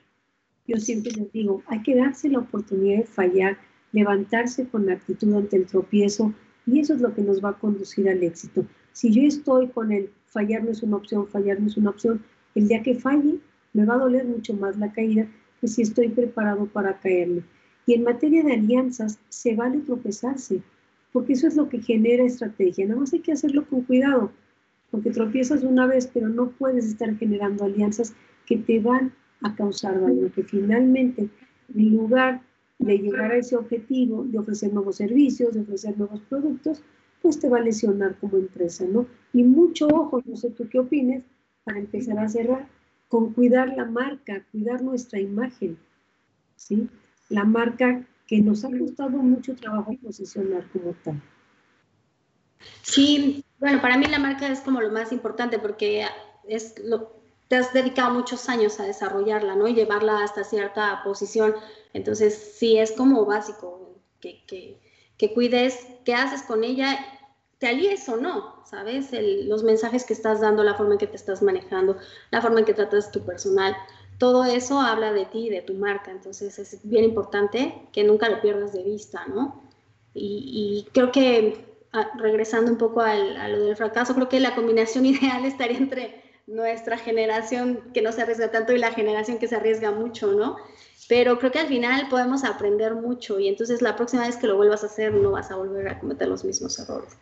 Yo 0.67 0.77
siempre 0.77 1.11
les 1.11 1.31
digo, 1.31 1.61
hay 1.67 1.83
que 1.83 1.95
darse 1.95 2.29
la 2.29 2.39
oportunidad 2.39 2.99
de 2.99 3.03
fallar, 3.03 3.57
levantarse 3.95 4.67
con 4.67 4.89
actitud 4.89 5.33
ante 5.33 5.55
el 5.55 5.65
tropiezo, 5.65 6.33
y 6.67 6.79
eso 6.81 6.93
es 6.93 7.01
lo 7.01 7.13
que 7.15 7.21
nos 7.21 7.43
va 7.43 7.49
a 7.49 7.59
conducir 7.59 8.09
al 8.09 8.21
éxito. 8.23 8.65
Si 8.91 9.11
yo 9.11 9.21
estoy 9.21 9.69
con 9.69 9.93
el 9.93 10.09
fallar 10.25 10.65
no 10.65 10.71
es 10.71 10.83
una 10.83 10.97
opción, 10.97 11.27
fallar 11.27 11.61
no 11.61 11.67
es 11.67 11.77
una 11.77 11.91
opción, 11.91 12.21
el 12.55 12.67
día 12.67 12.83
que 12.83 12.95
falle 12.95 13.39
me 13.73 13.85
va 13.85 13.95
a 13.95 13.99
doler 13.99 14.25
mucho 14.25 14.53
más 14.53 14.77
la 14.77 14.91
caída 14.91 15.27
que 15.61 15.69
si 15.69 15.81
estoy 15.81 16.09
preparado 16.09 16.65
para 16.65 16.99
caerme. 16.99 17.43
Y 17.87 17.93
en 17.93 18.03
materia 18.03 18.43
de 18.43 18.53
alianzas, 18.53 19.17
se 19.29 19.55
vale 19.55 19.79
tropezarse, 19.79 20.61
porque 21.13 21.33
eso 21.33 21.47
es 21.47 21.55
lo 21.55 21.69
que 21.69 21.81
genera 21.81 22.25
estrategia. 22.25 22.85
Nada 22.85 22.99
más 22.99 23.13
hay 23.13 23.19
que 23.19 23.31
hacerlo 23.31 23.65
con 23.65 23.83
cuidado, 23.83 24.31
porque 24.91 25.11
tropiezas 25.11 25.63
una 25.63 25.87
vez, 25.87 26.09
pero 26.13 26.27
no 26.27 26.49
puedes 26.49 26.85
estar 26.85 27.15
generando 27.17 27.63
alianzas 27.63 28.13
que 28.45 28.57
te 28.57 28.79
van 28.79 29.13
a 29.41 29.55
causar 29.55 30.01
daño, 30.01 30.29
que 30.33 30.43
finalmente, 30.43 31.29
en 31.73 31.95
lugar 31.95 32.41
de 32.79 32.97
llegar 32.97 33.31
a 33.31 33.37
ese 33.37 33.55
objetivo, 33.55 34.23
de 34.25 34.39
ofrecer 34.39 34.73
nuevos 34.73 34.97
servicios, 34.97 35.53
de 35.53 35.61
ofrecer 35.61 35.97
nuevos 35.97 36.19
productos, 36.21 36.81
pues 37.21 37.39
te 37.39 37.49
va 37.49 37.57
a 37.57 37.61
lesionar 37.61 38.17
como 38.19 38.37
empresa, 38.37 38.85
¿no? 38.87 39.07
Y 39.33 39.43
mucho 39.43 39.87
ojo, 39.87 40.21
no 40.25 40.35
sé 40.35 40.51
tú 40.51 40.67
qué 40.69 40.79
opines, 40.79 41.23
para 41.63 41.79
empezar 41.79 42.19
a 42.19 42.29
cerrar, 42.29 42.67
con 43.07 43.33
cuidar 43.33 43.75
la 43.75 43.85
marca, 43.85 44.45
cuidar 44.51 44.81
nuestra 44.81 45.19
imagen, 45.19 45.77
¿sí? 46.55 46.89
La 47.29 47.43
marca 47.43 48.05
que 48.27 48.41
nos 48.41 48.63
ha 48.65 48.69
costado 48.69 49.17
mucho 49.17 49.55
trabajo 49.55 49.95
posicionar 50.01 50.67
como 50.71 50.93
tal. 51.03 51.21
Sí, 52.81 53.43
bueno, 53.59 53.81
para 53.81 53.97
mí 53.97 54.05
la 54.05 54.19
marca 54.19 54.47
es 54.47 54.61
como 54.61 54.81
lo 54.81 54.91
más 54.91 55.11
importante 55.11 55.59
porque 55.59 56.05
es 56.47 56.75
lo, 56.83 57.14
te 57.47 57.55
has 57.55 57.73
dedicado 57.73 58.13
muchos 58.13 58.49
años 58.49 58.79
a 58.79 58.83
desarrollarla, 58.83 59.55
¿no? 59.55 59.67
Y 59.67 59.75
llevarla 59.75 60.23
hasta 60.23 60.43
cierta 60.43 61.01
posición. 61.03 61.55
Entonces, 61.93 62.55
sí, 62.57 62.77
es 62.77 62.91
como 62.91 63.25
básico 63.25 63.99
que, 64.19 64.43
que, 64.45 64.79
que 65.17 65.33
cuides 65.33 65.87
qué 66.03 66.15
haces 66.15 66.41
con 66.41 66.63
ella, 66.63 66.97
te 67.59 67.67
alíes 67.67 68.07
o 68.09 68.17
no, 68.17 68.63
¿sabes? 68.65 69.09
los 69.11 69.63
mensajes 69.63 70.03
que 70.03 70.13
estás 70.13 70.41
dando, 70.41 70.63
la 70.63 70.75
forma 70.75 70.93
en 70.93 70.99
que 70.99 71.07
te 71.07 71.15
estás 71.15 71.41
manejando, 71.41 71.97
la 72.31 72.41
forma 72.41 72.59
en 72.59 72.65
que 72.65 72.73
tratas 72.73 73.11
tu 73.11 73.23
personal, 73.23 73.75
todo 74.17 74.43
eso 74.45 74.79
habla 74.79 75.13
de 75.13 75.25
ti, 75.25 75.49
de 75.49 75.61
tu 75.61 75.73
marca. 75.73 76.11
Entonces, 76.11 76.57
es 76.57 76.79
bien 76.83 77.03
importante 77.03 77.87
que 77.91 78.03
nunca 78.03 78.29
lo 78.29 78.41
pierdas 78.41 78.73
de 78.73 78.83
vista, 78.83 79.25
¿no? 79.27 79.63
Y, 80.13 80.87
creo 80.93 81.11
que, 81.11 81.65
ah, 81.91 82.09
regresando 82.17 82.71
un 82.71 82.77
poco 82.77 83.01
al, 83.01 83.35
a 83.35 83.49
lo 83.49 83.59
del 83.65 83.75
fracaso, 83.75 84.15
creo 84.15 84.29
que 84.29 84.39
la 84.39 84.55
combinación 84.55 85.05
ideal 85.05 85.45
estaría 85.45 85.77
entre 85.77 86.24
nuestra 86.47 86.97
generación 86.97 87.79
que 87.93 88.01
no 88.01 88.11
se 88.11 88.21
arriesga 88.21 88.51
tanto 88.51 88.73
y 88.73 88.77
la 88.77 88.91
generación 88.91 89.39
que 89.39 89.47
se 89.47 89.55
arriesga 89.55 89.91
mucho, 89.91 90.33
¿no? 90.33 90.57
Pero 91.09 91.39
creo 91.39 91.51
que 91.51 91.59
al 91.59 91.67
final 91.67 92.07
podemos 92.09 92.43
aprender 92.43 92.95
mucho 92.95 93.39
y 93.39 93.47
entonces 93.47 93.81
la 93.81 93.95
próxima 93.95 94.25
vez 94.25 94.37
que 94.37 94.47
lo 94.47 94.55
vuelvas 94.55 94.83
a 94.83 94.87
hacer 94.87 95.13
no 95.13 95.31
vas 95.31 95.51
a 95.51 95.55
volver 95.55 95.87
a 95.87 95.99
cometer 95.99 96.27
los 96.27 96.45
mismos 96.45 96.79
errores. 96.79 97.17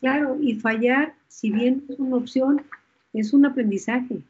Claro, 0.00 0.36
y 0.40 0.54
fallar, 0.56 1.14
si 1.28 1.50
bien 1.50 1.84
es 1.88 1.98
una 1.98 2.16
opción, 2.16 2.62
es 3.12 3.32
un 3.32 3.46
aprendizaje. 3.46 4.22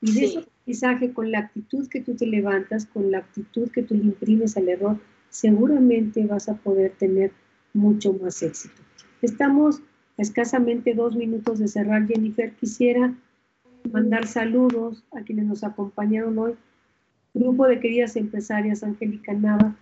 Y 0.00 0.12
de 0.12 0.24
ese 0.24 0.38
aprendizaje, 0.38 1.12
con 1.12 1.32
la 1.32 1.40
actitud 1.40 1.88
que 1.88 2.00
tú 2.00 2.14
te 2.14 2.26
levantas, 2.26 2.86
con 2.86 3.10
la 3.10 3.18
actitud 3.18 3.70
que 3.70 3.82
tú 3.82 3.94
le 3.94 4.04
imprimes 4.04 4.56
al 4.56 4.68
error, 4.68 4.98
seguramente 5.30 6.24
vas 6.26 6.48
a 6.48 6.54
poder 6.54 6.92
tener 6.98 7.32
mucho 7.72 8.12
más 8.12 8.42
éxito. 8.42 8.80
Estamos 9.22 9.80
a 10.16 10.22
escasamente 10.22 10.94
dos 10.94 11.16
minutos 11.16 11.58
de 11.58 11.68
cerrar. 11.68 12.06
Jennifer, 12.06 12.52
quisiera 12.54 13.12
mandar 13.92 14.26
saludos 14.26 15.04
a 15.12 15.22
quienes 15.22 15.46
nos 15.46 15.64
acompañaron 15.64 16.38
hoy 16.38 16.56
Grupo 17.34 17.66
de 17.66 17.78
queridas 17.78 18.16
empresarias, 18.16 18.82
Angélica 18.82 19.32
Nava, 19.32 19.76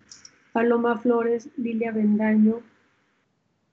Paloma 0.53 0.99
Flores, 0.99 1.49
Lilia 1.57 1.93
Bendaño, 1.93 2.61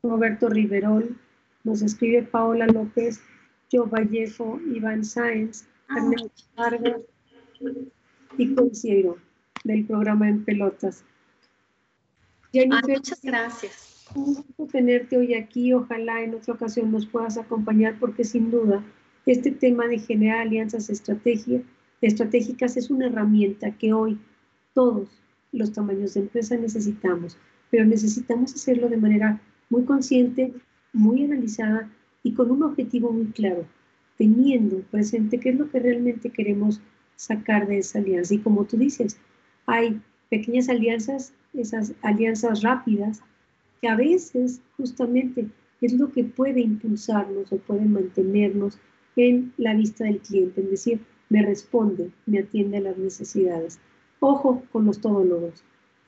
Roberto 0.01 0.47
Riverol, 0.47 1.17
nos 1.63 1.81
escribe 1.81 2.23
Paola 2.23 2.67
López, 2.67 3.21
Joe 3.71 3.89
Vallejo, 3.89 4.59
Iván 4.73 5.03
Sáenz, 5.03 5.65
ah, 5.89 5.97
Ernesto 5.97 6.43
Vargas 6.55 7.01
y 8.37 8.53
Conciero 8.53 9.17
del 9.63 9.85
programa 9.85 10.29
En 10.29 10.45
Pelotas. 10.45 11.03
muchas 12.53 13.21
gracias. 13.21 14.05
Un 14.15 14.35
gusto 14.35 14.67
tenerte 14.71 15.17
hoy 15.17 15.33
aquí. 15.33 15.73
Ojalá 15.73 16.21
en 16.21 16.35
otra 16.35 16.53
ocasión 16.53 16.91
nos 16.91 17.05
puedas 17.05 17.37
acompañar 17.37 17.97
porque 17.99 18.23
sin 18.23 18.51
duda 18.51 18.83
este 19.25 19.51
tema 19.51 19.87
de 19.87 19.99
generar 19.99 20.39
alianzas 20.39 20.89
estratégicas 20.89 22.77
es 22.77 22.89
una 22.89 23.07
herramienta 23.07 23.71
que 23.71 23.93
hoy 23.93 24.17
todos 24.73 25.09
los 25.51 25.71
tamaños 25.71 26.13
de 26.13 26.21
empresa 26.21 26.57
necesitamos, 26.57 27.37
pero 27.69 27.85
necesitamos 27.85 28.53
hacerlo 28.53 28.89
de 28.89 28.97
manera 28.97 29.39
muy 29.69 29.83
consciente, 29.83 30.53
muy 30.91 31.23
analizada 31.23 31.89
y 32.21 32.33
con 32.33 32.51
un 32.51 32.63
objetivo 32.63 33.11
muy 33.11 33.27
claro, 33.27 33.65
teniendo 34.17 34.81
presente 34.91 35.39
qué 35.39 35.49
es 35.49 35.57
lo 35.57 35.69
que 35.69 35.79
realmente 35.79 36.29
queremos 36.29 36.81
sacar 37.15 37.67
de 37.67 37.77
esa 37.79 37.99
alianza. 37.99 38.33
Y 38.33 38.39
como 38.39 38.65
tú 38.65 38.77
dices, 38.77 39.17
hay 39.65 40.01
pequeñas 40.29 40.69
alianzas, 40.69 41.33
esas 41.53 41.93
alianzas 42.01 42.61
rápidas, 42.61 43.21
que 43.81 43.87
a 43.87 43.95
veces 43.95 44.61
justamente 44.77 45.47
es 45.81 45.93
lo 45.93 46.11
que 46.11 46.23
puede 46.23 46.61
impulsarnos 46.61 47.51
o 47.51 47.57
puede 47.57 47.85
mantenernos 47.85 48.79
en 49.15 49.53
la 49.57 49.73
vista 49.73 50.05
del 50.05 50.19
cliente, 50.19 50.61
es 50.61 50.69
decir, 50.69 50.99
me 51.29 51.41
responde, 51.41 52.11
me 52.25 52.39
atiende 52.39 52.77
a 52.77 52.81
las 52.81 52.97
necesidades. 52.97 53.79
Ojo 54.19 54.63
con 54.71 54.85
los 54.85 55.01
todólogos. 55.01 55.63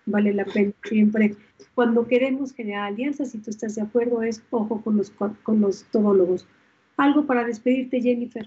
Vale 0.05 0.33
la 0.33 0.45
pena 0.45 0.71
siempre. 0.83 1.35
Cuando 1.73 2.07
queremos 2.07 2.53
generar 2.53 2.93
alianzas, 2.93 3.31
si 3.31 3.39
tú 3.39 3.49
estás 3.49 3.75
de 3.75 3.81
acuerdo, 3.81 4.21
es 4.21 4.43
ojo 4.51 4.81
con 4.81 4.97
los, 4.97 5.11
con 5.11 5.61
los 5.61 5.83
todólogos. 5.85 6.45
Algo 6.97 7.25
para 7.25 7.43
despedirte, 7.43 8.01
Jennifer. 8.01 8.45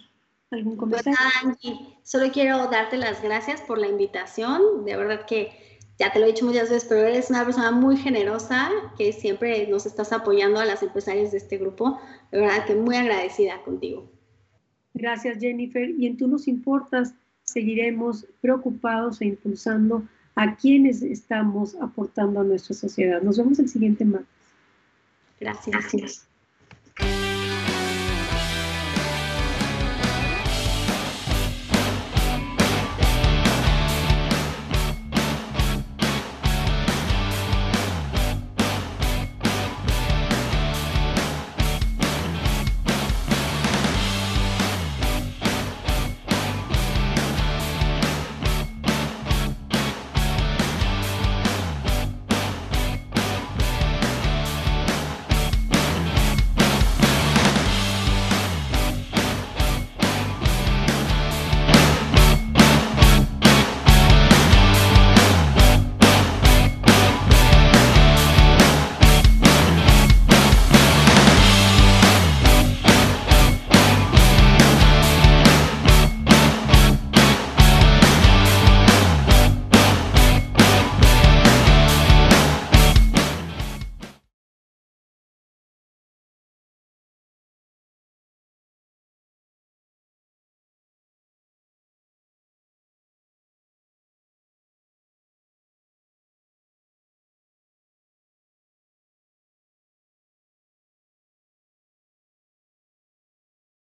¿Algún 0.51 0.79
pues 0.79 1.03
comentario? 1.03 1.99
solo 2.03 2.33
quiero 2.33 2.69
darte 2.69 2.97
las 2.97 3.23
gracias 3.23 3.61
por 3.63 3.79
la 3.79 3.89
invitación. 3.89 4.85
De 4.85 4.97
verdad 4.97 5.27
que 5.27 5.51
ya 5.99 6.13
te 6.13 6.21
lo 6.21 6.27
he 6.27 6.29
dicho 6.29 6.47
muchas 6.47 6.71
veces, 6.71 6.87
pero 6.89 7.01
eres 7.01 7.29
una 7.29 7.45
persona 7.45 7.73
muy 7.73 7.97
generosa 7.97 8.71
que 8.97 9.13
siempre 9.13 9.67
nos 9.67 9.85
estás 9.85 10.13
apoyando 10.13 10.61
a 10.61 10.65
las 10.65 10.83
empresarias 10.83 11.33
de 11.33 11.39
este 11.39 11.59
grupo. 11.59 11.99
De 12.31 12.39
verdad 12.41 12.65
que 12.67 12.77
muy 12.77 12.97
agradecida 12.97 13.61
contigo. 13.63 14.09
Gracias, 14.95 15.39
Jennifer. 15.39 15.91
Y 15.91 16.07
en 16.07 16.17
Tú 16.17 16.29
nos 16.29 16.49
importas, 16.49 17.15
seguiremos 17.45 18.27
preocupados 18.41 19.21
e 19.21 19.27
impulsando 19.27 20.07
a 20.35 20.57
quienes 20.57 21.03
estamos 21.03 21.75
aportando 21.81 22.41
a 22.41 22.45
nuestra 22.45 22.75
sociedad. 22.75 23.23
Nos 23.23 23.39
vemos 23.39 23.59
el 23.59 23.69
siguiente 23.69 24.05
martes. 24.05 24.29
Gracias. 25.41 26.28